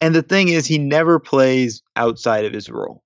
And 0.00 0.14
the 0.14 0.22
thing 0.22 0.48
is 0.48 0.66
he 0.66 0.78
never 0.78 1.18
plays 1.18 1.82
outside 1.94 2.44
of 2.44 2.52
his 2.52 2.68
role 2.68 3.02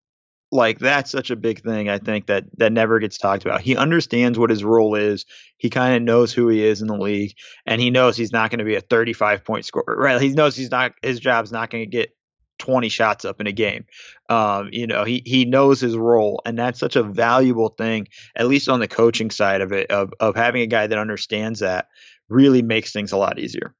like 0.53 0.79
that's 0.79 1.11
such 1.11 1.31
a 1.31 1.37
big 1.37 1.63
thing 1.63 1.89
i 1.89 1.99
think 1.99 2.27
that 2.27 2.45
that 2.57 2.73
never 2.73 2.99
gets 2.99 3.19
talked 3.19 3.45
about. 3.45 3.61
He 3.61 3.77
understands 3.77 4.39
what 4.39 4.51
his 4.51 4.65
role 4.65 4.95
is. 4.95 5.25
He 5.57 5.71
kind 5.71 5.97
of 5.97 6.03
knows 6.03 6.33
who 6.33 6.49
he 6.49 6.65
is 6.65 6.81
in 6.81 6.89
the 6.89 6.97
league 6.97 7.35
and 7.67 7.81
he 7.81 7.91
knows 7.91 8.17
he's 8.17 8.33
not 8.33 8.51
going 8.51 8.59
to 8.59 8.65
be 8.65 8.77
a 8.77 8.81
35 8.81 9.45
point 9.45 9.65
scorer 9.65 9.97
right? 9.97 10.21
He 10.21 10.31
knows 10.31 10.57
he's 10.57 10.71
not 10.71 10.93
his 11.03 11.21
job's 11.21 11.53
not 11.53 11.71
going 11.71 11.83
to 11.85 11.91
get 11.91 12.15
20 12.59 12.89
shots 12.91 13.25
up 13.25 13.41
in 13.41 13.47
a 13.47 13.53
game. 13.53 13.87
Um, 14.29 14.69
you 14.73 14.87
know 14.87 15.05
he 15.05 15.23
he 15.25 15.45
knows 15.45 15.81
his 15.81 15.97
role 15.97 16.43
and 16.45 16.59
that's 16.59 16.79
such 16.79 16.97
a 16.97 17.03
valuable 17.03 17.71
thing 17.71 18.09
at 18.37 18.47
least 18.47 18.69
on 18.69 18.81
the 18.81 18.89
coaching 18.89 19.31
side 19.31 19.61
of 19.61 19.73
it 19.73 19.91
of 19.91 20.13
of 20.21 20.37
having 20.37 20.63
a 20.63 20.67
guy 20.67 20.87
that 20.87 20.99
understands 20.99 21.61
that 21.61 21.89
really 22.29 22.63
makes 22.63 22.93
things 22.93 23.13
a 23.13 23.17
lot 23.17 23.39
easier 23.39 23.75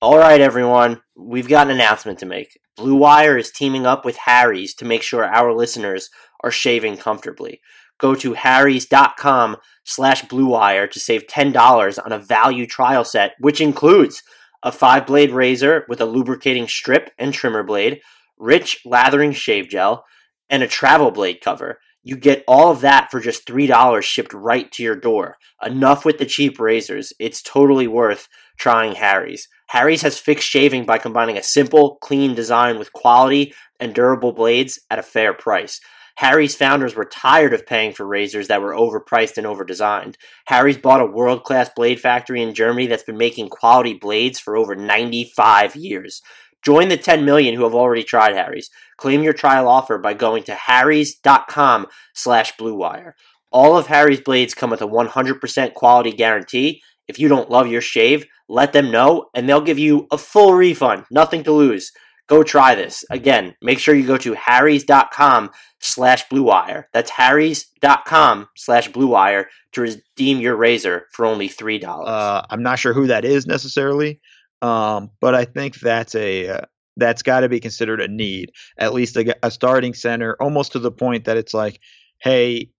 all 0.00 0.18
right, 0.18 0.40
everyone, 0.40 1.00
we've 1.16 1.48
got 1.48 1.68
an 1.68 1.74
announcement 1.74 2.18
to 2.18 2.26
make. 2.26 2.58
Blue 2.76 2.96
Wire 2.96 3.38
is 3.38 3.50
teaming 3.50 3.86
up 3.86 4.04
with 4.04 4.16
Harry's 4.16 4.74
to 4.74 4.84
make 4.84 5.02
sure 5.02 5.24
our 5.24 5.54
listeners 5.54 6.10
are 6.42 6.50
shaving 6.50 6.96
comfortably. 6.96 7.60
Go 7.98 8.14
to 8.16 8.34
harrys.com 8.34 9.56
slash 9.84 10.24
bluewire 10.24 10.90
to 10.90 11.00
save 11.00 11.26
$10 11.26 12.04
on 12.04 12.12
a 12.12 12.18
value 12.18 12.66
trial 12.66 13.04
set, 13.04 13.34
which 13.38 13.60
includes 13.60 14.22
a 14.62 14.72
five 14.72 15.06
blade 15.06 15.30
razor 15.30 15.84
with 15.88 16.00
a 16.00 16.06
lubricating 16.06 16.66
strip 16.66 17.10
and 17.18 17.32
trimmer 17.32 17.62
blade, 17.62 18.00
rich 18.38 18.80
lathering 18.84 19.32
shave 19.32 19.68
gel, 19.68 20.04
and 20.50 20.62
a 20.62 20.68
travel 20.68 21.10
blade 21.10 21.40
cover. 21.40 21.78
You 22.02 22.16
get 22.16 22.44
all 22.46 22.70
of 22.70 22.80
that 22.80 23.10
for 23.10 23.20
just 23.20 23.46
$3 23.46 24.02
shipped 24.02 24.34
right 24.34 24.70
to 24.72 24.82
your 24.82 24.96
door. 24.96 25.38
Enough 25.62 26.04
with 26.04 26.18
the 26.18 26.26
cheap 26.26 26.58
razors. 26.58 27.12
It's 27.18 27.40
totally 27.40 27.86
worth 27.86 28.28
trying 28.58 28.96
Harry's. 28.96 29.48
Harry's 29.68 30.02
has 30.02 30.18
fixed 30.18 30.48
shaving 30.48 30.84
by 30.84 30.98
combining 30.98 31.36
a 31.36 31.42
simple, 31.42 31.96
clean 31.96 32.34
design 32.34 32.78
with 32.78 32.92
quality 32.92 33.54
and 33.80 33.94
durable 33.94 34.32
blades 34.32 34.80
at 34.90 34.98
a 34.98 35.02
fair 35.02 35.34
price. 35.34 35.80
Harry's 36.16 36.54
founders 36.54 36.94
were 36.94 37.04
tired 37.04 37.52
of 37.52 37.66
paying 37.66 37.92
for 37.92 38.06
razors 38.06 38.46
that 38.46 38.62
were 38.62 38.72
overpriced 38.72 39.36
and 39.36 39.46
overdesigned. 39.46 40.14
Harry's 40.46 40.78
bought 40.78 41.00
a 41.00 41.06
world 41.06 41.42
class 41.42 41.68
blade 41.74 41.98
factory 41.98 42.40
in 42.40 42.54
Germany 42.54 42.86
that's 42.86 43.02
been 43.02 43.16
making 43.16 43.48
quality 43.48 43.94
blades 43.94 44.38
for 44.38 44.56
over 44.56 44.76
95 44.76 45.74
years. 45.74 46.22
Join 46.64 46.88
the 46.88 46.96
10 46.96 47.24
million 47.24 47.54
who 47.54 47.64
have 47.64 47.74
already 47.74 48.04
tried 48.04 48.34
Harry's. 48.34 48.70
Claim 48.96 49.22
your 49.22 49.32
trial 49.32 49.68
offer 49.68 49.98
by 49.98 50.14
going 50.14 50.44
to 50.44 50.54
harrys.com 50.54 51.88
slash 52.14 52.56
bluewire. 52.56 53.12
All 53.50 53.76
of 53.76 53.88
Harry's 53.88 54.20
blades 54.20 54.54
come 54.54 54.70
with 54.70 54.82
a 54.82 54.86
100% 54.86 55.74
quality 55.74 56.12
guarantee. 56.12 56.80
If 57.08 57.18
you 57.18 57.28
don't 57.28 57.50
love 57.50 57.66
your 57.66 57.80
shave, 57.80 58.26
let 58.48 58.72
them 58.72 58.90
know 58.90 59.26
and 59.34 59.48
they'll 59.48 59.60
give 59.60 59.78
you 59.78 60.06
a 60.10 60.18
full 60.18 60.54
refund. 60.54 61.04
Nothing 61.10 61.44
to 61.44 61.52
lose. 61.52 61.92
Go 62.26 62.42
try 62.42 62.74
this. 62.74 63.04
Again, 63.10 63.54
make 63.60 63.78
sure 63.78 63.94
you 63.94 64.06
go 64.06 64.16
to 64.16 64.32
harrys.com 64.34 65.50
slash 65.80 66.26
bluewire. 66.28 66.84
That's 66.92 67.10
harrys.com 67.10 68.48
slash 68.56 68.90
bluewire 68.90 69.46
to 69.72 69.80
redeem 69.82 70.40
your 70.40 70.56
razor 70.56 71.06
for 71.12 71.26
only 71.26 71.48
$3. 71.48 71.84
Uh, 71.84 72.42
I'm 72.48 72.62
not 72.62 72.78
sure 72.78 72.94
who 72.94 73.08
that 73.08 73.26
is 73.26 73.46
necessarily, 73.46 74.20
um, 74.62 75.10
but 75.20 75.34
I 75.34 75.44
think 75.44 75.78
that's 75.80 76.14
a 76.14 76.48
uh, 76.48 76.60
that's 76.96 77.22
got 77.22 77.40
to 77.40 77.48
be 77.48 77.60
considered 77.60 78.00
a 78.00 78.08
need. 78.08 78.52
At 78.78 78.94
least 78.94 79.16
a, 79.16 79.36
a, 79.42 79.50
starting 79.50 79.92
center, 79.94 80.36
almost 80.40 80.72
to 80.72 80.78
the 80.78 80.92
point 80.92 81.24
that 81.24 81.36
it's 81.36 81.52
like, 81.52 81.80
hey, 82.18 82.70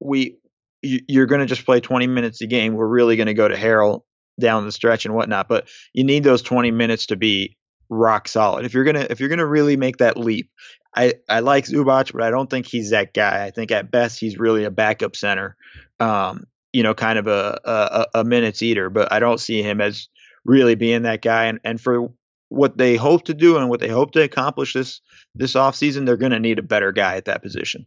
we 0.00 0.38
you're 0.82 1.26
going 1.26 1.40
to 1.40 1.46
just 1.46 1.64
play 1.64 1.80
20 1.80 2.06
minutes 2.06 2.40
a 2.40 2.46
game. 2.46 2.74
We're 2.74 2.86
really 2.86 3.16
going 3.16 3.26
to 3.26 3.34
go 3.34 3.48
to 3.48 3.56
Harrell 3.56 4.02
down 4.38 4.64
the 4.64 4.72
stretch 4.72 5.04
and 5.04 5.14
whatnot, 5.14 5.48
but 5.48 5.68
you 5.92 6.04
need 6.04 6.24
those 6.24 6.42
20 6.42 6.70
minutes 6.70 7.06
to 7.06 7.16
be 7.16 7.56
rock 7.90 8.28
solid. 8.28 8.64
If 8.64 8.74
you're 8.74 8.84
gonna 8.84 9.06
if 9.10 9.20
you're 9.20 9.28
gonna 9.28 9.46
really 9.46 9.76
make 9.76 9.98
that 9.98 10.16
leap, 10.16 10.50
I 10.94 11.14
I 11.28 11.40
like 11.40 11.64
Zubac, 11.64 12.12
but 12.12 12.22
I 12.22 12.30
don't 12.30 12.48
think 12.48 12.66
he's 12.66 12.90
that 12.90 13.14
guy. 13.14 13.44
I 13.44 13.50
think 13.50 13.70
at 13.70 13.90
best 13.90 14.20
he's 14.20 14.38
really 14.38 14.64
a 14.64 14.70
backup 14.70 15.16
center, 15.16 15.56
um, 16.00 16.44
you 16.72 16.82
know, 16.82 16.94
kind 16.94 17.18
of 17.18 17.26
a, 17.26 17.58
a 17.64 18.20
a 18.20 18.24
minutes 18.24 18.62
eater. 18.62 18.90
But 18.90 19.12
I 19.12 19.18
don't 19.18 19.40
see 19.40 19.62
him 19.62 19.80
as 19.80 20.08
really 20.44 20.74
being 20.74 21.02
that 21.02 21.22
guy. 21.22 21.46
And 21.46 21.60
and 21.64 21.80
for 21.80 22.08
what 22.48 22.78
they 22.78 22.96
hope 22.96 23.24
to 23.24 23.34
do 23.34 23.58
and 23.58 23.68
what 23.68 23.80
they 23.80 23.88
hope 23.88 24.12
to 24.12 24.22
accomplish 24.22 24.72
this 24.74 25.00
this 25.34 25.54
offseason, 25.54 26.06
they're 26.06 26.16
going 26.16 26.32
to 26.32 26.40
need 26.40 26.58
a 26.58 26.62
better 26.62 26.92
guy 26.92 27.16
at 27.16 27.26
that 27.26 27.42
position. 27.42 27.86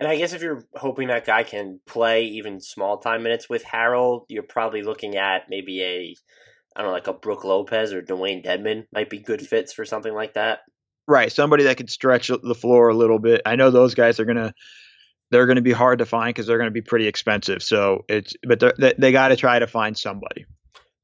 And 0.00 0.08
I 0.08 0.16
guess 0.16 0.32
if 0.32 0.42
you're 0.42 0.64
hoping 0.74 1.08
that 1.08 1.26
guy 1.26 1.42
can 1.42 1.80
play 1.86 2.24
even 2.24 2.60
small 2.60 2.98
time 2.98 3.22
minutes 3.22 3.48
with 3.48 3.64
Harrell, 3.64 4.24
you're 4.28 4.44
probably 4.44 4.82
looking 4.82 5.16
at 5.16 5.46
maybe 5.48 5.82
a 5.82 6.16
I 6.76 6.82
don't 6.82 6.90
know, 6.90 6.94
like 6.94 7.08
a 7.08 7.12
Brook 7.12 7.44
Lopez 7.44 7.92
or 7.92 8.02
Dewayne 8.02 8.44
Dedmon 8.44 8.84
might 8.92 9.10
be 9.10 9.18
good 9.18 9.44
fits 9.44 9.72
for 9.72 9.84
something 9.84 10.14
like 10.14 10.34
that. 10.34 10.60
Right, 11.08 11.32
somebody 11.32 11.64
that 11.64 11.76
could 11.76 11.90
stretch 11.90 12.28
the 12.28 12.54
floor 12.54 12.88
a 12.88 12.94
little 12.94 13.18
bit. 13.18 13.42
I 13.44 13.56
know 13.56 13.70
those 13.70 13.94
guys 13.94 14.20
are 14.20 14.24
gonna 14.24 14.52
they're 15.30 15.46
going 15.46 15.56
to 15.56 15.62
be 15.62 15.72
hard 15.72 15.98
to 15.98 16.06
find 16.06 16.34
because 16.34 16.46
they're 16.46 16.58
going 16.58 16.70
to 16.70 16.74
be 16.74 16.82
pretty 16.82 17.06
expensive. 17.06 17.62
So 17.62 18.04
it's 18.08 18.34
but 18.46 18.60
they, 18.78 18.94
they 18.98 19.12
got 19.12 19.28
to 19.28 19.36
try 19.36 19.58
to 19.58 19.66
find 19.66 19.96
somebody. 19.96 20.46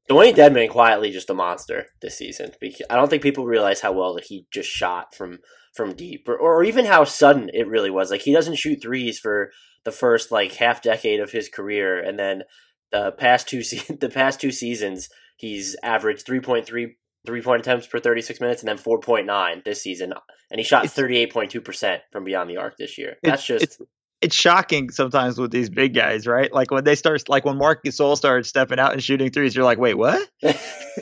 Dewayne 0.09 0.35
Dedmon 0.35 0.69
quietly 0.69 1.11
just 1.11 1.29
a 1.29 1.33
monster 1.33 1.87
this 2.01 2.17
season. 2.17 2.51
I 2.89 2.95
don't 2.95 3.09
think 3.09 3.23
people 3.23 3.45
realize 3.45 3.81
how 3.81 3.91
well 3.91 4.13
that 4.15 4.25
he 4.25 4.45
just 4.51 4.69
shot 4.69 5.15
from 5.15 5.39
from 5.75 5.95
deep, 5.95 6.27
or, 6.27 6.37
or 6.37 6.63
even 6.63 6.85
how 6.85 7.03
sudden 7.03 7.49
it 7.53 7.67
really 7.67 7.89
was. 7.89 8.11
Like 8.11 8.21
he 8.21 8.33
doesn't 8.33 8.55
shoot 8.55 8.81
threes 8.81 9.19
for 9.19 9.51
the 9.83 9.91
first 9.91 10.31
like 10.31 10.53
half 10.53 10.81
decade 10.81 11.19
of 11.19 11.31
his 11.31 11.49
career, 11.49 11.99
and 11.99 12.17
then 12.17 12.43
the 12.91 13.11
past 13.11 13.47
two 13.47 13.61
se- 13.63 13.97
the 13.99 14.09
past 14.09 14.39
two 14.39 14.51
seasons 14.51 15.09
He's 15.37 15.75
averaged 15.83 16.25
3.3 16.25 16.95
three 17.25 17.41
point 17.41 17.61
attempts 17.61 17.87
per 17.87 17.99
36 17.99 18.39
minutes 18.39 18.61
and 18.61 18.69
then 18.69 18.77
4.9 18.77 19.63
this 19.63 19.81
season. 19.81 20.13
And 20.51 20.59
he 20.59 20.63
shot 20.63 20.85
38.2% 20.85 21.99
from 22.11 22.23
beyond 22.23 22.49
the 22.49 22.57
arc 22.57 22.77
this 22.77 22.97
year. 22.97 23.15
That's 23.23 23.45
just. 23.45 23.63
It's, 23.63 23.81
it's 24.25 24.35
shocking 24.35 24.89
sometimes 24.89 25.37
with 25.37 25.51
these 25.51 25.69
big 25.69 25.93
guys, 25.93 26.25
right? 26.25 26.51
Like 26.51 26.71
when 26.71 26.83
they 26.83 26.95
start, 26.95 27.29
like 27.29 27.45
when 27.45 27.59
Marc 27.59 27.83
Gasol 27.83 28.17
started 28.17 28.47
stepping 28.47 28.79
out 28.79 28.91
and 28.91 29.03
shooting 29.03 29.29
threes, 29.29 29.55
you're 29.55 29.63
like, 29.63 29.77
wait, 29.77 29.93
what? 29.93 30.27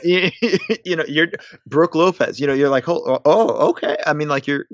you, 0.03 0.29
you, 0.85 0.97
know, 0.97 1.05
you're 1.07 1.29
Brook 1.65 1.95
Lopez. 1.95 2.37
You 2.41 2.47
know, 2.47 2.53
you're 2.53 2.67
like, 2.67 2.89
oh, 2.89 3.21
oh 3.23 3.69
okay. 3.69 3.95
I 4.05 4.11
mean, 4.11 4.27
like 4.27 4.45
you're, 4.45 4.65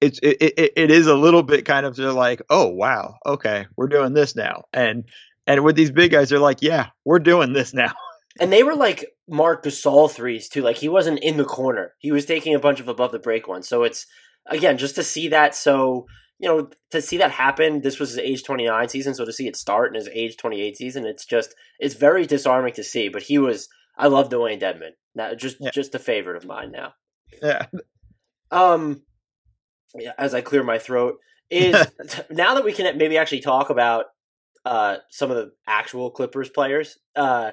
it's 0.00 0.18
it, 0.22 0.38
it, 0.40 0.72
it 0.74 0.90
is 0.90 1.06
a 1.06 1.14
little 1.14 1.42
bit 1.42 1.66
kind 1.66 1.84
of 1.84 1.98
like, 1.98 2.40
oh 2.48 2.68
wow, 2.68 3.16
okay, 3.26 3.66
we're 3.76 3.88
doing 3.88 4.14
this 4.14 4.34
now, 4.34 4.62
and 4.72 5.04
and 5.46 5.64
with 5.64 5.76
these 5.76 5.90
big 5.90 6.12
guys, 6.12 6.30
they're 6.30 6.38
like, 6.38 6.62
yeah, 6.62 6.86
we're 7.04 7.18
doing 7.18 7.52
this 7.52 7.74
now. 7.74 7.92
And 8.40 8.52
they 8.52 8.62
were 8.62 8.76
like 8.76 9.04
Marc 9.28 9.64
Gasol 9.64 10.08
threes 10.08 10.48
too. 10.48 10.62
Like 10.62 10.76
he 10.76 10.88
wasn't 10.88 11.18
in 11.24 11.38
the 11.38 11.44
corner. 11.44 11.94
He 11.98 12.12
was 12.12 12.24
taking 12.24 12.54
a 12.54 12.60
bunch 12.60 12.78
of 12.78 12.86
above 12.86 13.10
the 13.10 13.18
break 13.18 13.48
ones. 13.48 13.66
So 13.66 13.82
it's 13.82 14.06
again 14.46 14.78
just 14.78 14.94
to 14.94 15.02
see 15.02 15.26
that 15.28 15.56
so 15.56 16.06
you 16.38 16.48
know, 16.48 16.70
to 16.90 17.02
see 17.02 17.16
that 17.18 17.32
happen, 17.32 17.80
this 17.80 17.98
was 17.98 18.10
his 18.10 18.18
age 18.18 18.44
29 18.44 18.88
season, 18.88 19.14
so 19.14 19.24
to 19.24 19.32
see 19.32 19.48
it 19.48 19.56
start 19.56 19.88
in 19.88 19.94
his 19.94 20.08
age 20.12 20.36
28 20.36 20.76
season, 20.76 21.04
it's 21.04 21.24
just 21.24 21.54
it's 21.80 21.94
very 21.94 22.26
disarming 22.26 22.74
to 22.74 22.84
see. 22.84 23.08
But 23.08 23.22
he 23.22 23.38
was, 23.38 23.68
I 23.96 24.06
love 24.06 24.28
Dewayne 24.28 24.60
Dedmon. 24.60 24.92
Now, 25.14 25.34
just 25.34 25.56
yeah. 25.58 25.70
just 25.72 25.94
a 25.94 25.98
favorite 25.98 26.36
of 26.36 26.46
mine 26.46 26.70
now. 26.70 26.92
Yeah. 27.42 27.66
Um, 28.50 29.02
yeah, 29.94 30.12
as 30.16 30.32
I 30.32 30.40
clear 30.40 30.62
my 30.62 30.78
throat, 30.78 31.18
is 31.50 31.74
now 32.30 32.54
that 32.54 32.64
we 32.64 32.72
can 32.72 32.96
maybe 32.96 33.18
actually 33.18 33.40
talk 33.40 33.70
about 33.70 34.06
uh 34.64 34.98
some 35.10 35.30
of 35.30 35.36
the 35.36 35.52
actual 35.66 36.10
Clippers 36.10 36.50
players. 36.50 36.98
Uh, 37.16 37.50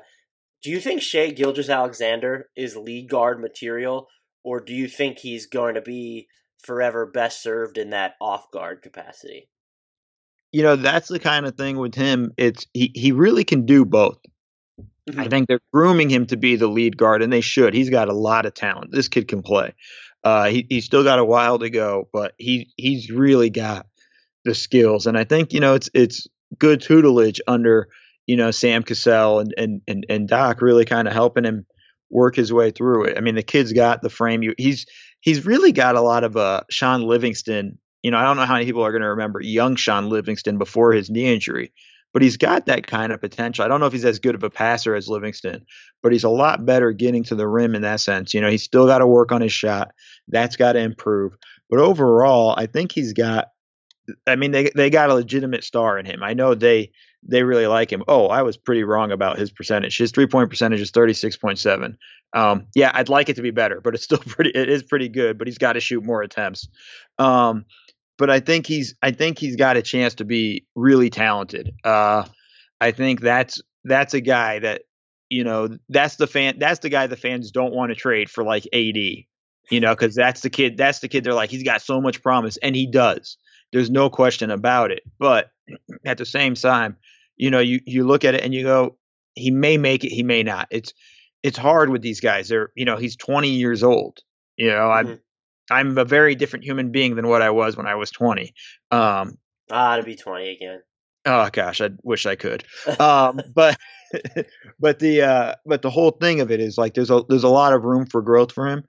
do 0.62 0.70
you 0.72 0.80
think 0.80 1.02
Shai 1.02 1.30
Gilgeous-Alexander 1.30 2.50
is 2.56 2.76
lead 2.76 3.10
guard 3.10 3.40
material, 3.40 4.08
or 4.44 4.60
do 4.60 4.74
you 4.74 4.88
think 4.88 5.20
he's 5.20 5.46
going 5.48 5.76
to 5.76 5.82
be 5.82 6.28
forever 6.66 7.06
best 7.06 7.42
served 7.42 7.78
in 7.78 7.92
that 7.92 8.16
off 8.20 8.52
guard 8.52 8.82
capacity? 8.82 9.50
You 10.52 10.64
know, 10.64 10.76
that's 10.76 11.10
the 11.10 11.20
kind 11.20 11.46
of 11.46 11.56
thing 11.56 11.78
with 11.78 11.96
him. 11.96 12.32
It's 12.38 12.66
he 12.74 12.92
he 12.94 13.12
really 13.12 13.44
can 13.44 13.66
do 13.66 13.86
both. 13.86 14.18
Mm-hmm. 15.10 15.20
I 15.20 15.28
think 15.28 15.48
they're 15.48 15.60
grooming 15.74 16.10
him 16.10 16.26
to 16.28 16.38
be 16.38 16.56
the 16.56 16.68
lead 16.68 16.98
guard, 16.98 17.22
and 17.22 17.32
they 17.32 17.42
should. 17.42 17.74
He's 17.74 17.90
got 17.90 18.10
a 18.10 18.14
lot 18.14 18.46
of 18.46 18.54
talent. 18.54 18.92
This 18.92 19.08
kid 19.08 19.28
can 19.28 19.42
play. 19.42 19.74
Uh, 20.24 20.46
he 20.46 20.66
he's 20.70 20.86
still 20.86 21.04
got 21.04 21.20
a 21.20 21.26
while 21.26 21.60
to 21.60 21.70
go, 21.70 22.08
but 22.12 22.34
he 22.38 22.72
he's 22.78 23.12
really 23.12 23.50
got 23.50 23.86
the 24.46 24.56
skills, 24.56 25.08
and 25.08 25.18
I 25.18 25.24
think 25.24 25.54
you 25.54 25.60
know 25.60 25.76
it's 25.76 25.90
it's 25.94 26.28
good 26.58 26.82
tutelage 26.82 27.42
under 27.48 27.90
you 28.28 28.38
know, 28.38 28.52
Sam 28.52 28.84
Cassell 28.84 29.40
and 29.40 29.54
and 29.58 29.82
and, 29.88 30.06
and 30.10 30.28
Doc 30.28 30.62
really 30.62 30.86
kind 30.86 31.08
of 31.08 31.14
helping 31.14 31.44
him 31.44 31.66
work 32.10 32.36
his 32.36 32.52
way 32.52 32.72
through 32.72 33.06
it. 33.06 33.18
I 33.18 33.22
mean, 33.22 33.36
the 33.36 33.44
kid's 33.44 33.74
got 33.74 34.02
the 34.02 34.10
frame. 34.10 34.44
You, 34.44 34.54
He's 34.58 34.86
he's 35.26 35.46
really 35.46 35.74
got 35.74 35.96
a 35.96 36.02
lot 36.02 36.24
of 36.24 36.38
uh 36.38 36.62
Shaun 36.70 37.02
Livingston. 37.02 37.78
You 38.04 38.12
know, 38.12 38.18
I 38.18 38.24
don't 38.24 38.38
know 38.38 38.46
how 38.46 38.54
many 38.54 38.66
people 38.66 38.84
are 38.86 38.92
going 38.92 39.02
to 39.02 39.10
remember 39.10 39.42
young 39.42 39.76
Shaun 39.76 40.10
Livingston 40.10 40.60
before 40.60 40.94
his 40.94 41.10
knee 41.10 41.34
injury, 41.34 41.74
but 42.14 42.22
he's 42.22 42.38
got 42.38 42.68
that 42.68 42.86
kind 42.86 43.12
of 43.12 43.20
potential. 43.20 43.66
I 43.66 43.68
don't 43.68 43.80
know 43.80 43.88
if 43.88 43.94
he's 43.94 44.06
as 44.06 44.20
good 44.20 44.36
of 44.36 44.44
a 44.44 44.50
passer 44.50 44.94
as 44.94 45.10
Livingston, 45.10 45.66
but 46.04 46.12
he's 46.12 46.24
a 46.24 46.30
lot 46.30 46.66
better 46.66 46.92
getting 46.92 47.24
to 47.24 47.36
the 47.36 47.48
rim 47.48 47.74
in 47.74 47.82
that 47.82 48.00
sense. 48.00 48.34
You 48.34 48.42
know, 48.42 48.50
he's 48.50 48.62
still 48.64 48.86
got 48.86 49.00
to 49.00 49.08
work 49.08 49.32
on 49.32 49.42
his 49.42 49.52
shot. 49.52 49.92
That's 50.28 50.56
got 50.56 50.74
to 50.74 50.80
improve. 50.80 51.36
But 51.68 51.80
overall, 51.80 52.54
I 52.56 52.68
think 52.68 52.92
he's 52.92 53.14
got 53.14 53.48
I 54.28 54.36
mean, 54.36 54.52
they 54.52 54.70
they 54.76 54.90
got 54.90 55.10
a 55.10 55.16
legitimate 55.16 55.64
star 55.64 55.98
in 55.98 56.06
him. 56.06 56.22
I 56.22 56.34
know 56.34 56.54
they 56.54 56.92
they 57.28 57.44
really 57.44 57.68
like 57.68 57.92
him. 57.92 58.04
Oh, 58.08 58.28
I 58.28 58.44
was 58.44 58.58
pretty 58.58 58.84
wrong 58.84 59.12
about 59.12 59.40
his 59.40 59.52
percentage. 59.52 59.98
His 59.98 60.12
three 60.12 60.28
point 60.28 60.50
percentage 60.50 60.82
is 60.82 60.92
thirty 60.92 61.14
six 61.14 61.36
point 61.36 61.60
seven. 61.60 61.98
Um, 62.34 62.68
yeah, 62.76 62.92
I'd 62.94 63.10
like 63.10 63.30
it 63.30 63.38
to 63.38 63.42
be 63.42 63.52
better, 63.52 63.82
but 63.82 63.96
it's 63.96 64.04
still 64.04 64.18
pretty. 64.26 64.52
It 64.52 64.70
is 64.70 64.84
pretty 64.84 65.10
good. 65.10 65.38
But 65.38 65.48
he's 65.48 65.58
got 65.58 65.74
to 65.74 65.80
shoot 65.80 66.04
more 66.04 66.22
attempts. 66.22 66.68
Um, 67.18 67.66
but 68.18 68.30
I 68.30 68.40
think 68.40 68.68
he's 68.68 68.96
I 69.02 69.12
think 69.12 69.40
he's 69.40 69.56
got 69.56 69.78
a 69.78 69.82
chance 69.82 70.16
to 70.16 70.26
be 70.26 70.66
really 70.76 71.10
talented. 71.10 71.74
Uh, 71.84 72.26
I 72.80 72.92
think 72.92 73.22
that's 73.22 73.62
that's 73.84 74.14
a 74.14 74.22
guy 74.22 74.60
that 74.60 74.84
you 75.30 75.44
know 75.44 75.78
that's 75.90 76.18
the 76.18 76.28
fan 76.28 76.60
that's 76.60 76.80
the 76.80 76.90
guy 76.90 77.08
the 77.08 77.18
fans 77.18 77.52
don't 77.52 77.74
want 77.74 77.90
to 77.90 77.96
trade 77.96 78.30
for 78.30 78.44
like 78.44 78.68
AD. 78.74 78.98
You 79.72 79.80
know, 79.80 79.96
because 79.96 80.14
that's 80.14 80.42
the 80.42 80.52
kid. 80.52 80.78
That's 80.78 81.00
the 81.00 81.08
kid. 81.08 81.24
They're 81.24 81.34
like, 81.34 81.50
he's 81.50 81.64
got 81.64 81.82
so 81.82 82.00
much 82.00 82.22
promise, 82.22 82.58
and 82.58 82.76
he 82.76 82.86
does. 82.86 83.38
There's 83.74 83.90
no 83.90 84.12
question 84.12 84.52
about 84.52 84.92
it. 84.92 85.02
But 85.18 85.50
at 86.06 86.20
the 86.20 86.26
same 86.26 86.54
time, 86.54 86.98
you 87.38 87.52
know, 87.52 87.60
you 87.60 87.80
you 87.86 88.06
look 88.06 88.24
at 88.26 88.36
it 88.36 88.42
and 88.42 88.54
you 88.54 88.64
go, 88.64 88.98
he 89.34 89.52
may 89.52 89.78
make 89.78 90.04
it, 90.04 90.10
he 90.10 90.24
may 90.24 90.44
not. 90.44 90.68
It's 90.72 90.94
it's 91.44 91.58
hard 91.58 91.90
with 91.90 92.02
these 92.02 92.20
guys. 92.20 92.50
They're 92.50 92.72
you 92.76 92.86
know, 92.86 92.98
he's 92.98 93.16
20 93.16 93.50
years 93.50 93.84
old. 93.84 94.20
You 94.58 94.68
know, 94.68 94.90
mm-hmm. 94.90 95.10
I'm 95.10 95.20
I'm 95.70 95.98
a 95.98 96.06
very 96.06 96.36
different 96.36 96.66
human 96.66 96.92
being 96.92 97.16
than 97.16 97.28
what 97.28 97.42
I 97.42 97.50
was 97.50 97.76
when 97.76 97.88
I 97.88 97.96
was 97.96 98.12
20. 98.12 98.54
Um, 98.92 99.38
ah, 99.72 99.98
to 99.98 100.04
be 100.04 100.16
20 100.16 100.50
again. 100.50 100.82
Oh 101.26 101.50
gosh, 101.52 101.82
I 101.82 101.90
wish 102.04 102.26
I 102.26 102.36
could. 102.36 102.64
Um, 103.00 103.42
but 103.54 103.78
but 104.80 105.00
the 105.00 105.22
uh, 105.24 105.56
but 105.66 105.82
the 105.82 105.90
whole 105.90 106.12
thing 106.12 106.40
of 106.40 106.52
it 106.52 106.60
is 106.60 106.78
like 106.78 106.94
there's 106.94 107.12
a 107.12 107.24
there's 107.28 107.44
a 107.44 107.50
lot 107.50 107.74
of 107.74 107.84
room 107.84 108.06
for 108.06 108.22
growth 108.22 108.52
for 108.52 108.68
him. 108.68 108.84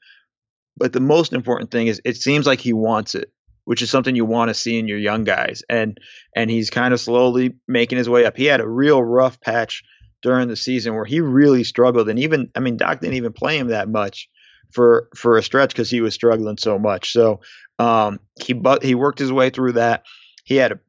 But 0.77 0.93
the 0.93 1.01
most 1.01 1.33
important 1.33 1.71
thing 1.71 1.87
is 1.87 2.01
it 2.05 2.17
seems 2.17 2.47
like 2.47 2.61
he 2.61 2.75
wants 2.75 3.15
it 3.15 3.33
which 3.67 3.83
is 3.83 3.91
something 3.91 4.17
you 4.17 4.25
want 4.25 4.49
to 4.49 4.55
see 4.55 4.79
in 4.79 4.89
your 4.89 4.99
young 4.99 5.25
guys. 5.25 5.63
And 5.69 5.99
and 6.35 6.49
he's 6.49 6.71
kind 6.71 6.95
of 6.95 7.01
slowly 7.01 7.57
making 7.69 7.99
his 7.99 8.09
way 8.09 8.25
up. 8.25 8.37
He 8.37 8.47
had 8.47 8.61
a 8.61 8.69
real 8.69 9.03
rough 9.03 9.41
patch 9.41 9.83
during 10.23 10.49
the 10.49 10.57
season 10.57 10.95
where 10.95 11.05
he 11.05 11.21
really 11.21 11.65
struggled, 11.65 12.09
and 12.09 12.19
even 12.19 12.51
I 12.55 12.61
mean 12.61 12.79
Doc 12.79 13.01
didn't 13.01 13.17
even 13.17 13.33
play 13.33 13.59
him 13.59 13.69
that 13.69 13.89
much 13.89 14.31
for 14.71 15.09
for 15.15 15.37
a 15.37 15.43
stretch 15.43 15.71
because 15.71 15.91
he 15.91 16.01
was 16.01 16.15
struggling 16.15 16.59
so 16.59 16.79
much. 16.79 17.13
So 17.13 17.41
um, 17.79 18.21
he 18.41 18.53
but 18.53 18.83
he 18.83 18.95
worked 18.95 19.19
his 19.19 19.33
way 19.33 19.51
through 19.51 19.73
that. 19.73 20.05
He 20.45 20.57
had 20.57 20.73
a 20.73 20.81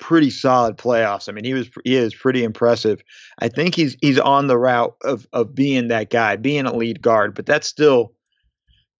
pretty 0.00 0.30
solid 0.30 0.76
playoffs. 0.76 1.28
I 1.28 1.32
mean, 1.32 1.44
he 1.44 1.54
was 1.54 1.70
he 1.84 1.94
is 1.94 2.14
pretty 2.14 2.42
impressive. 2.42 3.00
I 3.38 3.48
think 3.48 3.74
he's 3.74 3.96
he's 4.00 4.18
on 4.18 4.48
the 4.48 4.58
route 4.58 4.96
of 5.02 5.26
of 5.32 5.54
being 5.54 5.88
that 5.88 6.10
guy, 6.10 6.36
being 6.36 6.66
a 6.66 6.76
lead 6.76 7.00
guard, 7.00 7.34
but 7.34 7.46
that's 7.46 7.68
still 7.68 8.12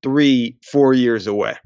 three 0.03 0.59
four 0.62 0.95
years 0.95 1.27
away. 1.27 1.57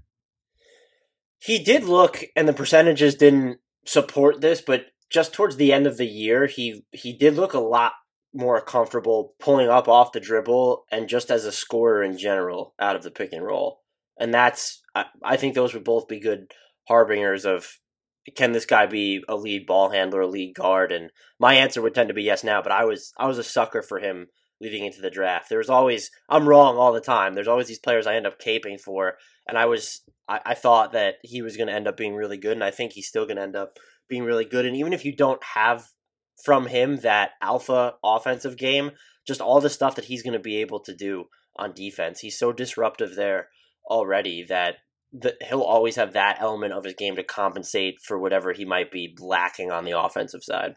He 1.41 1.62
did 1.62 1.84
look, 1.84 2.22
and 2.36 2.47
the 2.47 2.53
percentages 2.53 3.14
didn't 3.14 3.59
support 3.84 4.41
this, 4.41 4.61
but 4.61 4.86
just 5.11 5.32
towards 5.32 5.57
the 5.57 5.72
end 5.72 5.86
of 5.86 5.97
the 5.97 6.07
year, 6.07 6.47
he 6.47 6.84
he 6.93 7.12
did 7.12 7.34
look 7.34 7.55
a 7.55 7.59
lot 7.59 7.93
more 8.32 8.61
comfortable 8.61 9.34
pulling 9.41 9.68
up 9.68 9.88
off 9.88 10.12
the 10.12 10.20
dribble 10.20 10.84
and 10.93 11.09
just 11.09 11.30
as 11.30 11.45
a 11.45 11.53
scorer 11.53 12.03
in 12.03 12.16
general 12.16 12.74
out 12.78 12.95
of 12.95 13.03
the 13.03 13.11
pick 13.11 13.32
and 13.32 13.45
roll. 13.45 13.80
And 14.18 14.32
that's 14.32 14.82
I, 14.95 15.07
I 15.22 15.36
think 15.36 15.55
those 15.55 15.74
would 15.74 15.82
both 15.82 16.07
be 16.07 16.20
good 16.20 16.53
harbingers 16.86 17.45
of 17.45 17.66
can 18.36 18.53
this 18.53 18.66
guy 18.66 18.86
be 18.86 19.24
a 19.28 19.34
lead 19.34 19.66
ball 19.66 19.91
handler, 19.91 20.20
a 20.20 20.26
lead 20.26 20.55
guard? 20.55 20.93
And 20.93 21.11
my 21.38 21.55
answer 21.55 21.82
would 21.82 21.95
tend 21.95 22.09
to 22.09 22.14
be 22.14 22.22
yes 22.22 22.45
now, 22.45 22.62
but 22.62 22.72
I 22.72 22.84
was 22.84 23.12
I 23.16 23.26
was 23.26 23.38
a 23.38 23.43
sucker 23.43 23.82
for 23.82 23.99
him 23.99 24.26
leading 24.61 24.84
into 24.84 25.01
the 25.01 25.11
draft. 25.11 25.49
There's 25.49 25.70
always 25.70 26.11
I'm 26.28 26.49
wrong 26.49 26.76
all 26.76 26.93
the 26.93 27.01
time. 27.01 27.34
There's 27.34 27.49
always 27.49 27.66
these 27.66 27.78
players 27.78 28.07
I 28.07 28.14
end 28.14 28.26
up 28.26 28.41
caping 28.41 28.78
for, 28.78 29.14
and 29.51 29.59
I 29.59 29.66
was 29.66 30.01
I, 30.28 30.40
I 30.46 30.55
thought 30.55 30.92
that 30.92 31.16
he 31.22 31.42
was 31.42 31.57
going 31.57 31.66
to 31.66 31.74
end 31.74 31.86
up 31.86 31.96
being 31.96 32.14
really 32.14 32.38
good, 32.38 32.53
and 32.53 32.64
I 32.64 32.70
think 32.70 32.92
he's 32.92 33.09
still 33.09 33.26
going 33.26 33.36
to 33.36 33.42
end 33.42 33.57
up 33.57 33.76
being 34.09 34.24
really 34.24 34.46
good. 34.46 34.64
And 34.64 34.76
even 34.76 34.92
if 34.92 35.05
you 35.05 35.14
don't 35.14 35.42
have 35.55 35.88
from 36.42 36.66
him 36.66 36.96
that 36.98 37.32
alpha 37.42 37.94
offensive 38.03 38.57
game, 38.57 38.92
just 39.26 39.40
all 39.42 39.61
the 39.61 39.68
stuff 39.68 39.96
that 39.96 40.07
he's 40.07 40.22
going 40.22 40.32
to 40.32 40.38
be 40.38 40.57
able 40.59 40.80
to 40.80 40.94
do 40.94 41.24
on 41.57 41.74
defense, 41.74 42.20
he's 42.20 42.38
so 42.38 42.53
disruptive 42.53 43.14
there 43.16 43.48
already 43.84 44.44
that 44.44 44.76
the, 45.12 45.36
he'll 45.46 45.62
always 45.62 45.96
have 45.96 46.12
that 46.12 46.38
element 46.40 46.72
of 46.72 46.84
his 46.84 46.94
game 46.94 47.16
to 47.16 47.24
compensate 47.24 48.01
for 48.01 48.18
whatever 48.18 48.53
he 48.53 48.64
might 48.64 48.90
be 48.90 49.16
lacking 49.20 49.70
on 49.70 49.84
the 49.84 49.98
offensive 49.98 50.44
side. 50.44 50.76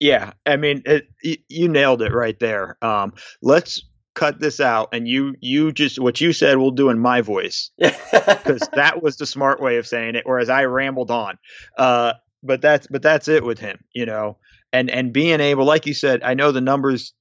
Yeah, 0.00 0.32
I 0.44 0.56
mean, 0.56 0.82
it, 0.84 1.06
you 1.48 1.68
nailed 1.68 2.02
it 2.02 2.12
right 2.12 2.38
there. 2.40 2.76
Um, 2.82 3.12
let's 3.40 3.80
cut 4.14 4.38
this 4.40 4.60
out, 4.60 4.90
and 4.92 5.08
you 5.08 5.34
you 5.40 5.72
just 5.72 5.98
what 5.98 6.20
you 6.20 6.32
said 6.32 6.58
we'll 6.58 6.70
do 6.70 6.90
in 6.90 6.98
my 6.98 7.20
voice 7.20 7.70
because 7.78 8.68
that 8.74 9.02
was 9.02 9.16
the 9.16 9.26
smart 9.26 9.60
way 9.60 9.76
of 9.76 9.86
saying 9.86 10.14
it. 10.14 10.26
Whereas 10.26 10.50
I 10.50 10.64
rambled 10.64 11.10
on, 11.10 11.38
uh, 11.78 12.14
but 12.42 12.60
that's 12.60 12.86
but 12.86 13.02
that's 13.02 13.28
it 13.28 13.44
with 13.44 13.58
him, 13.58 13.78
you 13.94 14.06
know, 14.06 14.38
and 14.72 14.90
and 14.90 15.12
being 15.12 15.40
able, 15.40 15.64
like 15.64 15.86
you 15.86 15.94
said, 15.94 16.22
I 16.22 16.34
know 16.34 16.52
the 16.52 16.60
numbers 16.60 17.14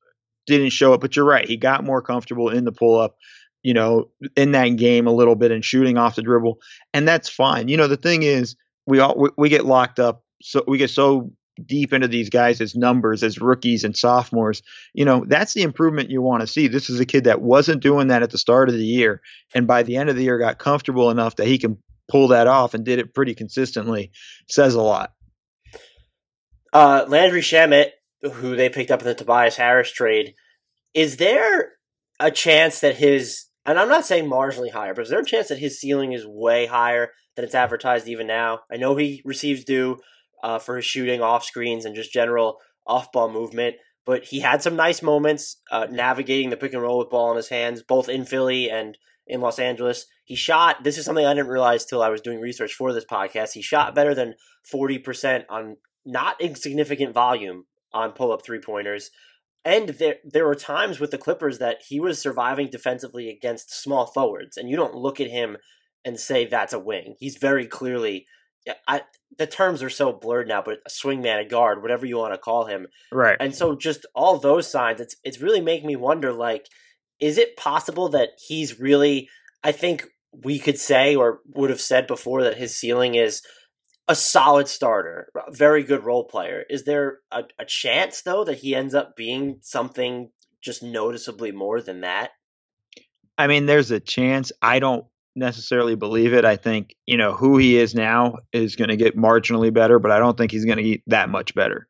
didn't 0.48 0.72
show 0.72 0.94
it, 0.94 1.02
but 1.02 1.16
you're 1.16 1.26
right. 1.26 1.48
He 1.48 1.58
got 1.58 1.84
more 1.84 2.02
comfortable 2.02 2.50
in 2.50 2.66
the 2.66 2.72
pull 2.72 3.00
up 3.00 3.16
you 3.64 3.74
know, 3.74 4.10
in 4.36 4.54
that 4.54 4.70
game 4.70 5.08
a 5.08 5.12
little 5.12 5.36
bit 5.36 5.52
and 5.52 5.64
shooting 5.64 5.98
off 5.98 6.16
the 6.16 6.22
dribble, 6.22 6.60
and 6.94 7.08
that's 7.08 7.30
fine. 7.30 7.68
You 7.68 7.78
know, 7.78 7.88
the 7.88 7.98
thing 7.98 8.24
is, 8.24 8.56
we 8.86 9.00
all 9.00 9.16
we, 9.18 9.30
we 9.38 9.50
get 9.50 9.66
locked 9.66 10.00
up, 10.00 10.24
so 10.42 10.64
we 10.68 10.78
get 10.78 10.90
so 10.90 11.32
deep 11.66 11.94
into 11.94 12.08
these 12.08 12.30
guys 12.30 12.62
as 12.62 12.76
numbers 12.76 13.24
as 13.24 13.40
rookies 13.40 13.84
and 13.84 13.96
sophomores. 13.96 14.62
You 14.94 15.06
know, 15.06 15.26
that's 15.28 15.54
the 15.54 15.64
improvement 15.64 16.10
you 16.10 16.22
want 16.22 16.42
to 16.42 16.48
see. 16.48 16.68
This 16.68 16.90
is 16.90 17.00
a 17.00 17.06
kid 17.06 17.26
that 17.26 17.42
wasn't 17.42 17.84
doing 17.84 18.08
that 18.08 18.24
at 18.24 18.32
the 18.32 18.38
start 18.38 18.70
of 18.70 18.76
the 18.76 18.86
year, 18.86 19.22
and 19.54 19.68
by 19.68 19.84
the 19.84 19.98
end 19.98 20.10
of 20.10 20.16
the 20.16 20.24
year, 20.24 20.38
got 20.40 20.58
comfortable 20.58 21.10
enough 21.10 21.36
that 21.38 21.48
he 21.48 21.58
can 21.58 21.78
pull 22.10 22.30
that 22.30 22.48
off 22.48 22.74
and 22.74 22.86
did 22.86 23.00
it 23.00 23.14
pretty 23.14 23.36
consistently. 23.36 24.12
Says 24.50 24.76
a 24.76 24.82
lot. 24.82 25.14
Uh, 26.74 27.06
Landry 27.08 27.42
Shamet, 27.42 27.90
who 28.22 28.56
they 28.56 28.70
picked 28.70 28.92
up 28.92 29.02
in 29.02 29.08
the 29.08 29.16
Tobias 29.16 29.58
Harris 29.58 29.92
trade, 29.92 30.36
is 30.94 31.18
there 31.18 31.74
a 32.20 32.32
chance 32.32 32.80
that 32.80 32.96
his 32.96 33.48
and 33.66 33.80
I'm 33.80 33.90
not 33.90 34.06
saying 34.06 34.30
marginally 34.30 34.72
higher, 34.72 34.94
but 34.94 35.04
is 35.04 35.10
there 35.10 35.20
a 35.20 35.26
chance 35.26 35.50
that 35.50 35.60
his 35.60 35.80
ceiling 35.80 36.14
is 36.14 36.26
way 36.26 36.66
higher 36.66 37.12
than 37.36 37.46
it's 37.46 37.56
advertised 37.56 38.08
even 38.08 38.28
now? 38.28 38.62
I 38.72 38.78
know 38.78 38.96
he 38.96 39.22
receives 39.24 39.64
due 39.64 40.00
uh, 40.44 40.60
for 40.60 40.78
his 40.78 40.86
shooting 40.86 41.22
off 41.22 41.44
screens 41.44 41.86
and 41.86 41.96
just 41.96 42.14
general 42.14 42.58
off 42.86 43.12
ball 43.12 43.32
movement, 43.32 43.76
but 44.06 44.26
he 44.26 44.40
had 44.40 44.62
some 44.62 44.76
nice 44.76 45.02
moments 45.02 45.62
uh, 45.72 45.88
navigating 45.90 46.50
the 46.50 46.58
pick 46.58 46.74
and 46.74 46.82
roll 46.82 47.00
with 47.00 47.10
ball 47.10 47.32
in 47.32 47.38
his 47.38 47.50
hands, 47.50 47.84
both 47.84 48.10
in 48.10 48.26
Philly 48.26 48.70
and 48.70 48.98
in 49.28 49.42
Los 49.42 49.60
Angeles. 49.60 50.06
He 50.26 50.36
shot, 50.36 50.84
this 50.84 50.98
is 50.98 51.06
something 51.06 51.26
I 51.26 51.34
didn't 51.34 51.50
realize 51.52 51.86
till 51.86 52.02
I 52.02 52.10
was 52.10 52.22
doing 52.22 52.40
research 52.40 52.74
for 52.74 52.94
this 52.94 53.06
podcast. 53.06 53.54
He 53.54 53.62
shot 53.62 53.96
better 53.96 54.16
than 54.16 54.36
40% 54.74 55.46
on 55.50 55.78
not 56.06 56.42
insignificant 56.42 57.14
volume 57.14 57.66
on 57.94 58.12
pull 58.12 58.32
up 58.32 58.44
three 58.44 58.60
pointers. 58.60 59.12
And 59.64 59.90
there 59.90 60.16
there 60.24 60.46
were 60.46 60.56
times 60.56 61.00
with 61.00 61.12
the 61.12 61.20
Clippers 61.20 61.60
that 61.60 61.84
he 61.88 62.00
was 62.00 62.20
surviving 62.20 62.70
defensively 62.72 63.30
against 63.30 63.72
small 63.72 64.08
forwards, 64.08 64.58
and 64.58 64.68
you 64.70 64.76
don't 64.76 64.96
look 64.96 65.20
at 65.20 65.30
him 65.30 65.58
and 66.04 66.20
say 66.20 66.46
that's 66.46 66.74
a 66.74 66.80
wing. 66.80 67.16
He's 67.20 67.38
very 67.38 67.68
clearly 67.68 68.26
I, 68.88 69.02
the 69.38 69.48
terms 69.48 69.82
are 69.82 69.90
so 69.90 70.12
blurred 70.14 70.48
now, 70.48 70.62
but 70.62 70.80
a 70.86 70.90
swingman, 70.90 71.40
a 71.40 71.48
guard, 71.48 71.82
whatever 71.82 72.06
you 72.06 72.18
want 72.18 72.34
to 72.34 72.38
call 72.38 72.66
him, 72.66 72.88
right? 73.12 73.38
And 73.40 73.56
so, 73.56 73.76
just 73.76 74.06
all 74.14 74.38
those 74.38 74.70
signs, 74.70 75.02
it's 75.02 75.16
it's 75.24 75.42
really 75.42 75.62
making 75.62 75.88
me 75.88 75.96
wonder. 75.96 76.32
Like, 76.32 76.68
is 77.20 77.38
it 77.38 77.58
possible 77.58 78.10
that 78.10 78.30
he's 78.46 78.80
really? 78.80 79.30
I 79.64 79.72
think 79.72 80.08
we 80.32 80.60
could 80.60 80.80
say, 80.80 81.16
or 81.16 81.42
would 81.54 81.70
have 81.70 81.82
said 81.82 82.08
before, 82.08 82.44
that 82.44 82.58
his 82.58 82.76
ceiling 82.76 83.16
is 83.16 83.42
a 84.08 84.16
solid 84.16 84.68
starter, 84.68 85.30
a 85.48 85.52
very 85.52 85.84
good 85.84 86.04
role 86.04 86.26
player. 86.26 86.64
Is 86.70 86.84
there 86.84 87.20
a, 87.32 87.44
a 87.58 87.66
chance 87.66 88.22
though 88.22 88.44
that 88.44 88.60
he 88.60 88.76
ends 88.76 88.94
up 88.94 89.16
being 89.16 89.60
something 89.62 90.32
just 90.62 90.84
noticeably 90.84 91.52
more 91.52 91.82
than 91.82 92.02
that? 92.02 92.32
I 93.38 93.48
mean, 93.48 93.66
there's 93.66 93.92
a 93.92 94.00
chance. 94.00 94.52
I 94.62 94.80
don't 94.80 95.06
necessarily 95.36 95.96
believe 95.96 96.34
it. 96.34 96.46
I 96.46 96.56
think, 96.56 96.96
you 97.06 97.18
know, 97.18 97.34
who 97.34 97.58
he 97.58 97.78
is 97.78 97.96
now 97.96 98.38
is 98.52 98.76
going 98.76 98.90
to 98.90 98.98
get 98.98 99.18
marginally 99.18 99.74
better, 99.74 100.00
but 100.00 100.12
I 100.12 100.20
don't 100.20 100.38
think 100.38 100.52
he's 100.52 100.66
going 100.66 100.78
to 100.78 100.84
get 100.84 101.02
that 101.08 101.30
much 101.30 101.56
better. 101.56 101.88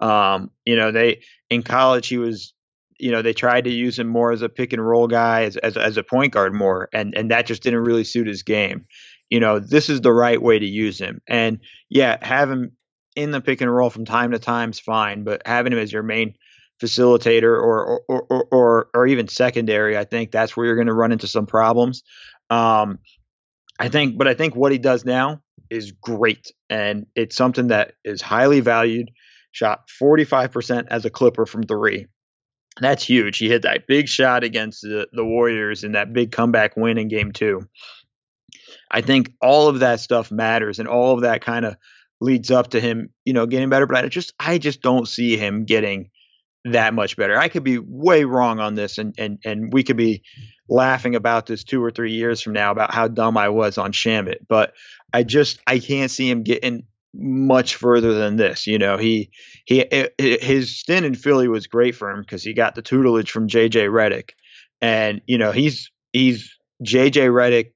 Um, 0.00 0.50
you 0.64 0.76
know, 0.76 0.92
they 0.92 1.22
in 1.50 1.62
college 1.62 2.08
he 2.08 2.18
was 2.18 2.52
you 2.96 3.10
know, 3.10 3.22
they 3.22 3.32
tried 3.32 3.64
to 3.64 3.72
use 3.72 3.98
him 3.98 4.06
more 4.06 4.30
as 4.30 4.42
a 4.42 4.48
pick 4.48 4.72
and 4.72 4.84
roll 4.84 5.08
guy 5.08 5.42
as 5.42 5.56
as, 5.56 5.76
as 5.76 5.96
a 5.96 6.02
point 6.02 6.32
guard 6.32 6.54
more 6.54 6.88
and 6.92 7.14
and 7.16 7.30
that 7.30 7.46
just 7.46 7.62
didn't 7.62 7.84
really 7.84 8.04
suit 8.04 8.26
his 8.26 8.42
game 8.42 8.86
you 9.30 9.40
know, 9.40 9.58
this 9.58 9.88
is 9.88 10.00
the 10.00 10.12
right 10.12 10.40
way 10.40 10.58
to 10.58 10.66
use 10.66 11.00
him. 11.00 11.20
And 11.26 11.60
yeah, 11.88 12.24
have 12.24 12.50
him 12.50 12.76
in 13.16 13.30
the 13.30 13.40
pick 13.40 13.60
and 13.60 13.74
roll 13.74 13.90
from 13.90 14.04
time 14.04 14.32
to 14.32 14.38
time 14.38 14.70
is 14.70 14.80
fine, 14.80 15.24
but 15.24 15.42
having 15.46 15.72
him 15.72 15.78
as 15.78 15.92
your 15.92 16.02
main 16.02 16.34
facilitator 16.82 17.42
or 17.42 18.00
or 18.08 18.24
or 18.28 18.44
or, 18.50 18.88
or 18.94 19.06
even 19.06 19.28
secondary, 19.28 19.96
I 19.96 20.04
think 20.04 20.30
that's 20.30 20.56
where 20.56 20.66
you're 20.66 20.76
going 20.76 20.88
to 20.88 20.94
run 20.94 21.12
into 21.12 21.26
some 21.26 21.46
problems. 21.46 22.02
Um, 22.54 22.98
I 23.78 23.88
think, 23.88 24.16
but 24.16 24.28
I 24.28 24.34
think 24.34 24.54
what 24.54 24.70
he 24.70 24.78
does 24.78 25.04
now 25.04 25.40
is 25.70 25.90
great, 25.90 26.52
and 26.70 27.06
it's 27.16 27.36
something 27.36 27.68
that 27.68 27.94
is 28.04 28.22
highly 28.22 28.60
valued. 28.60 29.10
Shot 29.50 29.88
45% 30.02 30.86
as 30.88 31.04
a 31.04 31.10
Clipper 31.10 31.46
from 31.46 31.62
three. 31.62 32.06
That's 32.80 33.04
huge. 33.04 33.38
He 33.38 33.48
hit 33.48 33.62
that 33.62 33.86
big 33.86 34.08
shot 34.08 34.42
against 34.42 34.82
the, 34.82 35.06
the 35.12 35.24
Warriors 35.24 35.84
in 35.84 35.92
that 35.92 36.12
big 36.12 36.32
comeback 36.32 36.76
win 36.76 36.98
in 36.98 37.08
game 37.08 37.30
two. 37.30 37.68
I 38.90 39.00
think 39.00 39.32
all 39.40 39.68
of 39.68 39.80
that 39.80 40.00
stuff 40.00 40.32
matters 40.32 40.78
and 40.78 40.88
all 40.88 41.14
of 41.14 41.22
that 41.22 41.44
kind 41.44 41.64
of 41.64 41.76
leads 42.20 42.50
up 42.50 42.70
to 42.70 42.80
him, 42.80 43.10
you 43.24 43.32
know, 43.32 43.46
getting 43.46 43.68
better. 43.68 43.86
But 43.86 44.04
I 44.04 44.08
just 44.08 44.32
I 44.40 44.58
just 44.58 44.82
don't 44.82 45.06
see 45.06 45.36
him 45.36 45.64
getting 45.64 46.10
that 46.64 46.94
much 46.94 47.16
better. 47.16 47.36
I 47.36 47.48
could 47.48 47.64
be 47.64 47.78
way 47.78 48.24
wrong 48.24 48.58
on 48.60 48.74
this 48.74 48.98
and 48.98 49.14
and 49.18 49.38
and 49.44 49.72
we 49.72 49.82
could 49.82 49.96
be 49.96 50.22
laughing 50.68 51.14
about 51.14 51.46
this 51.46 51.62
two 51.64 51.82
or 51.84 51.90
three 51.90 52.12
years 52.12 52.40
from 52.40 52.54
now 52.54 52.70
about 52.70 52.94
how 52.94 53.08
dumb 53.08 53.36
I 53.36 53.50
was 53.50 53.76
on 53.76 53.92
Shamet. 53.92 54.46
But 54.48 54.72
I 55.12 55.22
just 55.22 55.60
I 55.66 55.78
can't 55.78 56.10
see 56.10 56.28
him 56.28 56.42
getting 56.42 56.84
much 57.14 57.76
further 57.76 58.14
than 58.14 58.36
this. 58.36 58.66
You 58.66 58.78
know, 58.78 58.96
he 58.96 59.30
he 59.66 59.80
it, 59.80 60.42
his 60.42 60.78
stint 60.78 61.06
in 61.06 61.14
Philly 61.14 61.48
was 61.48 61.66
great 61.66 61.94
for 61.94 62.10
him 62.10 62.20
because 62.20 62.42
he 62.42 62.54
got 62.54 62.74
the 62.74 62.82
tutelage 62.82 63.30
from 63.30 63.48
JJ 63.48 63.88
Redick, 63.90 64.30
and 64.80 65.20
you 65.26 65.38
know 65.38 65.52
he's 65.52 65.90
he's 66.12 66.56
JJ 66.82 67.30
Redick 67.30 67.72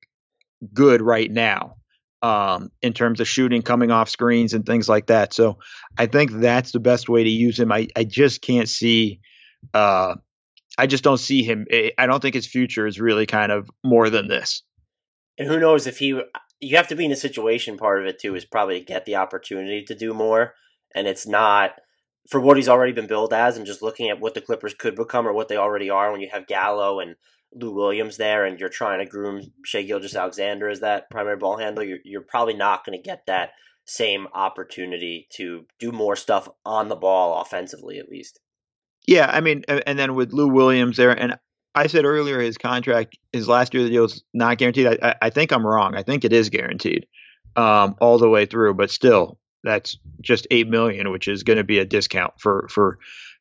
good 0.74 1.02
right 1.02 1.30
now 1.30 1.77
um, 2.22 2.70
in 2.82 2.92
terms 2.92 3.20
of 3.20 3.28
shooting, 3.28 3.62
coming 3.62 3.90
off 3.90 4.08
screens, 4.08 4.54
and 4.54 4.66
things 4.66 4.88
like 4.88 5.06
that. 5.06 5.32
So 5.32 5.58
I 5.96 6.06
think 6.06 6.32
that's 6.32 6.72
the 6.72 6.80
best 6.80 7.08
way 7.08 7.24
to 7.24 7.30
use 7.30 7.58
him. 7.58 7.72
I, 7.72 7.88
I 7.96 8.04
just 8.04 8.42
can't 8.42 8.68
see. 8.68 9.20
Uh, 9.72 10.16
I 10.76 10.86
just 10.86 11.04
don't 11.04 11.18
see 11.18 11.42
him. 11.42 11.66
Eh, 11.70 11.90
I 11.98 12.06
don't 12.06 12.20
think 12.20 12.34
his 12.34 12.46
future 12.46 12.86
is 12.86 13.00
really 13.00 13.26
kind 13.26 13.52
of 13.52 13.70
more 13.84 14.10
than 14.10 14.28
this. 14.28 14.62
And 15.38 15.48
who 15.48 15.60
knows 15.60 15.86
if 15.86 15.98
he? 15.98 16.20
You 16.60 16.76
have 16.76 16.88
to 16.88 16.96
be 16.96 17.04
in 17.04 17.12
a 17.12 17.16
situation. 17.16 17.78
Part 17.78 18.00
of 18.00 18.06
it 18.06 18.18
too 18.18 18.34
is 18.34 18.44
probably 18.44 18.80
to 18.80 18.84
get 18.84 19.04
the 19.04 19.16
opportunity 19.16 19.84
to 19.84 19.94
do 19.94 20.12
more, 20.12 20.54
and 20.94 21.06
it's 21.06 21.26
not 21.26 21.72
for 22.28 22.40
what 22.40 22.56
he's 22.56 22.68
already 22.68 22.92
been 22.92 23.06
billed 23.06 23.32
as, 23.32 23.56
and 23.56 23.64
just 23.64 23.82
looking 23.82 24.10
at 24.10 24.20
what 24.20 24.34
the 24.34 24.40
Clippers 24.40 24.74
could 24.74 24.94
become 24.94 25.26
or 25.26 25.32
what 25.32 25.48
they 25.48 25.56
already 25.56 25.88
are 25.88 26.12
when 26.12 26.20
you 26.20 26.28
have 26.30 26.46
Gallo 26.46 27.00
and 27.00 27.16
Lou 27.54 27.72
Williams 27.72 28.16
there 28.16 28.44
and 28.44 28.58
you're 28.60 28.68
trying 28.68 28.98
to 28.98 29.10
groom 29.10 29.52
Shai 29.64 29.82
Gilgeous-Alexander 29.82 30.68
as 30.68 30.80
that 30.80 31.10
primary 31.10 31.36
ball 31.36 31.56
handler, 31.56 31.82
you're, 31.82 31.98
you're 32.04 32.20
probably 32.20 32.54
not 32.54 32.84
going 32.84 32.98
to 32.98 33.02
get 33.02 33.26
that 33.26 33.50
same 33.84 34.26
opportunity 34.34 35.26
to 35.32 35.64
do 35.78 35.90
more 35.92 36.14
stuff 36.14 36.48
on 36.64 36.88
the 36.88 36.96
ball 36.96 37.40
offensively, 37.40 37.98
at 37.98 38.08
least. 38.08 38.38
Yeah, 39.06 39.30
I 39.32 39.40
mean, 39.40 39.64
and 39.68 39.98
then 39.98 40.14
with 40.14 40.32
Lou 40.32 40.48
Williams 40.48 40.98
there, 40.98 41.10
and 41.10 41.38
I 41.74 41.86
said 41.86 42.04
earlier 42.04 42.40
his 42.40 42.58
contract, 42.58 43.16
his 43.32 43.48
last 43.48 43.72
year 43.72 43.82
of 43.82 43.88
the 43.88 43.94
deal 43.94 44.04
is 44.04 44.22
not 44.34 44.58
guaranteed. 44.58 44.98
I, 45.02 45.14
I 45.22 45.30
think 45.30 45.52
I'm 45.52 45.66
wrong. 45.66 45.94
I 45.94 46.02
think 46.02 46.24
it 46.24 46.32
is 46.32 46.50
guaranteed 46.50 47.06
um, 47.56 47.94
all 48.00 48.18
the 48.18 48.28
way 48.28 48.44
through, 48.44 48.74
but 48.74 48.90
still, 48.90 49.38
that's 49.64 49.96
just 50.20 50.46
eight 50.50 50.68
million, 50.68 51.10
which 51.10 51.26
is 51.26 51.42
going 51.42 51.56
to 51.56 51.64
be 51.64 51.78
a 51.78 51.84
discount 51.84 52.34
for 52.38 52.68
for 52.70 52.98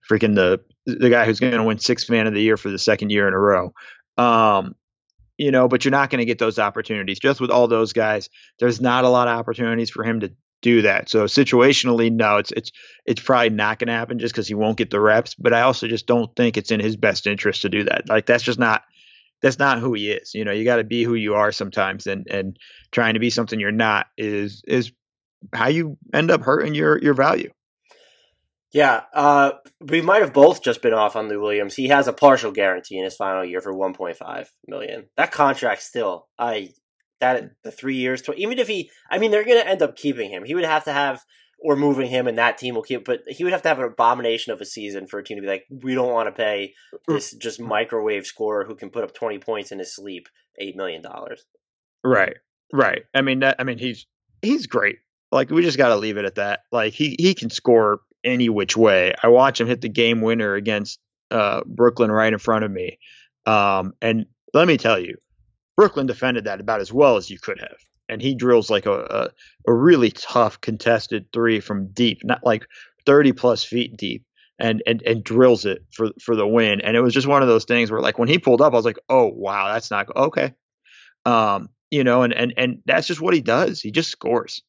freaking 0.09 0.35
the 0.35 0.61
the 0.85 1.09
guy 1.09 1.25
who's 1.25 1.39
going 1.39 1.51
to 1.51 1.63
win 1.63 1.79
sixth 1.79 2.09
man 2.09 2.27
of 2.27 2.33
the 2.33 2.41
year 2.41 2.55
for 2.55 2.69
the 2.69 2.79
second 2.79 3.09
year 3.09 3.27
in 3.27 3.33
a 3.33 3.39
row. 3.39 3.73
Um, 4.17 4.75
you 5.37 5.51
know, 5.51 5.67
but 5.67 5.85
you're 5.85 5.91
not 5.91 6.09
going 6.09 6.19
to 6.19 6.25
get 6.25 6.39
those 6.39 6.57
opportunities. 6.59 7.19
Just 7.19 7.39
with 7.39 7.51
all 7.51 7.67
those 7.67 7.93
guys, 7.93 8.29
there's 8.59 8.81
not 8.81 9.05
a 9.05 9.09
lot 9.09 9.27
of 9.27 9.37
opportunities 9.37 9.89
for 9.89 10.03
him 10.03 10.21
to 10.21 10.31
do 10.61 10.81
that. 10.81 11.09
So 11.09 11.25
situationally, 11.25 12.11
no, 12.11 12.37
it's 12.37 12.51
it's 12.51 12.71
it's 13.05 13.21
probably 13.21 13.51
not 13.51 13.79
going 13.79 13.87
to 13.87 13.93
happen 13.93 14.19
just 14.19 14.33
because 14.33 14.47
he 14.47 14.55
won't 14.55 14.77
get 14.77 14.89
the 14.89 14.99
reps. 14.99 15.35
But 15.35 15.53
I 15.53 15.61
also 15.61 15.87
just 15.87 16.07
don't 16.07 16.35
think 16.35 16.57
it's 16.57 16.71
in 16.71 16.79
his 16.79 16.95
best 16.95 17.27
interest 17.27 17.61
to 17.61 17.69
do 17.69 17.83
that. 17.83 18.09
Like 18.09 18.25
that's 18.25 18.43
just 18.43 18.59
not 18.59 18.83
that's 19.41 19.59
not 19.59 19.79
who 19.79 19.93
he 19.93 20.11
is. 20.11 20.33
You 20.33 20.45
know, 20.45 20.51
you 20.51 20.63
got 20.63 20.77
to 20.77 20.83
be 20.83 21.03
who 21.03 21.13
you 21.13 21.35
are 21.35 21.51
sometimes, 21.51 22.07
and 22.07 22.27
and 22.27 22.57
trying 22.91 23.13
to 23.13 23.19
be 23.19 23.29
something 23.29 23.59
you're 23.59 23.71
not 23.71 24.07
is 24.17 24.63
is 24.67 24.91
how 25.53 25.67
you 25.67 25.97
end 26.13 26.31
up 26.31 26.41
hurting 26.41 26.73
your 26.73 26.97
your 26.97 27.13
value. 27.13 27.51
Yeah, 28.73 29.03
uh, 29.13 29.51
we 29.79 30.01
might 30.01 30.21
have 30.21 30.33
both 30.33 30.61
just 30.61 30.81
been 30.81 30.93
off 30.93 31.15
on 31.15 31.29
Lou 31.29 31.41
Williams. 31.41 31.75
He 31.75 31.87
has 31.87 32.07
a 32.07 32.13
partial 32.13 32.51
guarantee 32.51 32.97
in 32.97 33.05
his 33.05 33.15
final 33.15 33.45
year 33.45 33.61
for 33.61 33.73
1.5 33.73 34.47
million. 34.67 35.05
That 35.15 35.31
contract 35.31 35.83
still, 35.83 36.27
I 36.37 36.71
that 37.19 37.51
the 37.63 37.71
three 37.71 37.95
years, 37.95 38.21
to, 38.23 38.33
even 38.33 38.59
if 38.59 38.67
he, 38.67 38.91
I 39.09 39.17
mean, 39.17 39.31
they're 39.31 39.45
going 39.45 39.59
to 39.59 39.67
end 39.67 39.81
up 39.81 39.95
keeping 39.95 40.29
him. 40.29 40.43
He 40.43 40.53
would 40.53 40.65
have 40.65 40.83
to 40.83 40.93
have 40.93 41.23
or 41.59 41.75
moving 41.75 42.07
him, 42.09 42.27
and 42.27 42.37
that 42.37 42.57
team 42.57 42.75
will 42.75 42.83
keep. 42.83 43.05
But 43.05 43.21
he 43.27 43.43
would 43.43 43.53
have 43.53 43.63
to 43.63 43.69
have 43.69 43.79
an 43.79 43.85
abomination 43.85 44.53
of 44.53 44.61
a 44.61 44.65
season 44.65 45.07
for 45.07 45.19
a 45.19 45.23
team 45.23 45.37
to 45.37 45.41
be 45.41 45.47
like, 45.47 45.65
we 45.69 45.95
don't 45.95 46.13
want 46.13 46.27
to 46.27 46.31
pay 46.31 46.73
this 47.07 47.33
just 47.33 47.59
microwave 47.59 48.25
scorer 48.25 48.65
who 48.65 48.75
can 48.75 48.89
put 48.89 49.03
up 49.03 49.13
20 49.13 49.39
points 49.39 49.71
in 49.71 49.79
his 49.79 49.95
sleep 49.95 50.27
eight 50.59 50.75
million 50.75 51.01
dollars. 51.01 51.45
Right, 52.03 52.37
right. 52.73 53.03
I 53.13 53.21
mean, 53.21 53.39
that. 53.39 53.55
I 53.59 53.63
mean, 53.63 53.79
he's 53.79 54.05
he's 54.41 54.67
great. 54.67 54.97
Like 55.31 55.49
we 55.49 55.61
just 55.61 55.77
got 55.77 55.89
to 55.89 55.95
leave 55.95 56.17
it 56.17 56.25
at 56.25 56.35
that. 56.35 56.61
Like 56.71 56.93
he 56.93 57.15
he 57.19 57.33
can 57.33 57.49
score 57.49 58.01
any 58.23 58.49
which 58.49 58.75
way. 58.75 59.13
I 59.23 59.27
watch 59.27 59.59
him 59.59 59.67
hit 59.67 59.81
the 59.81 59.89
game 59.89 60.21
winner 60.21 60.55
against 60.55 60.99
uh, 61.31 61.61
Brooklyn 61.65 62.11
right 62.11 62.31
in 62.31 62.39
front 62.39 62.65
of 62.65 62.71
me. 62.71 62.99
Um, 63.45 63.93
and 64.01 64.25
let 64.53 64.67
me 64.67 64.77
tell 64.77 64.99
you, 64.99 65.17
Brooklyn 65.75 66.07
defended 66.07 66.45
that 66.45 66.59
about 66.59 66.81
as 66.81 66.91
well 66.91 67.17
as 67.17 67.29
you 67.29 67.39
could 67.39 67.59
have. 67.59 67.77
And 68.09 68.21
he 68.21 68.35
drills 68.35 68.69
like 68.69 68.85
a, 68.85 68.99
a, 69.03 69.29
a 69.69 69.73
really 69.73 70.11
tough 70.11 70.59
contested 70.61 71.31
three 71.33 71.59
from 71.59 71.87
deep, 71.89 72.21
not 72.23 72.45
like 72.45 72.67
30 73.05 73.33
plus 73.33 73.63
feet 73.63 73.97
deep. 73.97 74.23
And, 74.59 74.81
and 74.87 75.03
and 75.03 75.23
drills 75.23 75.65
it 75.65 75.85
for 75.91 76.09
for 76.19 76.35
the 76.35 76.47
win. 76.47 76.81
And 76.81 76.97
it 76.97 77.01
was 77.01 77.13
just 77.13 77.27
one 77.27 77.43
of 77.43 77.47
those 77.47 77.65
things 77.65 77.91
where 77.91 78.01
like 78.01 78.17
when 78.17 78.27
he 78.27 78.39
pulled 78.39 78.59
up, 78.59 78.73
I 78.73 78.75
was 78.75 78.85
like, 78.85 78.97
oh 79.07 79.27
wow, 79.27 79.71
that's 79.71 79.91
not 79.91 80.07
okay. 80.15 80.55
Um, 81.27 81.69
you 81.91 82.03
know, 82.03 82.23
and 82.23 82.33
and 82.33 82.55
and 82.57 82.81
that's 82.85 83.05
just 83.05 83.21
what 83.21 83.35
he 83.35 83.41
does. 83.41 83.81
He 83.81 83.91
just 83.91 84.09
scores. 84.09 84.63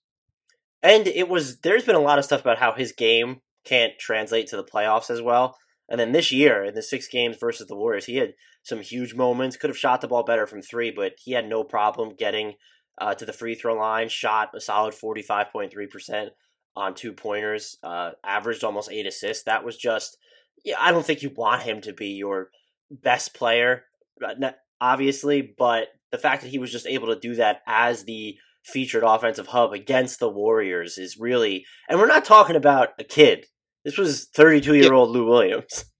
And 0.83 1.07
it 1.07 1.29
was 1.29 1.61
there's 1.61 1.85
been 1.85 1.95
a 1.95 2.01
lot 2.01 2.19
of 2.19 2.25
stuff 2.25 2.41
about 2.41 2.59
how 2.59 2.73
his 2.73 2.93
game 2.93 3.41
can't 3.65 3.99
translate 3.99 4.47
to 4.49 4.57
the 4.57 4.65
playoffs 4.65 5.11
as 5.11 5.21
well. 5.21 5.57
And 5.89 5.99
then 5.99 6.13
this 6.13 6.31
year 6.31 6.65
in 6.65 6.75
the 6.75 6.83
six 6.83 7.09
games 7.09 7.37
versus 7.39 7.67
the 7.67 7.77
Warriors, 7.77 8.05
he 8.05 8.17
had 8.17 8.35
some 8.63 8.81
huge 8.81 9.15
moments. 9.15 9.57
Could 9.57 9.71
have 9.71 9.79
shot 9.79 10.01
the 10.01 10.09
ball 10.09 10.23
better 10.23 10.47
from 10.47 10.63
three, 10.63 10.91
but 10.91 11.15
he 11.23 11.33
had 11.33 11.49
no 11.49 11.65
problem 11.65 12.15
getting 12.17 12.55
uh, 13.01 13.15
to 13.15 13.25
the 13.25 13.33
free 13.33 13.55
throw 13.55 13.75
line. 13.75 14.09
Shot 14.09 14.51
a 14.55 14.61
solid 14.61 14.95
forty 14.95 15.23
five 15.23 15.51
point 15.51 15.73
three 15.73 15.87
percent 15.87 16.31
on 16.77 16.95
two 16.95 17.13
pointers. 17.13 17.79
Uh, 17.83 18.11
averaged 18.25 18.65
almost 18.65 18.93
eight 18.93 19.07
assists. 19.07 19.45
That 19.45 19.65
was 19.65 19.77
just. 19.77 20.17
Yeah, 20.65 20.75
I 20.81 20.91
don't 20.91 21.07
think 21.07 21.23
you 21.23 21.31
want 21.31 21.63
him 21.63 21.81
to 21.83 21.93
be 21.93 22.09
your 22.09 22.51
best 22.91 23.33
player, 23.33 23.85
uh, 24.25 24.51
obviously, 24.81 25.55
but 25.57 25.87
the 26.11 26.19
fact 26.19 26.43
that 26.43 26.49
he 26.49 26.59
was 26.59 26.73
just 26.73 26.87
able 26.87 27.15
to 27.15 27.21
do 27.21 27.37
that 27.37 27.63
as 27.65 28.03
the 28.03 28.37
featured 28.69 29.03
offensive 29.03 29.49
hub 29.49 29.73
against 29.73 30.21
the 30.21 30.29
Warriors 30.29 30.99
is 30.99 31.19
really, 31.19 31.65
and 31.89 31.99
we're 31.99 32.07
not 32.07 32.25
talking 32.25 32.57
about 32.57 32.91
a 32.99 33.05
kid. 33.05 33.47
This 33.85 33.99
was 33.99 34.27
32 34.35 34.75
year 34.75 34.93
old 34.93 35.11
Lou 35.11 35.27
Williams. 35.27 35.85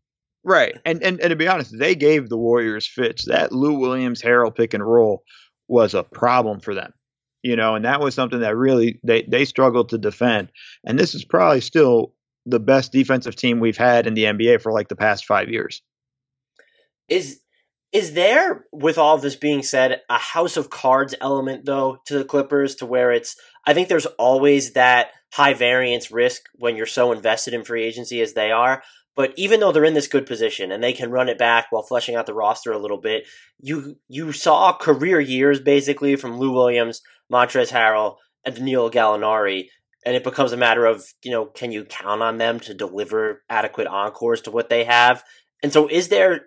Right. 0.45 0.77
And, 0.87 1.03
and 1.03 1.21
and 1.21 1.31
to 1.31 1.37
be 1.37 1.49
honest, 1.49 1.77
they 1.79 1.95
gave 1.95 2.29
the 2.29 2.39
Warriors 2.39 2.87
fits. 2.87 3.27
That 3.27 3.53
Lou 3.53 3.79
Williams 3.79 4.23
Harrell 4.23 4.55
pick 4.55 4.73
and 4.73 4.83
roll 4.83 5.23
was 5.67 5.93
a 5.93 6.05
problem 6.05 6.61
for 6.61 6.75
them. 6.75 6.93
You 7.43 7.55
know, 7.55 7.75
and 7.75 7.85
that 7.85 8.01
was 8.01 8.15
something 8.15 8.41
that 8.41 8.57
really 8.57 8.99
they, 9.03 9.23
they 9.23 9.45
struggled 9.45 9.91
to 9.91 9.99
defend. 9.99 10.51
And 10.87 10.99
this 10.99 11.15
is 11.15 11.25
probably 11.25 11.61
still 11.61 12.15
the 12.47 12.61
best 12.61 12.93
defensive 12.93 13.37
team 13.37 13.61
we've 13.61 13.77
had 13.77 14.07
in 14.07 14.15
the 14.15 14.25
NBA 14.25 14.63
for 14.63 14.73
like 14.73 14.89
the 14.89 14.97
past 14.97 15.27
five 15.27 15.51
years. 15.51 15.83
Is 17.09 17.41
is 17.93 18.13
there, 18.13 18.67
with 18.71 18.99
all 18.99 19.17
of 19.17 19.23
this 19.23 19.37
being 19.37 19.63
said, 19.63 20.03
a 20.11 20.19
house 20.19 20.57
of 20.57 20.71
cards 20.71 21.15
element 21.21 21.65
though 21.65 21.99
to 22.07 22.19
the 22.19 22.25
Clippers 22.25 22.75
to 22.77 22.87
where 22.87 23.13
it's 23.13 23.37
I 23.65 23.75
think 23.75 23.89
there's 23.89 24.07
always 24.07 24.73
that 24.73 25.09
high 25.33 25.55
variance 25.55 26.11
risk 26.11 26.43
when 26.55 26.77
you're 26.77 26.87
so 26.87 27.13
invested 27.13 27.55
in 27.55 27.65
free 27.65 27.85
agency 27.85 28.21
as 28.21 28.33
they 28.33 28.51
are. 28.51 28.83
But 29.15 29.33
even 29.37 29.59
though 29.61 29.73
they're 29.73 29.85
in 29.85 29.95
this 29.95 30.07
good 30.07 30.27
position 30.27 30.71
and 30.71 30.83
they 30.83 30.93
can 30.93 31.11
run 31.11 31.29
it 31.29 31.39
back 31.39 31.67
while 31.71 31.83
fleshing 31.83 32.15
out 32.15 32.27
the 32.27 32.35
roster 32.35 32.73
a 32.73 32.79
little 32.79 33.01
bit, 33.01 33.27
you 33.59 33.97
you 34.09 34.33
saw 34.33 34.73
career 34.77 35.19
years 35.19 35.61
basically 35.61 36.17
from 36.17 36.39
Lou 36.39 36.53
Williams, 36.53 37.03
Montrezl 37.33 37.73
Harrell, 37.73 38.17
and 38.45 38.55
Danilo 38.55 38.91
Gallinari, 38.91 39.69
and 40.07 40.15
it 40.15 40.25
becomes 40.25 40.53
a 40.53 40.57
matter 40.57 40.87
of 40.87 41.05
you 41.23 41.31
know 41.31 41.47
can 41.47 41.73
you 41.73 41.85
count 41.85 42.23
on 42.23 42.39
them 42.39 42.61
to 42.61 42.75
deliver 42.75 43.43
adequate 43.49 43.87
encores 43.87 44.43
to 44.43 44.51
what 44.51 44.69
they 44.69 44.85
have? 44.85 45.25
And 45.63 45.73
so, 45.73 45.89
is 45.89 46.09
there 46.09 46.43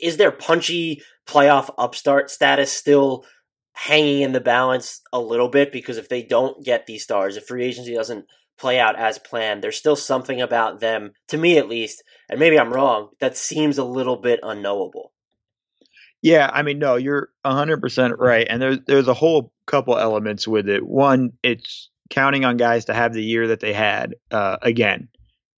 is 0.00 0.16
their 0.16 0.30
punchy 0.30 1.02
playoff 1.26 1.72
upstart 1.78 2.30
status 2.30 2.72
still 2.72 3.24
hanging 3.72 4.22
in 4.22 4.32
the 4.32 4.40
balance 4.40 5.00
a 5.12 5.20
little 5.20 5.48
bit? 5.48 5.72
Because 5.72 5.98
if 5.98 6.08
they 6.08 6.22
don't 6.22 6.64
get 6.64 6.86
these 6.86 7.02
stars, 7.02 7.36
if 7.36 7.46
free 7.46 7.64
agency 7.64 7.94
doesn't 7.94 8.26
play 8.58 8.78
out 8.78 8.98
as 8.98 9.18
planned, 9.18 9.62
there's 9.62 9.76
still 9.76 9.96
something 9.96 10.40
about 10.40 10.80
them, 10.80 11.12
to 11.28 11.38
me 11.38 11.58
at 11.58 11.68
least, 11.68 12.02
and 12.28 12.40
maybe 12.40 12.58
I'm 12.58 12.72
wrong, 12.72 13.10
that 13.20 13.36
seems 13.36 13.78
a 13.78 13.84
little 13.84 14.16
bit 14.16 14.40
unknowable. 14.42 15.12
Yeah, 16.20 16.50
I 16.52 16.62
mean, 16.62 16.80
no, 16.80 16.96
you're 16.96 17.28
100% 17.44 18.18
right. 18.18 18.46
And 18.50 18.60
there's, 18.60 18.78
there's 18.86 19.06
a 19.06 19.14
whole 19.14 19.52
couple 19.66 19.96
elements 19.96 20.48
with 20.48 20.68
it. 20.68 20.84
One, 20.84 21.32
it's 21.44 21.90
counting 22.10 22.44
on 22.44 22.56
guys 22.56 22.86
to 22.86 22.94
have 22.94 23.12
the 23.12 23.22
year 23.22 23.48
that 23.48 23.60
they 23.60 23.72
had 23.72 24.16
uh, 24.30 24.56
again 24.62 25.08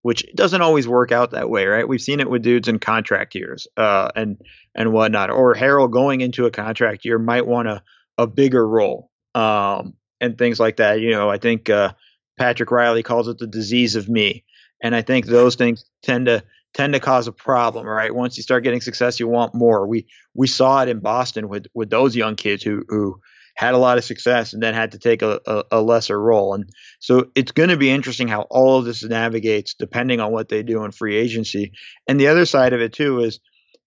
which 0.03 0.24
doesn't 0.34 0.62
always 0.62 0.88
work 0.88 1.12
out 1.12 1.32
that 1.32 1.51
way, 1.51 1.66
right? 1.66 1.86
We've 1.86 2.01
seen 2.01 2.20
it 2.20 2.30
with 2.30 2.42
dudes 2.42 2.68
in 2.68 2.78
contract 2.78 3.34
years, 3.34 3.66
uh, 3.76 4.11
and 4.14 4.38
and 4.74 4.92
whatnot. 4.92 5.30
Or 5.30 5.55
Harrell 5.55 5.90
going 5.90 6.20
into 6.20 6.46
a 6.46 6.51
contract 6.51 7.05
year 7.05 7.18
might 7.18 7.46
want 7.46 7.68
a 7.68 7.82
a 8.18 8.26
bigger 8.26 8.66
role, 8.66 9.11
um, 9.34 9.94
and 10.20 10.36
things 10.38 10.59
like 10.59 10.76
that. 10.76 11.01
You 11.01 11.11
know, 11.11 11.28
I 11.28 11.38
think 11.38 11.68
uh, 11.68 11.92
Patrick 12.38 12.70
Riley 12.70 13.03
calls 13.03 13.28
it 13.28 13.38
the 13.38 13.46
disease 13.46 13.96
of 13.96 14.09
me, 14.09 14.44
and 14.82 14.94
I 14.94 15.03
think 15.03 15.26
those 15.26 15.57
things 15.57 15.84
tend 16.03 16.26
to 16.26 16.42
tend 16.72 16.94
to 16.94 17.01
cause 17.01 17.26
a 17.26 17.32
problem, 17.32 17.86
right? 17.86 18.14
Once 18.14 18.36
you 18.36 18.42
start 18.42 18.64
getting 18.64 18.80
success, 18.80 19.20
you 19.20 19.28
want 19.28 19.55
more. 19.55 19.86
We 19.86 20.07
we 20.34 20.46
saw 20.46 20.82
it 20.82 20.88
in 20.88 21.01
Boston 21.01 21.48
with 21.48 21.66
with 21.74 21.90
those 21.90 22.16
young 22.16 22.36
kids 22.36 22.62
who 22.62 22.84
who 22.88 23.20
had 23.57 23.74
a 23.74 23.78
lot 23.78 23.98
of 23.98 24.05
success 24.05 24.53
and 24.53 24.62
then 24.62 24.74
had 24.74 24.92
to 24.92 24.98
take 24.98 25.22
a, 25.22 25.40
a, 25.46 25.64
a 25.72 25.80
lesser 25.80 26.20
role. 26.20 26.55
And 26.55 26.70
so 26.98 27.30
it's 27.34 27.53
going 27.53 27.68
to 27.68 27.76
be 27.76 27.90
interesting 27.90 28.28
how 28.28 28.42
all 28.42 28.78
of 28.78 28.84
this 28.84 29.03
navigates 29.03 29.74
depending 29.74 30.20
on 30.20 30.32
what 30.32 30.48
they 30.48 30.62
do 30.62 30.84
in 30.84 30.92
free 30.92 31.16
agency. 31.16 31.72
And 32.07 32.18
the 32.18 32.28
other 32.28 32.46
side 32.46 32.72
of 32.72 32.80
it 32.80 32.92
too 32.92 33.20
is, 33.20 33.40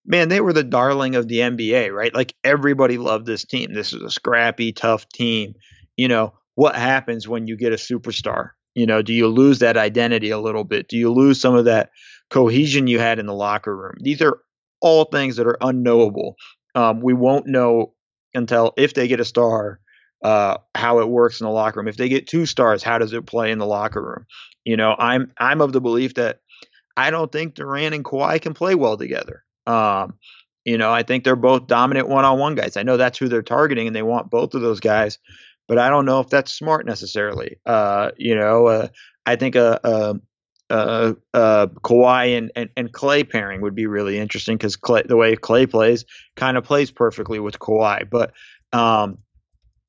man, 0.05 0.29
they 0.29 0.41
were 0.41 0.53
the 0.53 0.63
darling 0.63 1.15
of 1.15 1.27
the 1.27 1.39
NBA, 1.39 1.93
right? 1.93 2.13
Like 2.13 2.35
everybody 2.43 2.97
loved 2.97 3.25
this 3.25 3.45
team. 3.45 3.73
This 3.73 3.93
is 3.93 4.01
a 4.01 4.11
scrappy, 4.11 4.73
tough 4.73 5.07
team. 5.09 5.55
You 5.97 6.07
know, 6.07 6.33
what 6.55 6.75
happens 6.75 7.27
when 7.27 7.47
you 7.47 7.55
get 7.55 7.73
a 7.73 7.77
superstar? 7.77 8.51
You 8.75 8.85
know, 8.85 9.01
do 9.01 9.13
you 9.13 9.27
lose 9.27 9.59
that 9.59 9.77
identity 9.77 10.31
a 10.31 10.39
little 10.39 10.63
bit? 10.63 10.87
Do 10.87 10.97
you 10.97 11.11
lose 11.11 11.39
some 11.39 11.55
of 11.55 11.65
that 11.65 11.91
cohesion 12.29 12.87
you 12.87 12.99
had 12.99 13.19
in 13.19 13.27
the 13.27 13.33
locker 13.33 13.75
room? 13.75 13.95
These 13.99 14.21
are 14.21 14.39
all 14.81 15.05
things 15.05 15.37
that 15.37 15.47
are 15.47 15.57
unknowable. 15.61 16.35
Um, 16.75 16.99
we 16.99 17.13
won't 17.13 17.47
know 17.47 17.93
until 18.33 18.73
if 18.77 18.93
they 18.93 19.07
get 19.07 19.19
a 19.19 19.25
star, 19.25 19.79
uh, 20.23 20.57
how 20.73 20.99
it 20.99 21.09
works 21.09 21.41
in 21.41 21.45
the 21.45 21.51
locker 21.51 21.79
room. 21.79 21.87
If 21.87 21.97
they 21.97 22.09
get 22.09 22.27
two 22.27 22.45
stars, 22.45 22.81
how 22.83 22.97
does 22.97 23.13
it 23.13 23.25
play 23.25 23.51
in 23.51 23.59
the 23.59 23.65
locker 23.65 24.01
room? 24.01 24.25
You 24.63 24.77
know, 24.77 24.95
I'm 24.97 25.31
I'm 25.37 25.61
of 25.61 25.73
the 25.73 25.81
belief 25.81 26.15
that 26.15 26.39
I 26.95 27.11
don't 27.11 27.31
think 27.31 27.55
Durant 27.55 27.95
and 27.95 28.05
Kawhi 28.05 28.41
can 28.41 28.53
play 28.53 28.75
well 28.75 28.97
together. 28.97 29.43
Um, 29.67 30.13
you 30.63 30.77
know, 30.77 30.91
I 30.91 31.03
think 31.03 31.23
they're 31.23 31.35
both 31.35 31.67
dominant 31.67 32.07
one-on-one 32.07 32.55
guys. 32.55 32.77
I 32.77 32.83
know 32.83 32.97
that's 32.97 33.17
who 33.17 33.27
they're 33.27 33.41
targeting, 33.41 33.87
and 33.87 33.95
they 33.95 34.03
want 34.03 34.29
both 34.29 34.53
of 34.53 34.61
those 34.61 34.79
guys, 34.79 35.19
but 35.67 35.77
I 35.77 35.89
don't 35.89 36.05
know 36.05 36.21
if 36.21 36.29
that's 36.29 36.53
smart 36.53 36.85
necessarily. 36.85 37.59
Uh, 37.65 38.11
you 38.17 38.35
know, 38.35 38.67
uh, 38.67 38.87
I 39.25 39.35
think 39.35 39.55
a, 39.55 39.79
a 39.83 40.15
uh, 40.73 41.13
uh, 41.35 41.67
Kawhi 41.67 42.35
and, 42.35 42.51
and, 42.55 42.69
and 42.75 42.91
Klay 42.91 43.29
pairing 43.29 43.61
would 43.61 43.75
be 43.75 43.85
really 43.85 44.17
interesting 44.17 44.57
because 44.57 44.75
the 45.05 45.15
way 45.15 45.35
Klay 45.35 45.69
plays 45.69 46.03
kind 46.35 46.57
of 46.57 46.63
plays 46.63 46.89
perfectly 46.89 47.39
with 47.39 47.59
Kawhi. 47.59 48.09
But 48.09 48.33
um, 48.73 49.19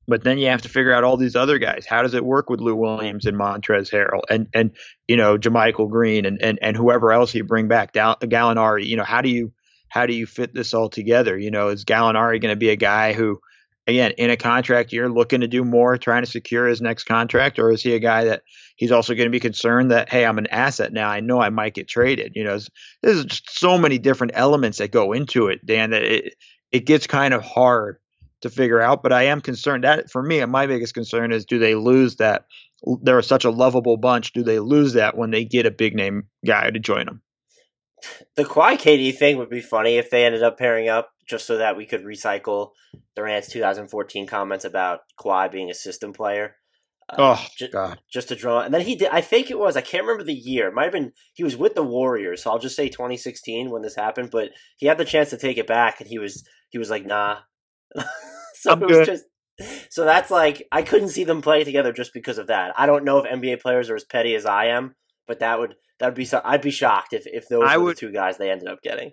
but 0.07 0.23
then 0.23 0.37
you 0.37 0.47
have 0.49 0.61
to 0.61 0.69
figure 0.69 0.93
out 0.93 1.03
all 1.03 1.17
these 1.17 1.35
other 1.35 1.57
guys. 1.57 1.87
How 1.87 2.03
does 2.03 2.13
it 2.13 2.23
work 2.23 2.51
with 2.51 2.59
Lou 2.59 2.75
Williams 2.75 3.25
and 3.25 3.35
Montrezl 3.35 3.91
Harrell 3.91 4.21
and 4.29 4.47
and 4.53 4.71
you 5.07 5.17
know 5.17 5.39
JaMychal 5.39 5.89
Green 5.89 6.23
and 6.23 6.39
and 6.39 6.59
and 6.61 6.77
whoever 6.77 7.11
else 7.11 7.33
you 7.33 7.43
bring 7.43 7.67
back 7.67 7.91
down 7.91 8.17
Gallinari? 8.21 8.85
You 8.85 8.97
know 8.97 9.03
how 9.03 9.23
do 9.23 9.29
you 9.29 9.51
how 9.87 10.05
do 10.05 10.13
you 10.13 10.27
fit 10.27 10.53
this 10.53 10.75
all 10.75 10.89
together? 10.89 11.35
You 11.35 11.49
know 11.49 11.69
is 11.69 11.83
Gallinari 11.83 12.39
going 12.39 12.53
to 12.53 12.55
be 12.55 12.69
a 12.69 12.75
guy 12.75 13.13
who 13.13 13.41
again 13.87 14.11
in 14.19 14.29
a 14.29 14.37
contract 14.37 14.93
year 14.93 15.09
looking 15.09 15.41
to 15.41 15.47
do 15.47 15.65
more, 15.65 15.97
trying 15.97 16.23
to 16.23 16.29
secure 16.29 16.67
his 16.67 16.79
next 16.79 17.05
contract, 17.05 17.57
or 17.57 17.71
is 17.71 17.81
he 17.81 17.95
a 17.95 17.99
guy 17.99 18.25
that 18.25 18.43
he's 18.75 18.91
also 18.91 19.13
going 19.13 19.27
to 19.27 19.31
be 19.31 19.39
concerned 19.39 19.91
that 19.91 20.09
hey 20.09 20.25
I'm 20.25 20.37
an 20.37 20.47
asset 20.47 20.93
now 20.93 21.09
I 21.09 21.19
know 21.19 21.41
I 21.41 21.49
might 21.49 21.73
get 21.73 21.87
traded? 21.87 22.33
You 22.35 22.43
know 22.43 22.59
there's 23.01 23.25
just 23.25 23.59
so 23.59 23.77
many 23.77 23.97
different 23.97 24.33
elements 24.35 24.77
that 24.77 24.91
go 24.91 25.13
into 25.13 25.47
it, 25.47 25.65
Dan. 25.65 25.91
That 25.91 26.03
it 26.03 26.35
it 26.71 26.85
gets 26.85 27.07
kind 27.07 27.33
of 27.33 27.41
hard 27.43 27.97
to 28.41 28.49
figure 28.49 28.81
out. 28.81 29.03
But 29.03 29.13
I 29.13 29.23
am 29.23 29.41
concerned 29.41 29.83
that 29.83 30.11
for 30.11 30.21
me, 30.21 30.43
my 30.45 30.67
biggest 30.67 30.93
concern 30.93 31.31
is 31.31 31.45
do 31.45 31.59
they 31.59 31.75
lose 31.75 32.17
that? 32.17 32.45
They're 33.01 33.21
such 33.21 33.45
a 33.45 33.49
lovable 33.49 33.97
bunch. 33.97 34.33
Do 34.33 34.43
they 34.43 34.59
lose 34.59 34.93
that 34.93 35.17
when 35.17 35.31
they 35.31 35.45
get 35.45 35.65
a 35.65 35.71
big 35.71 35.95
name 35.95 36.27
guy 36.45 36.69
to 36.69 36.79
join 36.79 37.05
them? 37.05 37.21
The 38.35 38.45
Kawhi 38.45 38.73
KD 38.75 39.17
thing 39.17 39.37
would 39.37 39.49
be 39.49 39.61
funny 39.61 39.97
if 39.97 40.09
they 40.09 40.25
ended 40.25 40.43
up 40.43 40.59
pairing 40.59 40.89
up 40.89 41.11
just 41.27 41.47
so 41.47 41.57
that 41.57 41.75
we 41.75 41.85
could 41.85 42.03
recycle 42.03 42.71
Durant's 43.15 43.49
2014 43.49 44.27
comments 44.27 44.65
about 44.65 45.01
Kawhi 45.19 45.51
being 45.51 45.71
a 45.71 45.73
system 45.73 46.13
player. 46.13 46.57
Uh, 47.07 47.15
oh 47.19 47.47
just, 47.55 47.71
God! 47.71 47.99
Just 48.11 48.29
to 48.29 48.35
draw, 48.35 48.61
and 48.61 48.73
then 48.73 48.81
he 48.81 48.95
did. 48.95 49.09
I 49.11 49.21
think 49.21 49.51
it 49.51 49.59
was. 49.59 49.77
I 49.77 49.81
can't 49.81 50.03
remember 50.03 50.23
the 50.23 50.33
year. 50.33 50.67
It 50.67 50.73
might 50.73 50.85
have 50.85 50.93
been. 50.93 51.11
He 51.33 51.43
was 51.43 51.55
with 51.55 51.75
the 51.75 51.83
Warriors, 51.83 52.41
so 52.41 52.51
I'll 52.51 52.59
just 52.59 52.75
say 52.75 52.89
2016 52.89 53.69
when 53.69 53.83
this 53.83 53.95
happened. 53.95 54.31
But 54.31 54.49
he 54.77 54.87
had 54.87 54.97
the 54.97 55.05
chance 55.05 55.29
to 55.29 55.37
take 55.37 55.57
it 55.57 55.67
back, 55.67 55.99
and 55.99 56.09
he 56.09 56.17
was 56.17 56.43
he 56.69 56.77
was 56.77 56.89
like, 56.89 57.05
"Nah." 57.05 57.37
so 58.55 58.71
I'm 58.71 58.81
it 58.81 58.87
was 58.87 58.97
good. 58.97 59.05
just 59.05 59.25
so 59.89 60.03
that's 60.03 60.31
like 60.31 60.67
I 60.71 60.81
couldn't 60.81 61.09
see 61.09 61.23
them 61.23 61.41
play 61.41 61.63
together 61.63 61.93
just 61.93 62.13
because 62.13 62.37
of 62.37 62.47
that. 62.47 62.73
I 62.77 62.85
don't 62.85 63.05
know 63.05 63.19
if 63.19 63.31
NBA 63.31 63.61
players 63.61 63.89
are 63.89 63.95
as 63.95 64.03
petty 64.03 64.35
as 64.35 64.45
I 64.45 64.67
am, 64.67 64.95
but 65.27 65.39
that 65.39 65.59
would 65.59 65.75
that 65.99 66.07
would 66.07 66.15
be 66.15 66.25
so. 66.25 66.41
I'd 66.43 66.61
be 66.61 66.71
shocked 66.71 67.13
if 67.13 67.25
if 67.27 67.47
those 67.47 67.63
I 67.65 67.77
were 67.77 67.85
would, 67.85 67.97
the 67.97 67.99
two 67.99 68.11
guys 68.11 68.37
they 68.37 68.51
ended 68.51 68.67
up 68.67 68.81
getting. 68.81 69.11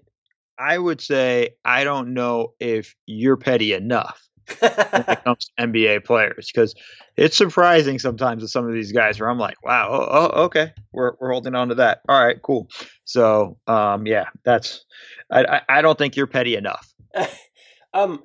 I 0.59 0.79
would 0.79 1.01
say 1.01 1.51
I 1.65 1.85
don't 1.85 2.15
know 2.15 2.55
if 2.59 2.95
you're 3.07 3.37
petty 3.37 3.73
enough 3.73 4.21
when 4.59 5.05
it 5.09 5.25
comes 5.25 5.47
to 5.47 5.67
NBA 5.67 6.05
players 6.05 6.51
because 6.53 6.75
it's 7.17 7.37
surprising 7.37 7.99
sometimes 7.99 8.43
with 8.43 8.51
some 8.51 8.67
of 8.67 8.73
these 8.73 8.93
guys 8.93 9.21
where 9.21 9.29
I'm 9.29 9.39
like, 9.39 9.63
wow, 9.65 9.89
oh, 9.91 10.09
oh, 10.11 10.43
okay, 10.45 10.73
we're 10.93 11.13
we're 11.21 11.33
holding 11.33 11.55
on 11.55 11.69
to 11.69 11.75
that. 11.77 12.01
All 12.09 12.25
right, 12.25 12.41
cool. 12.43 12.69
So, 13.05 13.59
um, 13.67 14.07
yeah, 14.07 14.27
that's 14.45 14.85
I 15.31 15.63
I, 15.69 15.83
don't 15.83 15.99
think 15.99 16.17
you're 16.17 16.27
petty 16.27 16.57
enough. 16.57 16.93
um, 17.95 18.23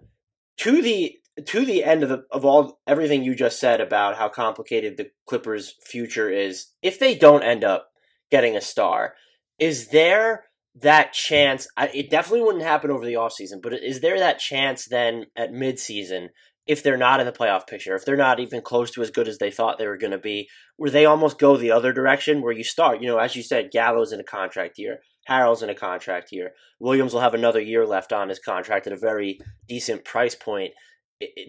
to 0.57 0.81
the 0.81 1.15
to 1.45 1.65
the 1.65 1.83
end 1.83 2.03
of 2.03 2.09
the, 2.09 2.23
of 2.31 2.45
all 2.45 2.79
everything 2.87 3.23
you 3.23 3.35
just 3.35 3.59
said 3.59 3.79
about 3.79 4.17
how 4.17 4.27
complicated 4.29 4.97
the 4.97 5.09
Clippers' 5.27 5.75
future 5.85 6.29
is, 6.29 6.67
if 6.81 6.99
they 6.99 7.15
don't 7.15 7.43
end 7.43 7.63
up 7.63 7.89
getting 8.31 8.55
a 8.55 8.61
star, 8.61 9.13
is 9.59 9.89
there 9.89 10.45
that 10.81 11.13
chance? 11.13 11.67
I, 11.77 11.87
it 11.87 12.09
definitely 12.09 12.41
wouldn't 12.41 12.63
happen 12.63 12.91
over 12.91 13.05
the 13.05 13.13
offseason, 13.13 13.61
but 13.61 13.73
is 13.73 14.01
there 14.01 14.19
that 14.19 14.39
chance 14.39 14.85
then 14.85 15.25
at 15.35 15.51
midseason, 15.51 16.29
if 16.65 16.83
they're 16.83 16.97
not 16.97 17.19
in 17.19 17.25
the 17.25 17.31
playoff 17.31 17.65
picture, 17.65 17.95
if 17.95 18.05
they're 18.05 18.17
not 18.17 18.39
even 18.39 18.61
close 18.61 18.91
to 18.91 19.01
as 19.01 19.09
good 19.09 19.27
as 19.27 19.37
they 19.37 19.49
thought 19.49 19.77
they 19.77 19.87
were 19.87 19.97
going 19.97 20.11
to 20.11 20.17
be, 20.17 20.49
where 20.75 20.91
they 20.91 21.05
almost 21.05 21.39
go 21.39 21.55
the 21.55 21.71
other 21.71 21.93
direction, 21.93 22.41
where 22.41 22.51
you 22.51 22.63
start, 22.63 23.01
you 23.01 23.07
know, 23.07 23.17
as 23.17 23.35
you 23.35 23.43
said, 23.43 23.71
Gallo's 23.71 24.11
in 24.11 24.19
a 24.19 24.23
contract 24.23 24.77
year, 24.77 24.99
Harrell's 25.29 25.63
in 25.63 25.69
a 25.69 25.75
contract 25.75 26.31
year. 26.31 26.51
Williams 26.79 27.13
will 27.13 27.21
have 27.21 27.33
another 27.33 27.61
year 27.61 27.85
left 27.85 28.13
on 28.13 28.29
his 28.29 28.39
contract 28.39 28.85
at 28.87 28.93
a 28.93 28.97
very 28.97 29.39
decent 29.67 30.03
price 30.05 30.35
point. 30.35 30.73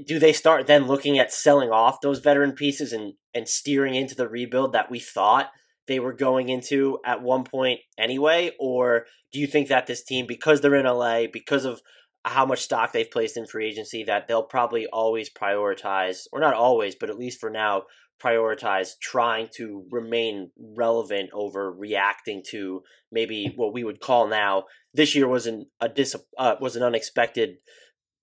Do 0.07 0.19
they 0.19 0.33
start 0.33 0.67
then 0.67 0.87
looking 0.87 1.19
at 1.19 1.33
selling 1.33 1.71
off 1.71 2.01
those 2.01 2.21
veteran 2.21 2.53
pieces 2.53 2.93
and, 2.93 3.15
and 3.35 3.47
steering 3.47 3.95
into 3.95 4.15
the 4.15 4.29
rebuild 4.29 4.73
that 4.73 4.91
we 4.91 4.99
thought 4.99 5.51
they 5.89 5.99
were 5.99 6.13
going 6.13 6.49
into 6.49 6.99
at 7.05 7.23
one 7.23 7.45
point 7.45 7.81
anyway? 7.99 8.53
Or 8.61 9.07
do 9.33 9.41
you 9.41 9.47
think 9.47 9.69
that 9.69 9.87
this 9.87 10.05
team, 10.05 10.27
because 10.27 10.61
they're 10.61 10.77
in 10.77 10.87
LA, 10.87 11.25
because 11.33 11.65
of 11.65 11.81
how 12.25 12.47
much 12.47 12.61
stock 12.61 12.93
they've 12.93 13.11
placed 13.11 13.37
in 13.37 13.47
free 13.47 13.67
agency, 13.67 14.05
that 14.05 14.29
they'll 14.29 14.43
probably 14.43 14.87
always 14.87 15.31
prioritize, 15.31 16.27
or 16.33 16.41
not 16.41 16.55
always, 16.55 16.95
but 16.95 17.11
at 17.11 17.19
least 17.19 17.41
for 17.41 17.51
now, 17.51 17.85
prioritize 18.23 18.99
trying 19.01 19.49
to 19.55 19.87
remain 19.91 20.51
relevant 20.59 21.31
over 21.33 21.73
reacting 21.73 22.43
to 22.51 22.83
maybe 23.13 23.53
what 23.57 23.73
we 23.73 23.85
would 23.85 24.01
call 24.01 24.27
now 24.27 24.65
this 24.93 25.15
year 25.15 25.29
was 25.29 25.47
an 25.47 25.67
a 25.81 25.89
dis 25.89 26.17
uh, 26.37 26.57
was 26.61 26.75
an 26.75 26.83
unexpected 26.83 27.59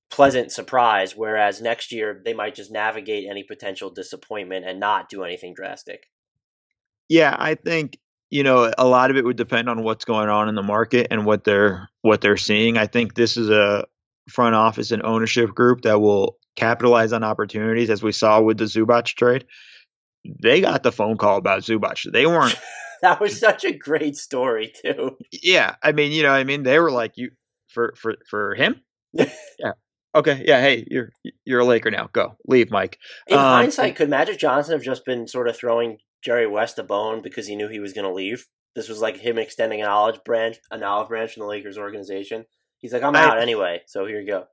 pleasant 0.10 0.52
surprise 0.52 1.16
whereas 1.16 1.62
next 1.62 1.92
year 1.92 2.22
they 2.26 2.34
might 2.34 2.56
just 2.56 2.72
navigate 2.72 3.26
any 3.30 3.44
potential 3.44 3.90
disappointment 3.90 4.66
and 4.66 4.80
not 4.80 5.10
do 5.10 5.24
anything 5.24 5.54
drastic 5.54 6.08
yeah 7.10 7.36
i 7.40 7.56
think 7.56 7.98
you 8.30 8.44
know 8.44 8.72
a 8.78 8.88
lot 8.88 9.12
of 9.12 9.18
it 9.18 9.26
would 9.26 9.38
depend 9.38 9.70
on 9.70 9.84
what's 9.84 10.06
going 10.06 10.30
on 10.30 10.50
in 10.50 10.56
the 10.56 10.64
market 10.64 11.08
and 11.12 11.26
what 11.26 11.44
they're 11.44 11.90
what 12.02 12.22
they're 12.22 12.38
seeing 12.38 12.78
i 12.78 12.88
think 12.88 13.16
this 13.16 13.38
is 13.38 13.50
a 13.50 13.86
front 14.30 14.56
office 14.56 14.92
and 14.92 15.04
ownership 15.04 15.54
group 15.54 15.82
that 15.82 16.00
will 16.00 16.38
capitalize 16.56 17.14
on 17.14 17.24
opportunities 17.24 17.90
as 17.90 18.02
we 18.02 18.12
saw 18.12 18.42
with 18.42 18.58
the 18.58 18.64
Zubac 18.64 19.06
trade 19.06 19.46
they 20.42 20.62
got 20.62 20.84
the 20.84 20.92
phone 20.92 21.18
call 21.18 21.38
about 21.38 21.62
Zubac. 21.62 22.12
They 22.12 22.26
weren't. 22.26 22.60
that 23.02 23.20
was 23.20 23.40
such 23.40 23.64
a 23.64 23.72
great 23.72 24.16
story 24.16 24.74
too. 24.82 25.18
Yeah, 25.32 25.76
I 25.84 25.92
mean, 25.92 26.12
you 26.12 26.24
know, 26.24 26.32
I 26.32 26.44
mean, 26.44 26.64
they 26.64 26.80
were 26.80 26.92
like, 26.92 27.14
you 27.16 27.32
for 27.70 27.94
for 27.98 28.16
for 28.30 28.56
him. 28.56 28.82
yeah. 29.14 29.74
Okay. 30.14 30.44
Yeah. 30.46 30.62
Hey, 30.62 30.86
you're 30.90 31.12
you're 31.44 31.60
a 31.62 31.66
Laker 31.66 31.92
now. 31.92 32.10
Go 32.12 32.36
leave, 32.48 32.72
Mike. 32.72 32.98
In 33.28 33.38
um, 33.38 33.44
hindsight, 33.44 33.96
could 33.96 34.10
Magic 34.10 34.40
Johnson 34.40 34.74
have 34.74 34.84
just 34.84 35.06
been 35.06 35.28
sort 35.28 35.48
of 35.48 35.58
throwing 35.58 35.98
Jerry 36.26 36.48
West 36.48 36.80
a 36.80 36.84
bone 36.84 37.22
because 37.22 37.48
he 37.48 37.56
knew 37.56 37.70
he 37.70 37.80
was 37.80 37.94
going 37.94 38.08
to 38.08 38.14
leave? 38.14 38.48
This 38.76 38.90
was 38.90 39.00
like 39.00 39.18
him 39.18 39.38
extending 39.38 39.82
an 39.82 39.88
olive 39.88 40.24
branch, 40.24 40.58
an 40.72 40.84
olive 40.84 41.08
branch 41.08 41.34
from 41.34 41.42
the 41.42 41.48
Lakers 41.48 41.78
organization. 41.78 42.46
He's 42.80 42.92
like, 42.92 43.04
I'm 43.04 43.16
out 43.16 43.38
I, 43.38 43.42
anyway, 43.42 43.82
so 43.86 44.06
here 44.06 44.20
you 44.20 44.28
go. 44.28 44.46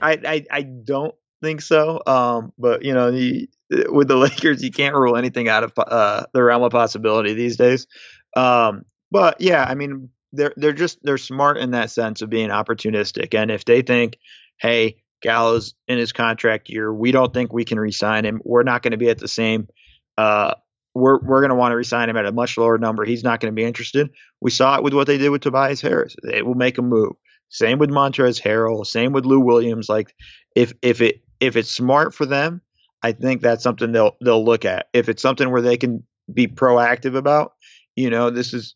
I, 0.00 0.18
I 0.26 0.44
I 0.50 0.62
don't 0.62 1.14
think 1.42 1.60
so. 1.60 2.00
Um, 2.06 2.52
but 2.58 2.82
you 2.82 2.94
know, 2.94 3.10
the, 3.10 3.48
with 3.88 4.08
the 4.08 4.16
Lakers, 4.28 4.62
you 4.62 4.70
can't 4.70 4.94
rule 4.94 5.16
anything 5.16 5.48
out 5.48 5.64
of 5.64 5.72
uh, 5.76 6.24
the 6.32 6.42
realm 6.42 6.62
of 6.62 6.72
possibility 6.72 7.34
these 7.34 7.56
days. 7.56 7.86
Um, 8.34 8.86
but 9.10 9.40
yeah, 9.40 9.64
I 9.64 9.74
mean, 9.74 10.08
they're 10.32 10.54
they're 10.56 10.72
just 10.72 10.98
they're 11.02 11.18
smart 11.18 11.58
in 11.58 11.72
that 11.72 11.90
sense 11.90 12.22
of 12.22 12.30
being 12.30 12.48
opportunistic. 12.48 13.34
And 13.34 13.50
if 13.50 13.66
they 13.66 13.82
think, 13.82 14.16
hey, 14.58 15.02
Gallo's 15.20 15.74
in 15.86 15.98
his 15.98 16.12
contract 16.12 16.70
year, 16.70 16.92
we 16.92 17.12
don't 17.12 17.32
think 17.32 17.52
we 17.52 17.66
can 17.66 17.78
resign 17.78 18.24
him. 18.24 18.40
We're 18.44 18.62
not 18.62 18.82
going 18.82 18.92
to 18.92 18.96
be 18.96 19.10
at 19.10 19.18
the 19.18 19.28
same. 19.28 19.68
Uh, 20.16 20.54
we're 20.94 21.18
we're 21.20 21.40
going 21.40 21.50
to 21.50 21.56
want 21.56 21.72
to 21.72 21.76
resign 21.76 22.08
him 22.08 22.16
at 22.16 22.26
a 22.26 22.32
much 22.32 22.58
lower 22.58 22.78
number. 22.78 23.04
He's 23.04 23.24
not 23.24 23.40
going 23.40 23.52
to 23.52 23.56
be 23.56 23.64
interested. 23.64 24.10
We 24.40 24.50
saw 24.50 24.76
it 24.76 24.82
with 24.82 24.94
what 24.94 25.06
they 25.06 25.18
did 25.18 25.30
with 25.30 25.42
Tobias 25.42 25.80
Harris. 25.80 26.16
They 26.22 26.42
will 26.42 26.54
make 26.54 26.78
a 26.78 26.82
move. 26.82 27.12
Same 27.48 27.78
with 27.78 27.90
Montrezl 27.90 28.40
Harrell. 28.42 28.86
Same 28.86 29.12
with 29.12 29.26
Lou 29.26 29.40
Williams. 29.40 29.88
Like 29.88 30.14
if 30.56 30.72
if 30.82 31.00
it 31.00 31.22
if 31.40 31.56
it's 31.56 31.70
smart 31.70 32.14
for 32.14 32.26
them, 32.26 32.60
I 33.02 33.12
think 33.12 33.42
that's 33.42 33.62
something 33.62 33.92
they'll 33.92 34.16
they'll 34.22 34.44
look 34.44 34.64
at. 34.64 34.86
If 34.92 35.08
it's 35.08 35.22
something 35.22 35.50
where 35.50 35.62
they 35.62 35.76
can 35.76 36.04
be 36.32 36.46
proactive 36.46 37.16
about, 37.16 37.54
you 37.96 38.10
know, 38.10 38.30
this 38.30 38.54
is 38.54 38.74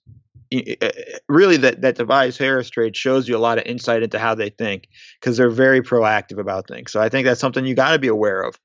uh, 0.54 0.90
really 1.28 1.56
that 1.56 1.80
that 1.80 1.96
Tobias 1.96 2.38
Harris 2.38 2.70
trade 2.70 2.96
shows 2.96 3.28
you 3.28 3.36
a 3.36 3.38
lot 3.38 3.58
of 3.58 3.64
insight 3.64 4.02
into 4.02 4.18
how 4.18 4.34
they 4.34 4.50
think 4.50 4.88
because 5.20 5.36
they're 5.36 5.50
very 5.50 5.80
proactive 5.80 6.38
about 6.38 6.68
things. 6.68 6.92
So 6.92 7.00
I 7.00 7.08
think 7.08 7.26
that's 7.26 7.40
something 7.40 7.66
you 7.66 7.74
got 7.74 7.92
to 7.92 7.98
be 7.98 8.08
aware 8.08 8.42
of, 8.42 8.58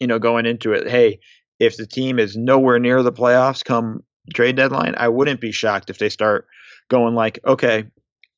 you 0.00 0.06
know, 0.06 0.18
going 0.18 0.46
into 0.46 0.72
it. 0.72 0.88
Hey, 0.88 1.20
if 1.58 1.76
the 1.76 1.86
team 1.86 2.18
is 2.18 2.36
nowhere 2.36 2.78
near 2.78 3.02
the 3.02 3.12
playoffs 3.12 3.64
come 3.64 4.02
trade 4.34 4.56
deadline, 4.56 4.94
I 4.96 5.08
wouldn't 5.08 5.40
be 5.40 5.52
shocked 5.52 5.90
if 5.90 5.98
they 5.98 6.08
start 6.08 6.46
going 6.88 7.14
like, 7.14 7.38
okay, 7.46 7.84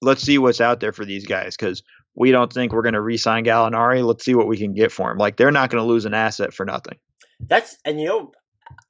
let's 0.01 0.23
see 0.23 0.39
what's 0.39 0.61
out 0.61 0.81
there 0.81 0.93
for 0.93 1.05
these 1.05 1.27
guys 1.27 1.57
because 1.57 1.83
we 2.15 2.31
don't 2.31 2.53
think 2.53 2.73
we're 2.73 2.83
going 2.83 2.95
to 2.95 3.01
re-sign 3.01 3.45
Gallinari. 3.45 4.05
Let's 4.05 4.25
see 4.25 4.35
what 4.35 4.49
we 4.49 4.57
can 4.57 4.75
get 4.75 4.93
for 4.93 5.11
him. 5.11 5.19
Like 5.19 5.37
they're 5.37 5.51
not 5.51 5.71
going 5.71 5.83
to 5.83 5.89
lose 5.89 6.05
an 6.05 6.15
asset 6.15 6.53
for 6.53 6.67
nothing. 6.67 6.99
That's 7.41 7.79
and 7.85 8.01
you 8.01 8.09
know, 8.09 8.33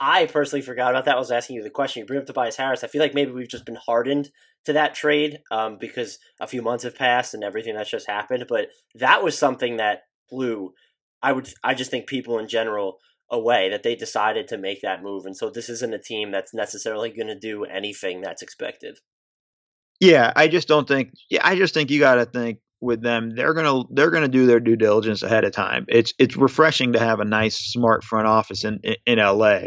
I 0.00 0.26
personally 0.26 0.62
forgot 0.62 0.90
about 0.90 1.04
that. 1.04 1.16
I 1.16 1.18
was 1.18 1.30
asking 1.30 1.56
you 1.56 1.62
the 1.62 1.70
question. 1.70 2.00
You 2.00 2.06
bring 2.06 2.20
up 2.20 2.26
Tobias 2.26 2.56
Harris. 2.56 2.82
I 2.82 2.88
feel 2.88 3.02
like 3.02 3.14
maybe 3.14 3.30
we've 3.30 3.48
just 3.48 3.66
been 3.66 3.76
hardened 3.86 4.30
to 4.64 4.72
that 4.72 4.94
trade 4.94 5.40
um, 5.50 5.76
because 5.78 6.18
a 6.40 6.46
few 6.46 6.62
months 6.62 6.84
have 6.84 6.96
passed 6.96 7.34
and 7.34 7.44
everything 7.44 7.74
that's 7.74 7.90
just 7.90 8.08
happened. 8.08 8.46
But 8.48 8.68
that 8.94 9.22
was 9.22 9.38
something 9.38 9.76
that 9.76 10.02
blew. 10.30 10.72
I 11.22 11.32
would. 11.32 11.48
I 11.62 11.74
just 11.74 11.90
think 11.90 12.06
people 12.06 12.38
in 12.38 12.48
general 12.48 12.98
away 13.30 13.68
that 13.70 13.82
they 13.82 13.94
decided 13.94 14.48
to 14.48 14.58
make 14.58 14.80
that 14.82 15.02
move, 15.02 15.26
and 15.26 15.36
so 15.36 15.50
this 15.50 15.68
isn't 15.68 15.94
a 15.94 15.98
team 15.98 16.30
that's 16.30 16.54
necessarily 16.54 17.10
going 17.10 17.28
to 17.28 17.38
do 17.38 17.64
anything 17.64 18.20
that's 18.20 18.42
expected. 18.42 18.98
Yeah, 20.00 20.32
I 20.36 20.48
just 20.48 20.68
don't 20.68 20.86
think. 20.86 21.12
Yeah, 21.28 21.40
I 21.42 21.56
just 21.56 21.74
think 21.74 21.90
you 21.90 21.98
got 21.98 22.16
to 22.16 22.24
think 22.24 22.60
with 22.80 23.02
them 23.02 23.30
they're 23.30 23.54
gonna 23.54 23.82
they're 23.90 24.10
gonna 24.10 24.28
do 24.28 24.46
their 24.46 24.60
due 24.60 24.76
diligence 24.76 25.22
ahead 25.22 25.44
of 25.44 25.52
time 25.52 25.84
it's 25.88 26.14
it's 26.18 26.36
refreshing 26.36 26.92
to 26.92 26.98
have 26.98 27.20
a 27.20 27.24
nice 27.24 27.58
smart 27.58 28.04
front 28.04 28.26
office 28.26 28.64
in 28.64 28.78
in, 28.82 28.96
in 29.06 29.18
la 29.18 29.60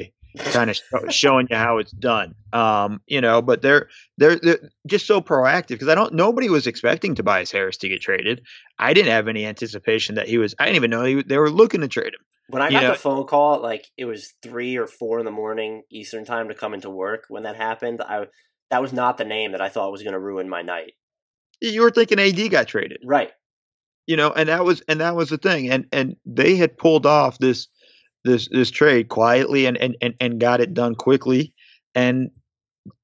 kind 0.45 0.69
of 0.93 1.13
showing 1.13 1.47
you 1.49 1.57
how 1.57 1.77
it's 1.77 1.91
done 1.91 2.33
um 2.53 3.01
you 3.07 3.19
know 3.19 3.41
but 3.41 3.61
they're 3.61 3.89
they're, 4.17 4.37
they're 4.37 4.69
just 4.87 5.05
so 5.05 5.19
proactive 5.19 5.69
because 5.69 5.89
i 5.89 5.95
don't 5.95 6.13
nobody 6.13 6.49
was 6.49 6.67
expecting 6.67 7.15
tobias 7.15 7.51
harris 7.51 7.77
to 7.77 7.89
get 7.89 8.01
traded 8.01 8.41
i 8.79 8.93
didn't 8.93 9.11
have 9.11 9.27
any 9.27 9.45
anticipation 9.45 10.15
that 10.15 10.27
he 10.27 10.37
was 10.37 10.55
i 10.57 10.65
didn't 10.65 10.77
even 10.77 10.89
know 10.89 11.03
he, 11.03 11.21
they 11.21 11.37
were 11.37 11.49
looking 11.49 11.81
to 11.81 11.87
trade 11.89 12.13
him 12.13 12.21
When 12.51 12.61
I 12.61 12.69
got 12.69 12.83
know, 12.83 12.91
the 12.91 12.99
phone 12.99 13.25
call, 13.25 13.61
like 13.61 13.87
it 13.97 14.05
was 14.05 14.33
three 14.43 14.77
or 14.77 14.87
four 14.87 15.19
in 15.19 15.25
the 15.25 15.31
morning 15.31 15.83
Eastern 15.91 16.25
time 16.25 16.47
to 16.49 16.53
come 16.53 16.73
into 16.73 16.89
work. 16.89 17.25
When 17.29 17.43
that 17.43 17.55
happened, 17.55 18.01
I 18.01 18.27
that 18.69 18.81
was 18.81 18.93
not 18.93 19.17
the 19.17 19.25
name 19.25 19.51
that 19.51 19.61
I 19.61 19.69
thought 19.69 19.91
was 19.91 20.03
going 20.03 20.13
to 20.13 20.19
ruin 20.19 20.49
my 20.49 20.61
night. 20.61 20.93
You 21.59 21.81
were 21.81 21.91
thinking 21.91 22.19
AD 22.19 22.51
got 22.51 22.67
traded, 22.67 22.99
right? 23.05 23.31
You 24.07 24.17
know, 24.17 24.31
and 24.31 24.49
that 24.49 24.65
was 24.65 24.81
and 24.87 24.99
that 25.01 25.15
was 25.15 25.29
the 25.29 25.37
thing, 25.37 25.69
and 25.69 25.85
and 25.91 26.15
they 26.25 26.55
had 26.55 26.77
pulled 26.77 27.05
off 27.05 27.37
this 27.37 27.67
this 28.23 28.49
this 28.51 28.71
trade 28.71 29.09
quietly 29.09 29.65
and 29.65 29.77
and 29.77 29.95
and, 30.01 30.15
and 30.19 30.39
got 30.39 30.61
it 30.61 30.73
done 30.73 30.95
quickly, 30.95 31.53
and 31.95 32.31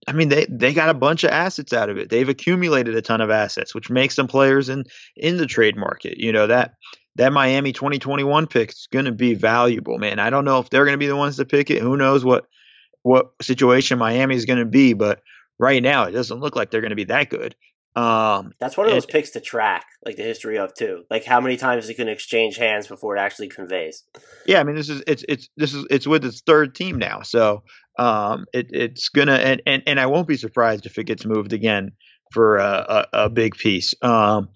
I 0.07 0.13
mean, 0.13 0.29
they 0.29 0.45
they 0.49 0.73
got 0.73 0.89
a 0.89 0.93
bunch 0.93 1.23
of 1.23 1.31
assets 1.31 1.73
out 1.73 1.89
of 1.89 1.97
it. 1.97 2.09
They've 2.09 2.29
accumulated 2.29 2.95
a 2.95 3.01
ton 3.01 3.21
of 3.21 3.29
assets, 3.29 3.75
which 3.75 3.89
makes 3.89 4.15
them 4.15 4.27
players 4.27 4.69
in 4.69 4.85
in 5.15 5.37
the 5.37 5.45
trade 5.45 5.75
market. 5.75 6.17
You 6.17 6.31
know 6.31 6.47
that 6.47 6.73
that 7.17 7.33
Miami 7.33 7.73
2021 7.73 8.47
pick 8.47 8.69
is 8.69 8.87
going 8.91 9.05
to 9.05 9.11
be 9.11 9.33
valuable, 9.33 9.97
man. 9.97 10.19
I 10.19 10.29
don't 10.29 10.45
know 10.45 10.59
if 10.59 10.69
they're 10.69 10.85
going 10.85 10.93
to 10.93 10.99
be 10.99 11.07
the 11.07 11.15
ones 11.15 11.37
to 11.37 11.45
pick 11.45 11.69
it. 11.69 11.81
Who 11.81 11.97
knows 11.97 12.23
what 12.23 12.45
what 13.03 13.31
situation 13.41 13.97
Miami 13.97 14.35
is 14.35 14.45
going 14.45 14.59
to 14.59 14.65
be, 14.65 14.93
but 14.93 15.21
right 15.59 15.81
now 15.81 16.05
it 16.05 16.11
doesn't 16.11 16.39
look 16.39 16.55
like 16.55 16.71
they're 16.71 16.81
going 16.81 16.89
to 16.89 16.95
be 16.95 17.05
that 17.05 17.29
good. 17.29 17.55
Um, 17.95 18.53
That's 18.59 18.77
one 18.77 18.85
of 18.85 18.93
those 18.93 19.07
picks 19.07 19.31
to 19.31 19.39
track, 19.39 19.85
like 20.05 20.17
the 20.17 20.23
history 20.23 20.59
of 20.59 20.71
too. 20.75 21.05
Like 21.09 21.25
how 21.25 21.41
many 21.41 21.57
times 21.57 21.89
it 21.89 21.95
can 21.95 22.07
exchange 22.07 22.55
hands 22.55 22.85
before 22.85 23.17
it 23.17 23.19
actually 23.19 23.47
conveys. 23.47 24.03
Yeah, 24.45 24.59
I 24.59 24.63
mean 24.63 24.75
this 24.75 24.89
is 24.89 25.01
it's 25.07 25.25
it's 25.27 25.49
this 25.57 25.73
is 25.73 25.85
it's 25.89 26.05
with 26.05 26.23
its 26.23 26.41
third 26.41 26.75
team 26.75 26.99
now, 26.99 27.23
so 27.23 27.63
um, 27.97 28.45
it, 28.53 28.67
it's 28.69 29.09
gonna 29.09 29.33
and, 29.33 29.63
and 29.65 29.81
and 29.87 29.99
I 29.99 30.05
won't 30.05 30.27
be 30.27 30.37
surprised 30.37 30.85
if 30.85 30.99
it 30.99 31.05
gets 31.05 31.25
moved 31.25 31.53
again 31.53 31.93
for 32.31 32.57
a, 32.57 33.07
a, 33.11 33.25
a 33.25 33.29
big 33.31 33.55
piece. 33.55 33.95
Um, 34.03 34.49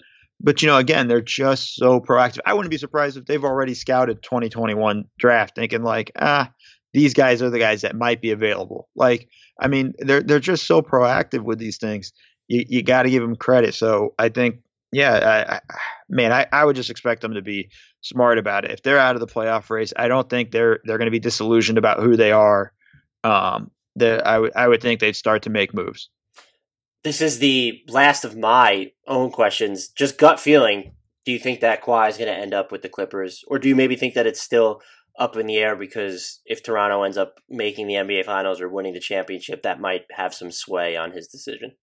but 0.43 0.61
you 0.61 0.67
know, 0.67 0.77
again, 0.77 1.07
they're 1.07 1.21
just 1.21 1.75
so 1.75 1.99
proactive. 1.99 2.39
I 2.45 2.53
wouldn't 2.53 2.71
be 2.71 2.77
surprised 2.77 3.17
if 3.17 3.25
they've 3.25 3.43
already 3.43 3.73
scouted 3.73 4.23
2021 4.23 5.05
draft, 5.17 5.55
thinking 5.55 5.83
like, 5.83 6.11
ah, 6.19 6.51
these 6.93 7.13
guys 7.13 7.41
are 7.41 7.49
the 7.49 7.59
guys 7.59 7.81
that 7.81 7.95
might 7.95 8.21
be 8.21 8.31
available. 8.31 8.89
Like, 8.95 9.29
I 9.59 9.67
mean, 9.67 9.93
they're 9.99 10.21
they're 10.21 10.39
just 10.39 10.65
so 10.65 10.81
proactive 10.81 11.43
with 11.43 11.59
these 11.59 11.77
things. 11.77 12.11
You 12.47 12.65
you 12.67 12.83
got 12.83 13.03
to 13.03 13.09
give 13.09 13.21
them 13.21 13.35
credit. 13.35 13.75
So 13.75 14.13
I 14.17 14.29
think, 14.29 14.61
yeah, 14.91 15.13
I, 15.13 15.55
I, 15.55 15.59
man, 16.09 16.31
I, 16.31 16.47
I 16.51 16.65
would 16.65 16.75
just 16.75 16.89
expect 16.89 17.21
them 17.21 17.35
to 17.35 17.41
be 17.41 17.69
smart 18.01 18.37
about 18.37 18.65
it. 18.65 18.71
If 18.71 18.83
they're 18.83 18.99
out 18.99 19.15
of 19.15 19.21
the 19.21 19.27
playoff 19.27 19.69
race, 19.69 19.93
I 19.95 20.07
don't 20.07 20.29
think 20.29 20.51
they're 20.51 20.79
they're 20.83 20.97
going 20.97 21.05
to 21.07 21.11
be 21.11 21.19
disillusioned 21.19 21.77
about 21.77 22.01
who 22.01 22.17
they 22.17 22.31
are 22.31 22.73
um, 23.23 23.71
that 23.97 24.25
I 24.25 24.39
would 24.39 24.51
I 24.55 24.67
would 24.67 24.81
think 24.81 24.99
they'd 24.99 25.15
start 25.15 25.43
to 25.43 25.49
make 25.49 25.73
moves. 25.73 26.09
This 27.03 27.21
is 27.21 27.39
the 27.39 27.81
last 27.87 28.25
of 28.25 28.37
my 28.37 28.91
own 29.07 29.31
questions. 29.31 29.87
Just 29.87 30.17
gut 30.17 30.39
feeling. 30.39 30.93
Do 31.25 31.31
you 31.31 31.39
think 31.39 31.61
that 31.61 31.83
Kawhi 31.83 32.09
is 32.09 32.17
going 32.17 32.33
to 32.33 32.39
end 32.39 32.53
up 32.53 32.71
with 32.71 32.81
the 32.81 32.89
Clippers, 32.89 33.43
or 33.47 33.59
do 33.59 33.69
you 33.69 33.75
maybe 33.75 33.95
think 33.95 34.15
that 34.15 34.27
it's 34.27 34.41
still 34.41 34.81
up 35.19 35.35
in 35.37 35.45
the 35.45 35.57
air 35.57 35.75
because 35.75 36.41
if 36.45 36.63
Toronto 36.63 37.03
ends 37.03 37.17
up 37.17 37.35
making 37.49 37.87
the 37.87 37.95
NBA 37.95 38.25
Finals 38.25 38.61
or 38.61 38.69
winning 38.69 38.93
the 38.93 38.99
championship, 38.99 39.63
that 39.63 39.79
might 39.79 40.05
have 40.11 40.33
some 40.33 40.51
sway 40.51 40.97
on 40.97 41.11
his 41.11 41.27
decision? 41.27 41.73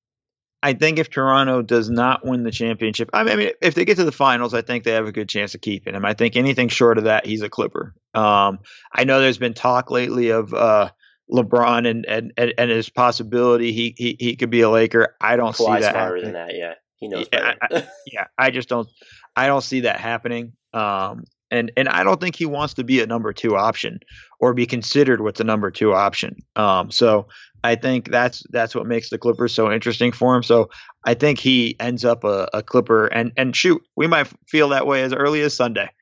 I 0.63 0.73
think 0.73 0.99
if 0.99 1.09
Toronto 1.09 1.63
does 1.63 1.89
not 1.89 2.27
win 2.27 2.43
the 2.43 2.51
championship, 2.51 3.11
I 3.13 3.23
mean, 3.23 3.53
if 3.63 3.75
they 3.75 3.85
get 3.85 3.97
to 3.99 4.05
the 4.05 4.11
finals, 4.11 4.55
I 4.55 4.63
think 4.63 4.83
they 4.83 4.93
have 4.93 5.07
a 5.07 5.13
good 5.13 5.29
chance 5.29 5.55
of 5.55 5.61
keeping 5.61 5.95
him. 5.95 6.05
I 6.05 6.15
think 6.15 6.35
anything 6.35 6.69
short 6.69 6.99
of 6.99 7.05
that, 7.05 7.27
he's 7.27 7.43
a 7.43 7.49
Clipper. 7.49 7.95
Um, 8.13 8.59
I 8.93 9.05
know 9.05 9.21
there's 9.21 9.39
been 9.39 9.55
talk 9.55 9.93
lately 9.93 10.31
of 10.31 10.53
uh, 10.53 10.91
LeBron 11.31 11.89
and, 11.89 12.07
and 12.07 12.33
and 12.37 12.71
his 12.71 12.89
possibility 12.89 13.73
he 13.73 13.95
he, 13.97 14.17
he 14.19 14.37
could 14.37 14.51
be 14.51 14.63
a 14.63 14.71
Laker. 14.71 15.15
I 15.21 15.37
don't 15.37 15.55
see 15.55 15.65
that. 15.65 15.83
Smarter 15.83 15.99
happening. 15.99 16.25
than 16.25 16.33
that, 16.33 16.57
yeah. 16.57 16.75
He 16.97 17.09
knows. 17.09 17.27
Yeah 17.33 17.55
I, 17.61 17.89
yeah, 18.07 18.27
I 18.37 18.51
just 18.51 18.69
don't. 18.69 18.89
I 19.37 19.47
don't 19.47 19.63
see 19.63 19.81
that 19.81 20.01
happening. 20.01 20.53
Um, 20.73 21.25
and 21.51 21.71
and 21.77 21.89
I 21.89 22.05
don't 22.05 22.21
think 22.21 22.37
he 22.37 22.47
wants 22.47 22.75
to 22.75 22.85
be 22.85 23.01
a 23.01 23.07
number 23.07 23.33
two 23.33 23.57
option 23.57 24.01
or 24.41 24.55
be 24.55 24.67
considered 24.67 25.21
with 25.21 25.37
the 25.37 25.45
number 25.45 25.71
two 25.71 25.95
option. 25.95 26.37
Um, 26.57 26.91
so 26.91 27.29
I 27.65 27.75
think 27.75 28.11
that's 28.11 28.43
that's 28.51 28.75
what 28.75 28.87
makes 28.87 29.11
the 29.11 29.19
Clippers 29.19 29.55
so 29.55 29.73
interesting 29.73 30.13
for 30.13 30.37
him. 30.37 30.43
So 30.43 30.71
I 31.05 31.15
think 31.15 31.39
he 31.39 31.77
ends 31.81 32.05
up 32.05 32.25
a, 32.25 32.49
a 32.53 32.63
Clipper, 32.63 33.07
and 33.07 33.33
and 33.37 33.55
shoot, 33.55 33.83
we 33.97 34.07
might 34.07 34.29
feel 34.47 34.69
that 34.71 34.87
way 34.87 35.03
as 35.03 35.13
early 35.13 35.41
as 35.43 35.55
Sunday. 35.55 35.91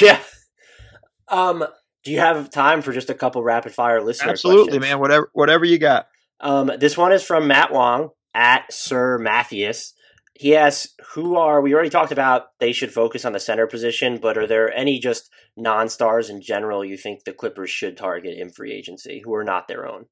Yeah. 0.00 0.18
Um, 1.28 1.64
do 2.04 2.10
you 2.10 2.20
have 2.20 2.50
time 2.50 2.82
for 2.82 2.92
just 2.92 3.10
a 3.10 3.14
couple 3.14 3.42
rapid 3.42 3.72
fire 3.72 4.00
listener 4.02 4.30
Absolutely, 4.30 4.64
questions? 4.64 4.82
man. 4.82 5.00
Whatever 5.00 5.30
whatever 5.32 5.64
you 5.64 5.78
got. 5.78 6.06
Um, 6.40 6.70
this 6.78 6.96
one 6.96 7.12
is 7.12 7.22
from 7.22 7.46
Matt 7.46 7.72
Wong 7.72 8.10
at 8.34 8.72
Sir 8.72 9.18
Matthias. 9.18 9.94
He 10.34 10.56
asks, 10.56 10.94
"Who 11.14 11.36
are 11.36 11.60
we 11.60 11.74
already 11.74 11.90
talked 11.90 12.12
about? 12.12 12.46
They 12.60 12.72
should 12.72 12.92
focus 12.92 13.24
on 13.24 13.32
the 13.32 13.40
center 13.40 13.66
position, 13.66 14.18
but 14.18 14.38
are 14.38 14.46
there 14.46 14.72
any 14.72 14.98
just 14.98 15.30
non-stars 15.56 16.30
in 16.30 16.40
general 16.40 16.84
you 16.84 16.96
think 16.96 17.24
the 17.24 17.34
Clippers 17.34 17.70
should 17.70 17.96
target 17.96 18.38
in 18.38 18.50
free 18.50 18.72
agency 18.72 19.20
who 19.22 19.34
are 19.34 19.44
not 19.44 19.68
their 19.68 19.86
own?" 19.86 20.06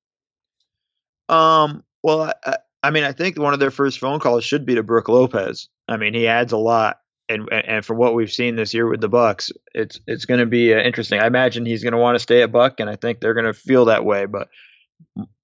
Um. 1.28 1.84
Well, 2.02 2.32
I, 2.44 2.56
I 2.82 2.90
mean, 2.90 3.04
I 3.04 3.12
think 3.12 3.38
one 3.38 3.54
of 3.54 3.60
their 3.60 3.70
first 3.70 3.98
phone 3.98 4.20
calls 4.20 4.44
should 4.44 4.64
be 4.64 4.74
to 4.76 4.82
Brook 4.82 5.08
Lopez. 5.08 5.68
I 5.88 5.96
mean, 5.96 6.14
he 6.14 6.28
adds 6.28 6.52
a 6.52 6.58
lot 6.58 6.98
and 7.28 7.48
and 7.52 7.84
from 7.84 7.98
what 7.98 8.14
we've 8.14 8.32
seen 8.32 8.56
this 8.56 8.72
year 8.72 8.88
with 8.88 9.00
the 9.00 9.08
Bucks, 9.08 9.52
it's 9.74 10.00
it's 10.06 10.24
going 10.24 10.40
to 10.40 10.46
be 10.46 10.72
uh, 10.74 10.78
interesting. 10.78 11.20
I 11.20 11.26
imagine 11.26 11.66
he's 11.66 11.82
going 11.82 11.92
to 11.92 11.98
want 11.98 12.14
to 12.16 12.20
stay 12.20 12.42
at 12.42 12.52
Buck, 12.52 12.80
and 12.80 12.88
I 12.88 12.96
think 12.96 13.20
they're 13.20 13.34
going 13.34 13.46
to 13.46 13.52
feel 13.52 13.86
that 13.86 14.04
way. 14.04 14.26
But 14.26 14.48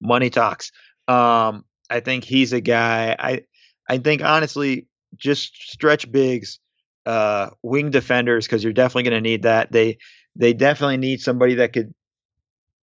money 0.01 0.30
talks. 0.30 0.72
Um, 1.09 1.64
I 1.91 2.01
think 2.01 2.24
he's 2.24 2.53
a 2.53 2.61
guy. 2.61 3.14
I 3.18 3.43
I 3.89 3.99
think 3.99 4.22
honestly, 4.22 4.89
just 5.16 5.55
stretch 5.70 6.11
bigs, 6.11 6.59
uh, 7.07 7.51
wing 7.62 7.91
defenders, 7.91 8.47
because 8.47 8.64
you're 8.64 8.72
definitely 8.72 9.11
going 9.11 9.22
to 9.22 9.28
need 9.28 9.43
that. 9.43 9.70
They 9.70 9.99
they 10.37 10.53
definitely 10.55 10.97
need 10.97 11.20
somebody 11.20 11.57
that 11.57 11.72
could 11.72 11.95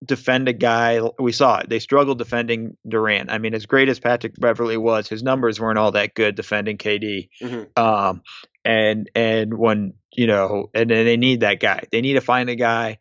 defend 0.03 0.47
a 0.47 0.53
guy. 0.53 1.01
We 1.19 1.31
saw 1.31 1.59
it. 1.59 1.69
They 1.69 1.79
struggled 1.79 2.17
defending 2.17 2.77
Durant. 2.87 3.31
I 3.31 3.37
mean, 3.37 3.53
as 3.53 3.65
great 3.65 3.89
as 3.89 3.99
Patrick 3.99 4.33
Beverley 4.39 4.77
was, 4.77 5.07
his 5.07 5.23
numbers 5.23 5.59
weren't 5.59 5.77
all 5.77 5.91
that 5.91 6.15
good 6.15 6.35
defending 6.35 6.77
KD. 6.77 7.29
Mm-hmm. 7.41 7.81
Um, 7.81 8.21
and 8.65 9.09
and 9.15 9.57
when 9.57 9.93
you 10.13 10.27
know, 10.27 10.69
and 10.73 10.89
then 10.89 11.05
they 11.05 11.17
need 11.17 11.41
that 11.41 11.59
guy. 11.59 11.83
They 11.91 12.01
need 12.01 12.13
to 12.13 12.21
find 12.21 12.49
a 12.49 12.55
guy, 12.55 12.99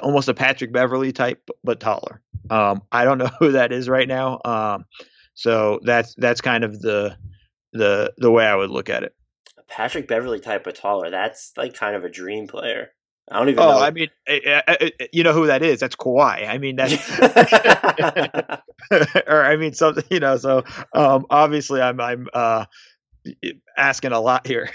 almost 0.00 0.28
a 0.28 0.34
Patrick 0.34 0.72
Beverley 0.72 1.12
type, 1.12 1.50
but 1.62 1.80
taller. 1.80 2.22
Um, 2.50 2.82
I 2.90 3.04
don't 3.04 3.18
know 3.18 3.30
who 3.38 3.52
that 3.52 3.72
is 3.72 3.88
right 3.88 4.08
now. 4.08 4.40
Um, 4.44 4.84
so 5.34 5.80
that's 5.84 6.14
that's 6.16 6.40
kind 6.40 6.64
of 6.64 6.80
the 6.80 7.16
the 7.72 8.12
the 8.16 8.30
way 8.30 8.44
I 8.44 8.56
would 8.56 8.70
look 8.70 8.90
at 8.90 9.02
it. 9.02 9.14
Patrick 9.68 10.08
Beverley 10.08 10.40
type, 10.40 10.64
but 10.64 10.76
taller. 10.76 11.10
That's 11.10 11.52
like 11.56 11.74
kind 11.74 11.94
of 11.94 12.04
a 12.04 12.08
dream 12.08 12.46
player. 12.46 12.90
I 13.30 13.38
don't 13.38 13.48
even. 13.48 13.60
Oh, 13.60 13.72
know. 13.72 13.78
I 13.78 13.90
mean, 13.90 14.08
eh, 14.26 14.40
eh, 14.44 14.62
eh, 14.80 15.06
you 15.12 15.22
know 15.22 15.32
who 15.32 15.46
that 15.46 15.62
is? 15.62 15.80
That's 15.80 15.96
Kawhi. 15.96 16.48
I 16.48 16.58
mean, 16.58 16.76
that's 16.76 16.94
or 19.26 19.44
I 19.44 19.56
mean 19.56 19.74
something. 19.74 20.04
You 20.10 20.20
know, 20.20 20.36
so 20.36 20.64
um, 20.94 21.26
obviously, 21.30 21.80
I'm 21.80 22.00
I'm 22.00 22.28
uh, 22.32 22.64
asking 23.76 24.12
a 24.12 24.20
lot 24.20 24.46
here. 24.46 24.70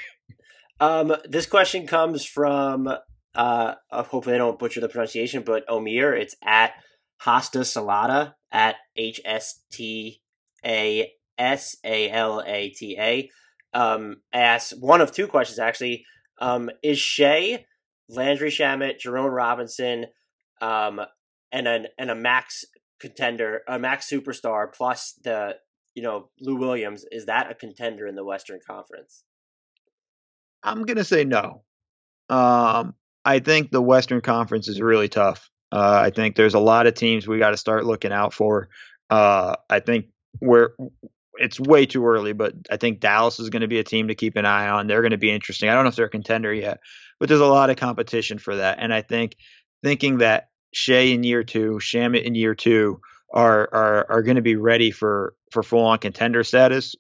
Um, 0.80 1.16
this 1.26 1.46
question 1.46 1.88
comes 1.88 2.26
from 2.26 2.94
uh, 3.36 3.76
hopefully 3.92 4.36
I 4.36 4.40
don't 4.40 4.60
butcher 4.60 4.82
the 4.82 4.90
pronunciation, 4.90 5.44
but 5.44 5.68
Omir. 5.68 6.20
It's 6.20 6.36
at 6.44 6.74
Hasta 7.18 7.60
Salata 7.60 8.34
at 8.52 8.76
H 8.96 9.22
S 9.26 9.62
T 9.72 10.22
A 10.66 11.12
S 11.38 11.78
A 11.84 12.10
L 12.12 12.44
A 12.46 12.70
T 12.70 12.98
A. 13.00 13.30
Um, 13.74 14.18
asks 14.32 14.74
one 14.80 15.02
of 15.02 15.12
two 15.12 15.28
questions 15.28 15.60
actually. 15.60 16.06
Um, 16.40 16.70
is 16.82 17.00
Shai, 17.00 17.66
Landry 18.10 18.50
Shamet, 18.50 19.00
Jerome 19.00 19.32
Robinson, 19.32 20.06
um, 20.62 21.02
and 21.52 21.68
an 21.68 21.88
and 21.98 22.10
a 22.10 22.16
max 22.16 22.66
contender, 23.00 23.62
a 23.68 23.80
max 23.80 24.10
superstar 24.10 24.74
plus 24.74 25.20
the 25.24 25.56
you 25.96 26.04
know 26.04 26.30
Lou 26.40 26.56
Williams? 26.56 27.06
Is 27.12 27.26
that 27.28 27.52
a 27.52 27.56
contender 27.56 28.08
in 28.08 28.16
the 28.16 28.26
Western 28.26 28.60
Conference? 28.66 29.24
I'm 30.64 30.84
gonna 30.84 31.04
say 31.04 31.24
no. 31.24 31.64
Um, 32.30 32.96
I 33.26 33.40
think 33.40 33.72
the 33.72 33.82
Western 33.82 34.22
Conference 34.22 34.68
is 34.68 34.82
really 34.82 35.10
tough. 35.10 35.50
Uh, 35.72 36.02
I 36.06 36.10
think 36.12 36.36
there's 36.36 36.54
a 36.54 36.60
lot 36.60 36.88
of 36.88 36.94
teams 36.94 37.28
we 37.28 37.40
got 37.40 37.52
to 37.52 37.58
start 37.58 37.86
looking 37.86 38.12
out 38.12 38.34
for. 38.34 38.70
Uh, 39.10 39.56
I 39.70 39.80
think 39.80 40.06
we're 40.40 40.70
it's 41.36 41.60
way 41.60 41.86
too 41.86 42.06
early, 42.06 42.34
but 42.34 42.54
I 42.70 42.78
think 42.78 43.00
Dallas 43.00 43.40
is 43.40 43.50
going 43.50 43.62
to 43.62 43.68
be 43.68 43.80
a 43.80 43.84
team 43.84 44.08
to 44.08 44.16
keep 44.16 44.36
an 44.36 44.46
eye 44.46 44.68
on. 44.68 44.88
They're 44.88 45.02
going 45.02 45.12
to 45.12 45.18
be 45.18 45.32
interesting. 45.32 45.70
I 45.70 45.74
don't 45.74 45.84
know 45.84 45.90
if 45.90 45.96
they're 45.96 46.06
a 46.06 46.10
contender 46.10 46.54
yet, 46.54 46.80
but 47.20 47.30
there's 47.30 47.42
a 47.42 47.46
lot 47.46 47.70
of 47.70 47.78
competition 47.78 48.38
for 48.38 48.56
that. 48.58 48.80
And 48.80 48.94
I 48.94 49.02
think 49.02 49.36
thinking 49.84 50.20
that 50.20 50.50
Shai 50.74 51.12
in 51.12 51.24
year 51.24 51.44
two, 51.44 51.80
Shamet 51.82 52.24
in 52.24 52.36
year 52.36 52.56
two 52.56 53.02
are 53.34 53.70
are 53.74 54.12
are 54.12 54.22
going 54.24 54.36
to 54.36 54.42
be 54.42 54.56
ready 54.56 54.92
for 54.92 55.36
for 55.52 55.64
full 55.64 55.86
on 55.86 56.00
contender 56.00 56.44
status 56.44 56.96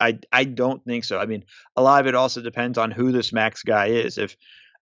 I 0.00 0.18
I 0.32 0.44
don't 0.44 0.84
think 0.84 1.04
so. 1.04 1.18
I 1.18 1.26
mean, 1.26 1.44
a 1.76 1.82
lot 1.82 2.00
of 2.00 2.06
it 2.06 2.14
also 2.14 2.40
depends 2.42 2.78
on 2.78 2.90
who 2.90 3.12
this 3.12 3.32
max 3.32 3.62
guy 3.62 3.86
is. 3.86 4.18
If 4.18 4.36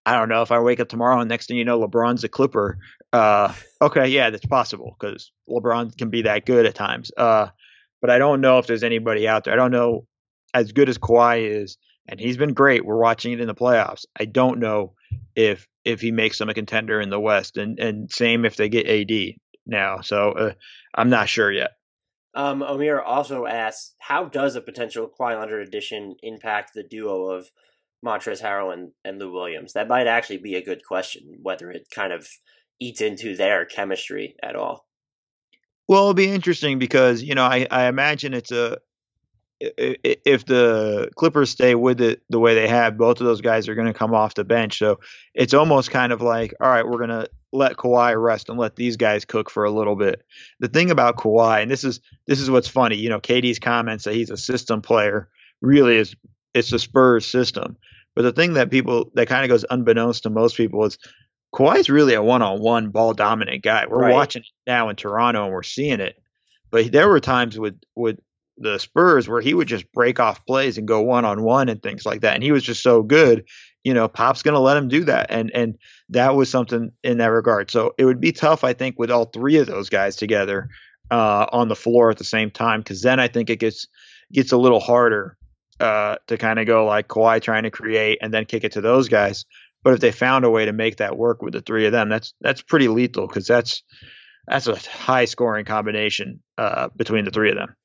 I 0.07 0.19
don't 0.19 0.29
know 0.29 0.43
if 0.43 0.53
I 0.53 0.59
wake 0.61 0.81
up 0.81 0.89
tomorrow 0.89 1.21
and 1.21 1.29
next 1.29 1.47
thing 1.47 1.57
you 1.57 1.65
know 1.65 1.81
LeBron's 1.81 2.25
a 2.25 2.29
Clipper, 2.29 2.79
uh, 3.13 3.53
okay, 3.81 4.09
yeah, 4.09 4.31
that's 4.31 4.47
possible 4.47 4.97
because 4.99 5.33
LeBron 5.49 5.97
can 5.97 6.11
be 6.11 6.23
that 6.23 6.47
good 6.47 6.67
at 6.67 6.75
times. 6.75 7.11
Uh, 7.17 7.49
but 8.05 8.11
I 8.11 8.19
don't 8.19 8.43
know 8.43 8.59
if 8.59 8.67
there's 8.67 8.83
anybody 8.83 9.27
out 9.27 9.45
there. 9.45 9.55
I 9.55 9.57
don't 9.57 9.71
know 9.71 10.07
as 10.53 10.73
good 10.73 10.91
as 10.91 10.99
Kawhi 10.99 11.63
is, 11.63 11.79
and 12.07 12.21
he's 12.21 12.37
been 12.37 12.53
great. 12.53 12.85
We're 12.85 12.99
watching 12.99 13.33
it 13.33 13.41
in 13.41 13.47
the 13.47 13.55
playoffs. 13.55 14.05
I 14.15 14.27
don't 14.27 14.59
know 14.59 14.93
if 15.35 15.67
if 15.87 16.03
he 16.03 16.11
makes 16.11 16.37
them 16.37 16.51
a 16.51 16.55
contender 16.55 17.01
in 17.01 17.09
the 17.09 17.19
West, 17.19 17.57
and 17.57 17.79
and 17.79 18.13
same 18.13 18.45
if 18.45 18.57
they 18.57 18.69
get 18.69 18.87
AD 18.87 19.37
now. 19.65 20.03
So 20.03 20.33
uh, 20.33 20.53
I'm 20.95 21.09
not 21.09 21.31
sure 21.31 21.51
yet. 21.51 21.71
Um, 22.35 22.63
Amir 22.63 23.01
also 23.01 23.47
asks, 23.47 23.95
how 24.01 24.27
does 24.27 24.55
a 24.55 24.61
potential 24.61 25.09
Kawhi 25.09 25.41
Leonard 25.41 25.67
addition 25.67 26.17
impact 26.23 26.73
the 26.75 26.83
duo 26.83 27.31
of 27.31 27.47
Montrezl 28.05 28.43
Harrell 28.43 28.75
and, 28.75 28.91
and 29.03 29.19
Lou 29.19 29.33
Williams? 29.33 29.73
That 29.73 29.89
might 29.89 30.09
actually 30.09 30.41
be 30.43 30.57
a 30.57 30.65
good 30.65 30.85
question, 30.87 31.39
whether 31.41 31.71
it 31.71 31.87
kind 31.91 32.13
of 32.13 32.29
eats 32.79 33.01
into 33.01 33.35
their 33.35 33.65
chemistry 33.65 34.37
at 34.43 34.57
all. 34.57 34.85
Well, 35.89 36.03
it'll 36.03 36.15
be 36.15 36.29
interesting 36.29 36.79
because 36.79 37.23
you 37.23 37.35
know 37.35 37.45
I, 37.45 37.67
I 37.71 37.87
imagine 37.87 38.35
it's 38.35 38.51
a 38.51 38.79
if 39.61 40.45
the 40.47 41.11
Clippers 41.17 41.51
stay 41.51 41.75
with 41.75 42.01
it 42.01 42.23
the 42.29 42.39
way 42.39 42.55
they 42.55 42.69
have, 42.69 42.99
both 42.99 43.21
of 43.21 43.27
those 43.27 43.41
guys 43.41 43.69
are 43.69 43.75
going 43.75 43.87
to 43.87 43.95
come 43.95 44.15
off 44.15 44.35
the 44.35 44.45
bench. 44.45 44.79
So 44.79 45.01
it's 45.35 45.55
almost 45.55 45.91
kind 45.91 46.13
of 46.13 46.21
like, 46.21 46.55
all 46.61 46.69
right, 46.69 46.87
we're 46.87 46.99
going 46.99 47.11
to 47.11 47.29
let 47.53 47.77
Kawhi 47.77 48.21
rest 48.21 48.49
and 48.49 48.59
let 48.59 48.77
these 48.77 48.97
guys 48.97 49.25
cook 49.25 49.49
for 49.49 49.65
a 49.65 49.71
little 49.71 49.97
bit. 49.97 50.23
The 50.61 50.69
thing 50.69 50.91
about 50.91 51.17
Kawhi, 51.17 51.63
and 51.63 51.71
this 51.71 51.85
is 51.85 52.01
this 52.27 52.41
is 52.41 52.51
what's 52.51 52.69
funny, 52.69 52.97
you 52.97 53.09
know, 53.09 53.21
KD's 53.21 53.59
comments 53.59 54.05
that 54.05 54.15
he's 54.15 54.31
a 54.31 54.37
system 54.37 54.83
player 54.83 55.29
really 55.61 55.97
is 55.97 56.15
it's 56.53 56.71
the 56.71 56.79
Spurs 56.79 57.27
system. 57.27 57.77
But 58.15 58.23
the 58.23 58.33
thing 58.33 58.55
that 58.55 58.71
people 58.71 59.11
that 59.15 59.29
kind 59.29 59.45
of 59.45 59.49
goes 59.49 59.65
unbeknownst 59.71 60.25
to 60.25 60.31
most 60.31 60.57
people 60.57 60.85
is 60.85 60.99
Kawhi's 61.55 61.89
really 61.89 62.15
a 62.15 62.23
one-on-one 62.23 62.91
ball 62.91 63.15
dominant 63.15 63.63
guy. 63.63 63.87
We're 63.87 64.01
right. 64.01 64.13
watching 64.13 64.43
it 64.43 64.49
now 64.67 64.89
in 64.89 64.97
Toronto 64.97 65.45
and 65.45 65.53
we're 65.53 65.63
seeing 65.63 66.01
it. 66.01 66.17
But 66.71 66.91
there 66.91 67.09
were 67.09 67.21
times 67.21 67.57
with 67.57 67.81
with 67.95 68.19
the 68.59 68.79
Spurs 68.79 69.29
where 69.29 69.41
he 69.41 69.55
would 69.55 69.69
just 69.69 69.91
break 69.93 70.19
off 70.19 70.45
plays 70.47 70.79
and 70.79 70.89
go 70.89 71.01
one 71.01 71.25
on 71.25 71.43
one 71.43 71.69
and 71.69 71.83
things 71.83 72.05
like 72.05 72.23
that. 72.23 72.35
And 72.35 72.43
he 72.43 72.53
was 72.53 72.65
just 72.65 72.83
so 72.83 73.03
good, 73.03 73.45
you 73.85 73.95
know, 73.95 74.09
Pop's 74.09 74.43
going 74.43 74.55
to 74.55 74.61
let 74.61 74.77
him 74.77 74.89
do 74.89 75.05
that. 75.05 75.27
And 75.31 75.53
and 75.55 75.79
that 76.09 76.35
was 76.35 76.51
something 76.51 76.91
in 77.05 77.19
that 77.19 77.27
regard. 77.27 77.71
So 77.71 77.95
it 77.99 78.05
would 78.05 78.21
be 78.21 78.33
tough, 78.33 78.65
I 78.65 78.73
think, 78.73 78.99
with 78.99 79.13
all 79.13 79.27
three 79.27 79.57
of 79.59 79.69
those 79.69 79.89
guys 79.89 80.17
together 80.17 80.69
uh, 81.13 81.47
on 81.53 81.69
the 81.69 81.77
floor 81.77 82.11
at 82.11 82.19
the 82.19 82.25
same 82.25 82.51
time, 82.51 82.81
because 82.81 83.03
then 83.03 83.21
I 83.21 83.29
think 83.29 83.49
it 83.49 83.61
gets 83.61 83.87
gets 84.33 84.51
a 84.51 84.57
little 84.59 84.81
harder 84.81 85.37
uh, 85.79 86.17
to 86.27 86.37
kind 86.37 86.59
of 86.59 86.67
go 86.67 86.85
like 86.85 87.07
Kawhi 87.09 87.41
trying 87.41 87.63
to 87.63 87.71
create 87.71 88.19
and 88.21 88.35
then 88.35 88.45
kick 88.45 88.65
it 88.65 88.73
to 88.73 88.81
those 88.81 89.09
guys. 89.09 89.45
But 89.85 89.95
if 89.95 90.01
they 90.01 90.11
found 90.11 90.45
a 90.45 90.51
way 90.51 90.65
to 90.65 90.73
make 90.73 90.97
that 90.97 91.17
work 91.17 91.43
with 91.43 91.53
the 91.53 91.61
three 91.61 91.87
of 91.87 91.93
them, 91.93 92.09
that's 92.09 92.35
that's 92.41 92.63
pretty 92.63 92.89
lethal 92.89 93.29
because 93.29 93.47
that's 93.47 93.85
that's 94.49 94.67
a 94.67 94.75
high 94.77 95.27
scoring 95.27 95.65
combination 95.65 96.41
uh, 96.59 96.89
between 96.97 97.25
the 97.25 97.31
three 97.31 97.51
of 97.51 97.57
them 97.57 97.77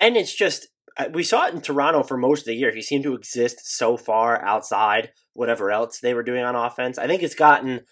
and 0.00 0.16
it's 0.16 0.34
just 0.34 0.68
uh, 0.96 1.06
we 1.12 1.22
saw 1.22 1.46
it 1.46 1.54
in 1.54 1.60
Toronto 1.60 2.02
for 2.02 2.16
most 2.16 2.40
of 2.40 2.46
the 2.46 2.54
year. 2.54 2.74
He 2.74 2.82
seemed 2.82 3.04
to 3.04 3.14
exist 3.14 3.60
so 3.64 3.96
far 3.96 4.42
outside 4.42 5.10
whatever 5.34 5.70
else 5.70 6.00
they 6.00 6.14
were 6.14 6.22
doing 6.22 6.42
on 6.42 6.56
offense. 6.56 6.98
I 6.98 7.06
think 7.06 7.22
it's 7.22 7.34
gotten 7.34 7.82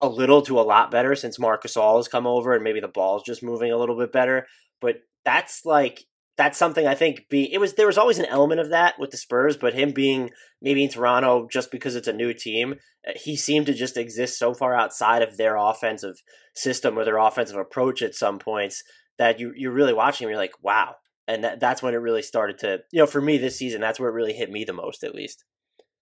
a 0.00 0.08
little 0.08 0.42
to 0.42 0.58
a 0.58 0.62
lot 0.62 0.90
better 0.90 1.14
since 1.14 1.38
Marcus 1.38 1.74
Gasol 1.74 1.96
has 1.96 2.08
come 2.08 2.26
over 2.26 2.54
and 2.54 2.64
maybe 2.64 2.80
the 2.80 2.88
ball's 2.88 3.22
just 3.22 3.42
moving 3.42 3.72
a 3.72 3.76
little 3.76 3.98
bit 3.98 4.12
better. 4.12 4.46
But 4.80 4.96
that's 5.24 5.64
like 5.64 6.04
that's 6.36 6.58
something 6.58 6.86
I 6.86 6.94
think 6.94 7.28
be 7.28 7.52
it 7.52 7.58
was 7.58 7.74
there 7.74 7.86
was 7.86 7.98
always 7.98 8.18
an 8.18 8.26
element 8.26 8.60
of 8.60 8.70
that 8.70 8.98
with 8.98 9.10
the 9.10 9.16
Spurs, 9.16 9.56
but 9.56 9.74
him 9.74 9.92
being 9.92 10.30
maybe 10.60 10.82
in 10.84 10.90
Toronto 10.90 11.46
just 11.50 11.70
because 11.70 11.94
it's 11.94 12.08
a 12.08 12.12
new 12.12 12.34
team, 12.34 12.74
uh, 13.06 13.12
he 13.16 13.36
seemed 13.36 13.66
to 13.66 13.74
just 13.74 13.96
exist 13.96 14.38
so 14.38 14.54
far 14.54 14.74
outside 14.74 15.22
of 15.22 15.36
their 15.36 15.56
offensive 15.56 16.16
system 16.54 16.98
or 16.98 17.04
their 17.04 17.18
offensive 17.18 17.56
approach 17.56 18.02
at 18.02 18.14
some 18.14 18.38
points 18.38 18.82
that 19.18 19.38
you 19.38 19.52
you're 19.54 19.72
really 19.72 19.94
watching 19.94 20.24
him, 20.24 20.30
you're 20.30 20.38
like, 20.38 20.54
wow, 20.62 20.96
and 21.26 21.44
that, 21.44 21.60
that's 21.60 21.82
when 21.82 21.94
it 21.94 21.98
really 21.98 22.22
started 22.22 22.58
to 22.58 22.80
you 22.92 23.00
know 23.00 23.06
for 23.06 23.20
me 23.20 23.38
this 23.38 23.56
season 23.56 23.80
that's 23.80 23.98
where 23.98 24.08
it 24.08 24.14
really 24.14 24.32
hit 24.32 24.50
me 24.50 24.64
the 24.64 24.72
most 24.72 25.04
at 25.04 25.14
least. 25.14 25.44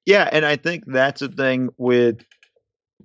Yeah 0.06 0.28
and 0.30 0.44
i 0.44 0.56
think 0.56 0.84
that's 0.86 1.20
the 1.20 1.28
thing 1.28 1.68
with 1.76 2.24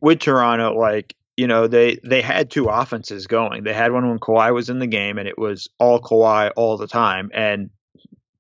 with 0.02 0.20
toronto 0.20 0.74
like 0.74 1.16
you 1.38 1.48
know 1.48 1.68
they 1.68 2.00
they 2.04 2.22
had 2.22 2.50
two 2.50 2.66
offenses 2.66 3.28
going 3.28 3.64
they 3.64 3.74
had 3.74 3.92
one 3.92 4.10
when 4.10 4.20
Kawhi 4.20 4.54
was 4.54 4.70
in 4.70 4.80
the 4.80 4.88
game 4.88 5.18
and 5.18 5.28
it 5.28 5.38
was 5.38 5.70
all 5.80 6.02
Kawhi 6.02 6.52
all 6.56 6.78
the 6.78 6.88
time 6.88 7.32
and 7.34 7.70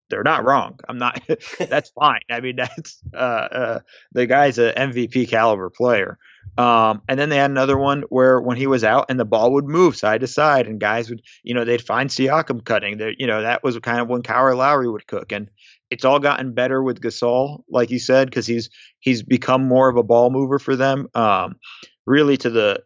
they're 0.09 0.23
not 0.23 0.45
wrong 0.45 0.79
i'm 0.87 0.97
not 0.97 1.21
that's 1.59 1.89
fine 1.89 2.21
i 2.29 2.39
mean 2.39 2.55
that's 2.57 3.01
uh, 3.13 3.17
uh 3.17 3.79
the 4.13 4.25
guy's 4.25 4.57
an 4.57 4.73
mvp 4.73 5.27
caliber 5.27 5.69
player 5.69 6.17
um, 6.57 7.03
and 7.07 7.19
then 7.19 7.29
they 7.29 7.37
had 7.37 7.51
another 7.51 7.77
one 7.77 8.03
where 8.09 8.41
when 8.41 8.57
he 8.57 8.67
was 8.67 8.83
out 8.83 9.07
and 9.09 9.19
the 9.19 9.25
ball 9.25 9.53
would 9.53 9.65
move 9.65 9.95
side 9.95 10.21
to 10.21 10.27
side 10.27 10.67
and 10.67 10.79
guys 10.79 11.09
would, 11.09 11.21
you 11.43 11.53
know, 11.53 11.65
they'd 11.65 11.81
find 11.81 12.09
Siakam 12.09 12.63
cutting. 12.63 12.97
There, 12.97 13.13
you 13.17 13.27
know, 13.27 13.41
that 13.41 13.63
was 13.63 13.77
kind 13.79 13.99
of 13.99 14.07
when 14.07 14.23
Kyle 14.23 14.55
Lowry 14.55 14.89
would 14.89 15.05
cook. 15.05 15.31
And 15.31 15.49
it's 15.91 16.03
all 16.03 16.19
gotten 16.19 16.53
better 16.53 16.81
with 16.81 17.01
Gasol, 17.01 17.63
like 17.69 17.91
you 17.91 17.99
said, 17.99 18.29
because 18.29 18.47
he's 18.47 18.69
he's 18.99 19.23
become 19.23 19.67
more 19.67 19.87
of 19.87 19.97
a 19.97 20.03
ball 20.03 20.29
mover 20.31 20.57
for 20.57 20.75
them. 20.75 21.07
Um, 21.13 21.57
really 22.05 22.37
to 22.37 22.49
the 22.49 22.83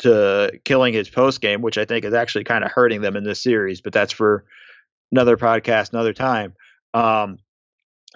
to 0.00 0.52
killing 0.64 0.94
his 0.94 1.08
post 1.08 1.40
game, 1.40 1.62
which 1.62 1.78
I 1.78 1.84
think 1.84 2.04
is 2.04 2.14
actually 2.14 2.44
kind 2.44 2.64
of 2.64 2.70
hurting 2.70 3.00
them 3.00 3.16
in 3.16 3.24
this 3.24 3.42
series. 3.42 3.80
But 3.80 3.92
that's 3.92 4.12
for 4.12 4.44
another 5.12 5.36
podcast, 5.36 5.92
another 5.92 6.12
time. 6.12 6.54
Um, 6.92 7.38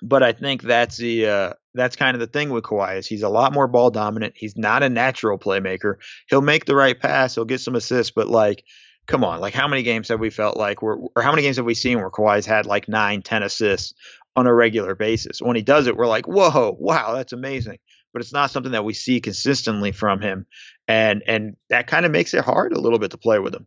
but 0.03 0.23
I 0.23 0.33
think 0.33 0.63
that's 0.63 0.97
the 0.97 1.27
uh, 1.27 1.53
that's 1.75 1.97
kind 1.97 2.15
of 2.15 2.21
the 2.21 2.27
thing 2.27 2.51
with 2.51 2.65
Kawhi 2.65 2.99
is 2.99 3.07
he's 3.07 3.23
a 3.23 3.29
lot 3.29 3.53
more 3.53 3.69
ball 3.69 3.91
dominant. 3.91 4.35
He's 4.37 4.57
not 4.57 4.83
a 4.83 4.89
natural 4.89 5.39
playmaker. 5.39 5.95
He'll 6.29 6.41
make 6.41 6.65
the 6.65 6.77
right 6.77 6.99
pass. 6.99 7.35
He'll 7.35 7.45
get 7.45 7.61
some 7.61 7.75
assists, 7.75 8.13
but 8.13 8.29
like, 8.29 8.65
come 9.07 9.25
on, 9.25 9.41
like 9.41 9.55
how 9.55 9.69
many 9.69 9.83
games 9.83 10.09
have 10.09 10.21
we 10.21 10.31
felt 10.31 10.57
like 10.57 10.83
we're 10.83 10.97
or 10.97 11.23
how 11.23 11.31
many 11.31 11.43
games 11.43 11.57
have 11.57 11.67
we 11.67 11.75
seen 11.75 11.99
where 11.99 12.11
Kawhi's 12.11 12.47
had 12.47 12.67
like 12.67 12.89
nine, 12.89 13.23
ten 13.23 13.43
assists 13.43 13.95
on 14.37 14.47
a 14.47 14.55
regular 14.55 14.95
basis? 14.95 15.41
When 15.43 15.57
he 15.57 15.63
does 15.63 15.87
it, 15.87 15.97
we're 15.97 16.07
like, 16.07 16.27
whoa, 16.27 16.77
wow, 16.79 17.15
that's 17.15 17.33
amazing. 17.33 17.79
But 18.13 18.23
it's 18.23 18.33
not 18.33 18.51
something 18.51 18.73
that 18.73 18.85
we 18.85 18.95
see 18.95 19.21
consistently 19.21 19.93
from 19.93 20.21
him, 20.21 20.47
and 20.87 21.23
and 21.27 21.57
that 21.69 21.87
kind 21.87 22.07
of 22.07 22.13
makes 22.13 22.35
it 22.35 22.45
hard 22.45 22.73
a 22.73 22.81
little 22.81 22.99
bit 22.99 23.11
to 23.11 23.19
play 23.19 23.39
with 23.39 23.55
him. 23.55 23.67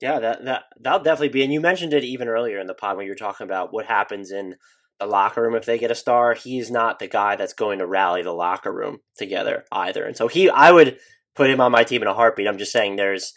Yeah, 0.00 0.18
that 0.20 0.44
that 0.44 0.64
that'll 0.80 1.02
definitely 1.02 1.30
be. 1.30 1.42
And 1.42 1.52
you 1.52 1.60
mentioned 1.60 1.92
it 1.92 2.04
even 2.04 2.28
earlier 2.28 2.58
in 2.58 2.66
the 2.66 2.74
pod 2.74 2.96
when 2.96 3.06
you 3.06 3.12
were 3.12 3.16
talking 3.16 3.44
about 3.44 3.72
what 3.72 3.86
happens 3.86 4.30
in 4.30 4.56
the 4.98 5.06
locker 5.06 5.42
room 5.42 5.54
if 5.54 5.64
they 5.64 5.78
get 5.78 5.90
a 5.90 5.94
star. 5.94 6.34
He's 6.34 6.70
not 6.70 6.98
the 6.98 7.08
guy 7.08 7.36
that's 7.36 7.52
going 7.52 7.78
to 7.78 7.86
rally 7.86 8.22
the 8.22 8.32
locker 8.32 8.72
room 8.72 8.98
together 9.16 9.64
either. 9.70 10.04
And 10.04 10.16
so 10.16 10.28
he, 10.28 10.48
I 10.48 10.72
would 10.72 10.98
put 11.34 11.50
him 11.50 11.60
on 11.60 11.72
my 11.72 11.84
team 11.84 12.02
in 12.02 12.08
a 12.08 12.14
heartbeat. 12.14 12.48
I'm 12.48 12.58
just 12.58 12.72
saying 12.72 12.96
there's 12.96 13.34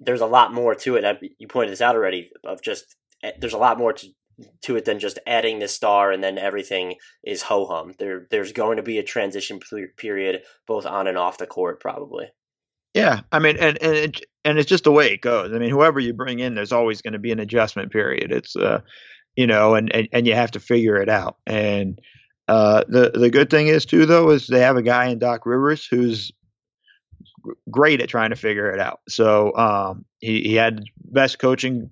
there's 0.00 0.20
a 0.20 0.26
lot 0.26 0.52
more 0.52 0.74
to 0.74 0.96
it. 0.96 1.18
You 1.38 1.48
pointed 1.48 1.72
this 1.72 1.80
out 1.80 1.96
already 1.96 2.30
of 2.44 2.62
just 2.62 2.96
eh, 3.22 3.32
there's 3.38 3.52
a 3.52 3.58
lot 3.58 3.78
more 3.78 3.92
to 3.92 4.08
to 4.62 4.76
it 4.76 4.84
than 4.84 4.98
just 4.98 5.18
adding 5.26 5.58
this 5.58 5.74
star 5.74 6.12
and 6.12 6.22
then 6.22 6.38
everything 6.38 6.96
is 7.24 7.42
ho 7.42 7.66
hum. 7.66 7.94
There 7.98 8.26
there's 8.30 8.52
going 8.52 8.76
to 8.76 8.82
be 8.82 8.98
a 8.98 9.02
transition 9.02 9.60
period 9.96 10.42
both 10.66 10.86
on 10.86 11.06
and 11.06 11.18
off 11.18 11.38
the 11.38 11.46
court 11.46 11.80
probably. 11.80 12.28
Yeah, 12.94 13.20
I 13.32 13.38
mean, 13.38 13.56
and 13.58 13.80
and 13.82 13.94
it, 13.94 14.20
and 14.44 14.58
it's 14.58 14.68
just 14.68 14.84
the 14.84 14.92
way 14.92 15.12
it 15.12 15.22
goes. 15.22 15.52
I 15.52 15.58
mean, 15.58 15.70
whoever 15.70 15.98
you 15.98 16.12
bring 16.12 16.40
in, 16.40 16.54
there's 16.54 16.72
always 16.72 17.00
going 17.00 17.14
to 17.14 17.18
be 17.18 17.32
an 17.32 17.40
adjustment 17.40 17.90
period. 17.90 18.30
It's 18.30 18.54
uh, 18.54 18.80
you 19.36 19.46
know, 19.46 19.74
and, 19.74 19.94
and, 19.94 20.08
and 20.12 20.26
you 20.26 20.34
have 20.34 20.50
to 20.52 20.60
figure 20.60 20.96
it 20.96 21.08
out. 21.08 21.36
And 21.46 21.98
uh, 22.48 22.84
the 22.88 23.10
the 23.14 23.30
good 23.30 23.50
thing 23.50 23.68
is 23.68 23.86
too, 23.86 24.04
though, 24.04 24.30
is 24.30 24.46
they 24.46 24.60
have 24.60 24.76
a 24.76 24.82
guy 24.82 25.06
in 25.06 25.18
Doc 25.18 25.46
Rivers 25.46 25.86
who's 25.86 26.32
great 27.70 28.00
at 28.00 28.08
trying 28.08 28.30
to 28.30 28.36
figure 28.36 28.70
it 28.70 28.80
out. 28.80 29.00
So 29.08 29.56
um, 29.56 30.04
he 30.18 30.42
he 30.42 30.54
had 30.54 30.82
best 31.04 31.38
coaching. 31.38 31.90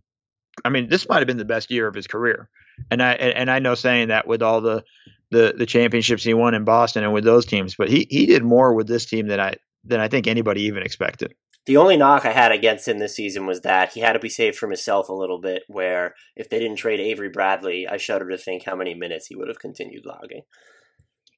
I 0.64 0.68
mean, 0.68 0.88
this 0.88 1.08
might 1.08 1.18
have 1.18 1.26
been 1.26 1.36
the 1.36 1.44
best 1.44 1.70
year 1.70 1.86
of 1.86 1.94
his 1.94 2.06
career, 2.06 2.48
and 2.90 3.02
I 3.02 3.12
and 3.12 3.50
I 3.50 3.58
know 3.58 3.74
saying 3.74 4.08
that 4.08 4.26
with 4.26 4.42
all 4.42 4.60
the 4.60 4.84
the 5.30 5.54
the 5.56 5.66
championships 5.66 6.24
he 6.24 6.34
won 6.34 6.54
in 6.54 6.64
Boston 6.64 7.04
and 7.04 7.12
with 7.12 7.24
those 7.24 7.46
teams, 7.46 7.74
but 7.76 7.88
he 7.88 8.06
he 8.10 8.26
did 8.26 8.42
more 8.42 8.74
with 8.74 8.86
this 8.86 9.06
team 9.06 9.28
than 9.28 9.40
I 9.40 9.54
than 9.84 10.00
I 10.00 10.08
think 10.08 10.26
anybody 10.26 10.62
even 10.62 10.82
expected. 10.82 11.34
The 11.66 11.76
only 11.76 11.96
knock 11.96 12.24
I 12.24 12.32
had 12.32 12.52
against 12.52 12.88
him 12.88 12.98
this 12.98 13.14
season 13.14 13.46
was 13.46 13.60
that 13.60 13.92
he 13.92 14.00
had 14.00 14.14
to 14.14 14.18
be 14.18 14.28
saved 14.28 14.56
from 14.56 14.70
himself 14.70 15.08
a 15.08 15.14
little 15.14 15.40
bit. 15.40 15.62
Where 15.68 16.14
if 16.36 16.48
they 16.48 16.58
didn't 16.58 16.76
trade 16.76 17.00
Avery 17.00 17.28
Bradley, 17.28 17.86
I 17.86 17.96
shudder 17.96 18.28
to 18.30 18.38
think 18.38 18.64
how 18.64 18.74
many 18.74 18.94
minutes 18.94 19.26
he 19.26 19.36
would 19.36 19.48
have 19.48 19.58
continued 19.58 20.04
logging. 20.06 20.42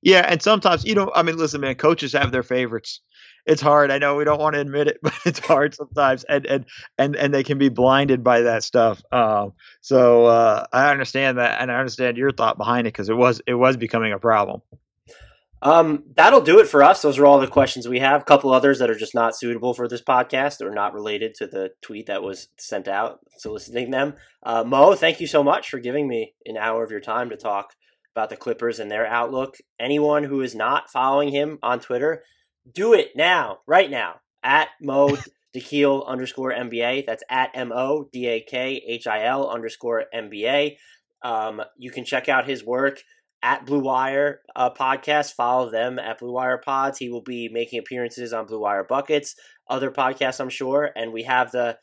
Yeah, 0.01 0.27
and 0.29 0.43
sometimes 0.43 0.85
you 0.85 0.95
know, 0.95 1.13
I 1.15 1.23
mean, 1.23 1.37
listen, 1.37 1.61
man, 1.61 1.75
coaches 1.75 2.13
have 2.13 2.33
their 2.33 2.43
favorites. 2.43 3.01
It's 3.45 3.63
hard. 3.63 3.91
I 3.91 3.99
know 3.99 4.17
we 4.17 4.25
don't 4.25 4.41
want 4.41 4.55
to 4.55 4.61
admit 4.61 4.89
it, 4.89 4.99
but 5.03 5.15
it's 5.25 5.41
hard 5.41 5.75
sometimes, 5.75 6.25
and 6.25 6.47
and 6.47 6.65
and 6.99 7.17
and 7.17 7.35
they 7.35 7.43
can 7.43 7.59
be 7.59 7.69
blinded 7.69 8.23
by 8.23 8.43
that 8.43 8.65
stuff. 8.65 9.03
Um, 9.13 9.53
so 9.81 10.27
uh, 10.27 10.67
I 10.73 10.91
understand 10.91 11.39
that, 11.39 11.61
and 11.61 11.71
I 11.71 11.77
understand 11.77 12.17
your 12.17 12.33
thought 12.33 12.57
behind 12.57 12.87
it 12.87 12.93
because 12.93 13.09
it 13.09 13.17
was 13.17 13.41
it 13.47 13.55
was 13.55 13.77
becoming 13.77 14.13
a 14.13 14.19
problem. 14.19 14.63
Um, 15.63 16.03
that'll 16.17 16.41
do 16.41 16.59
it 16.59 16.67
for 16.69 16.83
us. 16.83 17.03
Those 17.03 17.19
are 17.19 17.27
all 17.27 17.39
the 17.39 17.47
questions 17.47 17.87
we 17.87 18.01
have. 18.01 18.23
A 18.23 18.25
couple 18.25 18.53
others 18.53 18.81
that 18.81 18.91
are 18.91 18.99
just 18.99 19.15
not 19.15 19.37
suitable 19.37 19.75
for 19.75 19.87
this 19.87 20.03
podcast 20.03 20.61
or 20.61 20.73
not 20.73 20.93
related 20.93 21.37
to 21.37 21.47
the 21.47 21.71
tweet 21.81 22.07
that 22.07 22.23
was 22.23 22.49
sent 22.59 22.89
out 22.89 23.21
soliciting 23.39 23.93
them. 23.93 24.15
Uh, 24.43 24.65
Mo, 24.65 24.97
thank 24.97 25.21
you 25.21 25.29
so 25.29 25.45
much 25.45 25.71
for 25.71 25.79
giving 25.79 26.09
me 26.09 26.35
an 26.47 26.57
hour 26.57 26.83
of 26.83 26.91
your 26.91 27.01
time 27.01 27.31
to 27.31 27.37
talk 27.37 27.75
about 28.15 28.29
the 28.29 28.37
Clippers 28.37 28.81
and 28.81 28.91
their 28.91 29.07
outlook. 29.07 29.57
Anyone 29.79 30.25
who 30.25 30.41
is 30.41 30.55
not 30.57 30.91
following 30.91 31.29
him 31.29 31.61
on 31.63 31.79
Twitter, 31.79 32.25
do 32.71 32.95
it 32.95 33.13
now, 33.17 33.59
right 33.67 33.91
now, 33.91 34.21
at 34.43 34.69
Mo 34.81 35.17
Dakhil 35.57 36.07
underscore 36.07 36.53
NBA. 36.53 37.07
That's 37.07 37.23
at 37.29 37.51
M 37.55 37.73
O 37.73 38.09
D 38.13 38.27
A 38.27 38.41
K 38.41 38.83
H 38.87 39.07
I 39.07 39.25
L 39.25 39.49
underscore 39.49 40.05
NBA. 40.15 40.77
Um, 41.23 41.63
you 41.77 41.91
can 41.91 42.05
check 42.05 42.29
out 42.29 42.49
his 42.49 42.65
work 42.65 43.03
at 43.43 43.67
Blue 43.67 43.81
Wire 43.81 44.41
uh, 44.57 44.71
podcast. 44.71 45.35
Follow 45.35 45.71
them 45.71 45.99
at 45.99 46.19
Blue 46.19 46.33
Wire 46.33 46.59
Pods. 46.59 46.99
He 46.99 47.11
will 47.11 47.23
be 47.23 47.49
making 47.49 47.79
appearances 47.79 48.33
on 48.33 48.47
Blue 48.47 48.61
Wire 48.61 48.85
Buckets, 48.85 49.35
other 49.69 49.91
podcasts, 49.91 50.41
I'm 50.41 50.51
sure. 50.51 50.91
And 50.97 51.13
we 51.13 51.25
have 51.25 51.53
the 51.53 51.79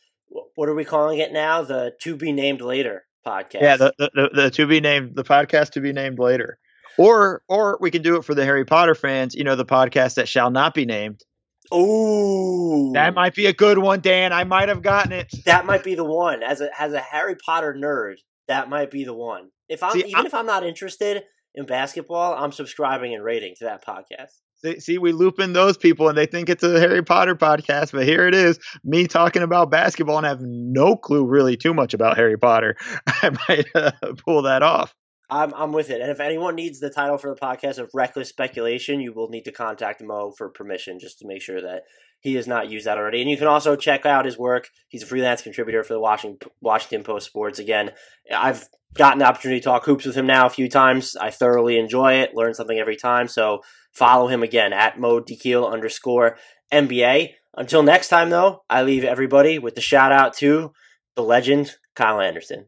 what 0.56 0.70
are 0.70 0.76
we 0.76 0.86
calling 0.86 1.20
it 1.20 1.32
now? 1.32 1.64
The 1.64 1.94
to 2.02 2.16
be 2.16 2.32
named 2.32 2.62
later 2.62 3.06
podcast. 3.26 3.62
Yeah, 3.62 3.78
the, 3.78 3.94
the, 3.98 4.30
the 4.34 4.52
to 4.52 4.68
be 4.68 4.80
named 4.80 5.16
the 5.16 5.24
podcast 5.24 5.72
to 5.72 5.82
be 5.82 5.94
named 5.94 6.20
later. 6.20 6.60
Or 7.00 7.44
or 7.48 7.78
we 7.80 7.92
can 7.92 8.02
do 8.02 8.18
it 8.18 8.26
for 8.26 8.36
the 8.36 8.44
Harry 8.44 8.66
Potter 8.66 8.94
fans, 8.94 9.34
you 9.34 9.46
know, 9.46 9.56
the 9.56 9.66
podcast 9.66 10.16
that 10.16 10.28
shall 10.28 10.52
not 10.52 10.74
be 10.74 10.86
named. 10.86 11.24
Oh, 11.72 12.92
that 12.92 13.14
might 13.14 13.34
be 13.34 13.46
a 13.46 13.54
good 13.54 13.78
one, 13.78 14.02
Dan. 14.02 14.34
I 14.34 14.44
might 14.44 14.68
have 14.68 14.82
gotten 14.82 15.14
it. 15.14 15.34
That 15.46 15.66
might 15.66 15.84
be 15.84 15.96
the 15.96 16.04
one. 16.04 16.44
As 16.44 16.60
a 16.60 16.70
as 16.78 16.92
a 16.92 17.00
Harry 17.00 17.38
Potter 17.38 17.74
nerd, 17.74 18.16
that 18.50 18.70
might 18.70 18.92
be 18.92 19.06
the 19.06 19.14
one. 19.14 19.50
If 19.70 19.82
I'm 19.82 19.92
See, 19.92 20.00
even 20.00 20.16
I'm, 20.16 20.26
if 20.26 20.34
I'm 20.34 20.46
not 20.46 20.66
interested 20.66 21.24
in 21.56 21.66
basketball, 21.66 22.34
I'm 22.34 22.52
subscribing 22.52 23.14
and 23.14 23.24
rating 23.24 23.56
to 23.60 23.64
that 23.66 23.86
podcast. 23.86 24.32
See, 24.58 24.82
see, 24.82 24.98
we 24.98 25.14
loop 25.14 25.40
in 25.40 25.54
those 25.54 25.78
people 25.78 26.10
and 26.10 26.18
they 26.18 26.26
think 26.26 26.50
it's 26.50 26.64
a 26.64 26.82
Harry 26.82 27.02
Potter 27.02 27.36
podcast, 27.36 27.94
but 27.94 28.04
here 28.04 28.28
it 28.28 28.36
is, 28.36 28.60
me 28.84 29.08
talking 29.08 29.42
about 29.42 29.72
basketball 29.72 30.18
and 30.18 30.26
have 30.26 30.42
no 30.42 30.98
clue 30.98 31.26
really 31.26 31.56
too 31.56 31.74
much 31.74 31.94
about 31.94 32.18
Harry 32.18 32.38
Potter. 32.38 32.76
I 33.08 33.30
might 33.48 33.68
uh, 33.74 33.92
pull 34.26 34.42
that 34.42 34.64
off. 34.64 34.94
I'm 35.30 35.54
I'm 35.54 35.72
with 35.72 35.90
it. 35.90 36.02
And 36.02 36.10
if 36.10 36.20
anyone 36.20 36.56
needs 36.56 36.80
the 36.80 36.90
title 36.90 37.18
for 37.18 37.30
the 37.30 37.40
podcast 37.40 37.78
of 37.78 37.92
reckless 37.94 38.30
speculation, 38.30 39.00
you 39.00 39.14
will 39.14 39.30
need 39.30 39.46
to 39.46 39.52
contact 39.52 40.02
Mo 40.02 40.34
for 40.38 40.50
permission 40.50 41.00
just 41.00 41.20
to 41.20 41.28
make 41.28 41.42
sure 41.42 41.62
that 41.62 41.84
he 42.22 42.36
has 42.36 42.48
not 42.48 42.70
used 42.70 42.86
that 42.86 42.98
already. 42.98 43.22
And 43.22 43.30
you 43.30 43.38
can 43.38 43.48
also 43.48 43.76
check 43.76 44.06
out 44.06 44.26
his 44.26 44.38
work. 44.38 44.70
He's 44.90 45.04
a 45.04 45.06
freelance 45.06 45.42
contributor 45.42 45.84
for 45.84 45.94
the 45.94 46.00
Washington 46.00 46.50
Washington 46.62 47.04
Post 47.04 47.28
Sports. 47.28 47.60
Again, 47.60 47.92
I've 48.34 48.68
gotten 48.96 49.20
the 49.20 49.26
opportunity 49.26 49.60
to 49.60 49.64
talk 49.64 49.86
hoops 49.86 50.06
with 50.06 50.16
him 50.16 50.26
now 50.26 50.48
a 50.48 50.52
few 50.52 50.68
times. 50.68 51.16
I 51.16 51.30
thoroughly 51.30 51.78
enjoy 51.78 52.14
it, 52.14 52.34
learn 52.34 52.54
something 52.54 52.80
every 52.80 52.96
time. 52.96 53.28
So 53.28 53.62
follow 53.94 54.28
him 54.28 54.42
again 54.42 54.74
at 54.74 55.00
Mo 55.00 55.22
Dakhil 55.22 55.72
underscore 55.72 56.38
NBA. 56.74 57.34
Until 57.56 57.84
next 57.84 58.10
time, 58.10 58.30
though, 58.30 58.64
I 58.70 58.84
leave 58.84 59.04
everybody 59.04 59.60
with 59.60 59.76
the 59.76 59.82
shout 59.82 60.12
out 60.12 60.34
to 60.38 60.72
the 61.16 61.24
legend, 61.24 61.76
Kyle 61.96 62.20
Anderson. 62.20 62.68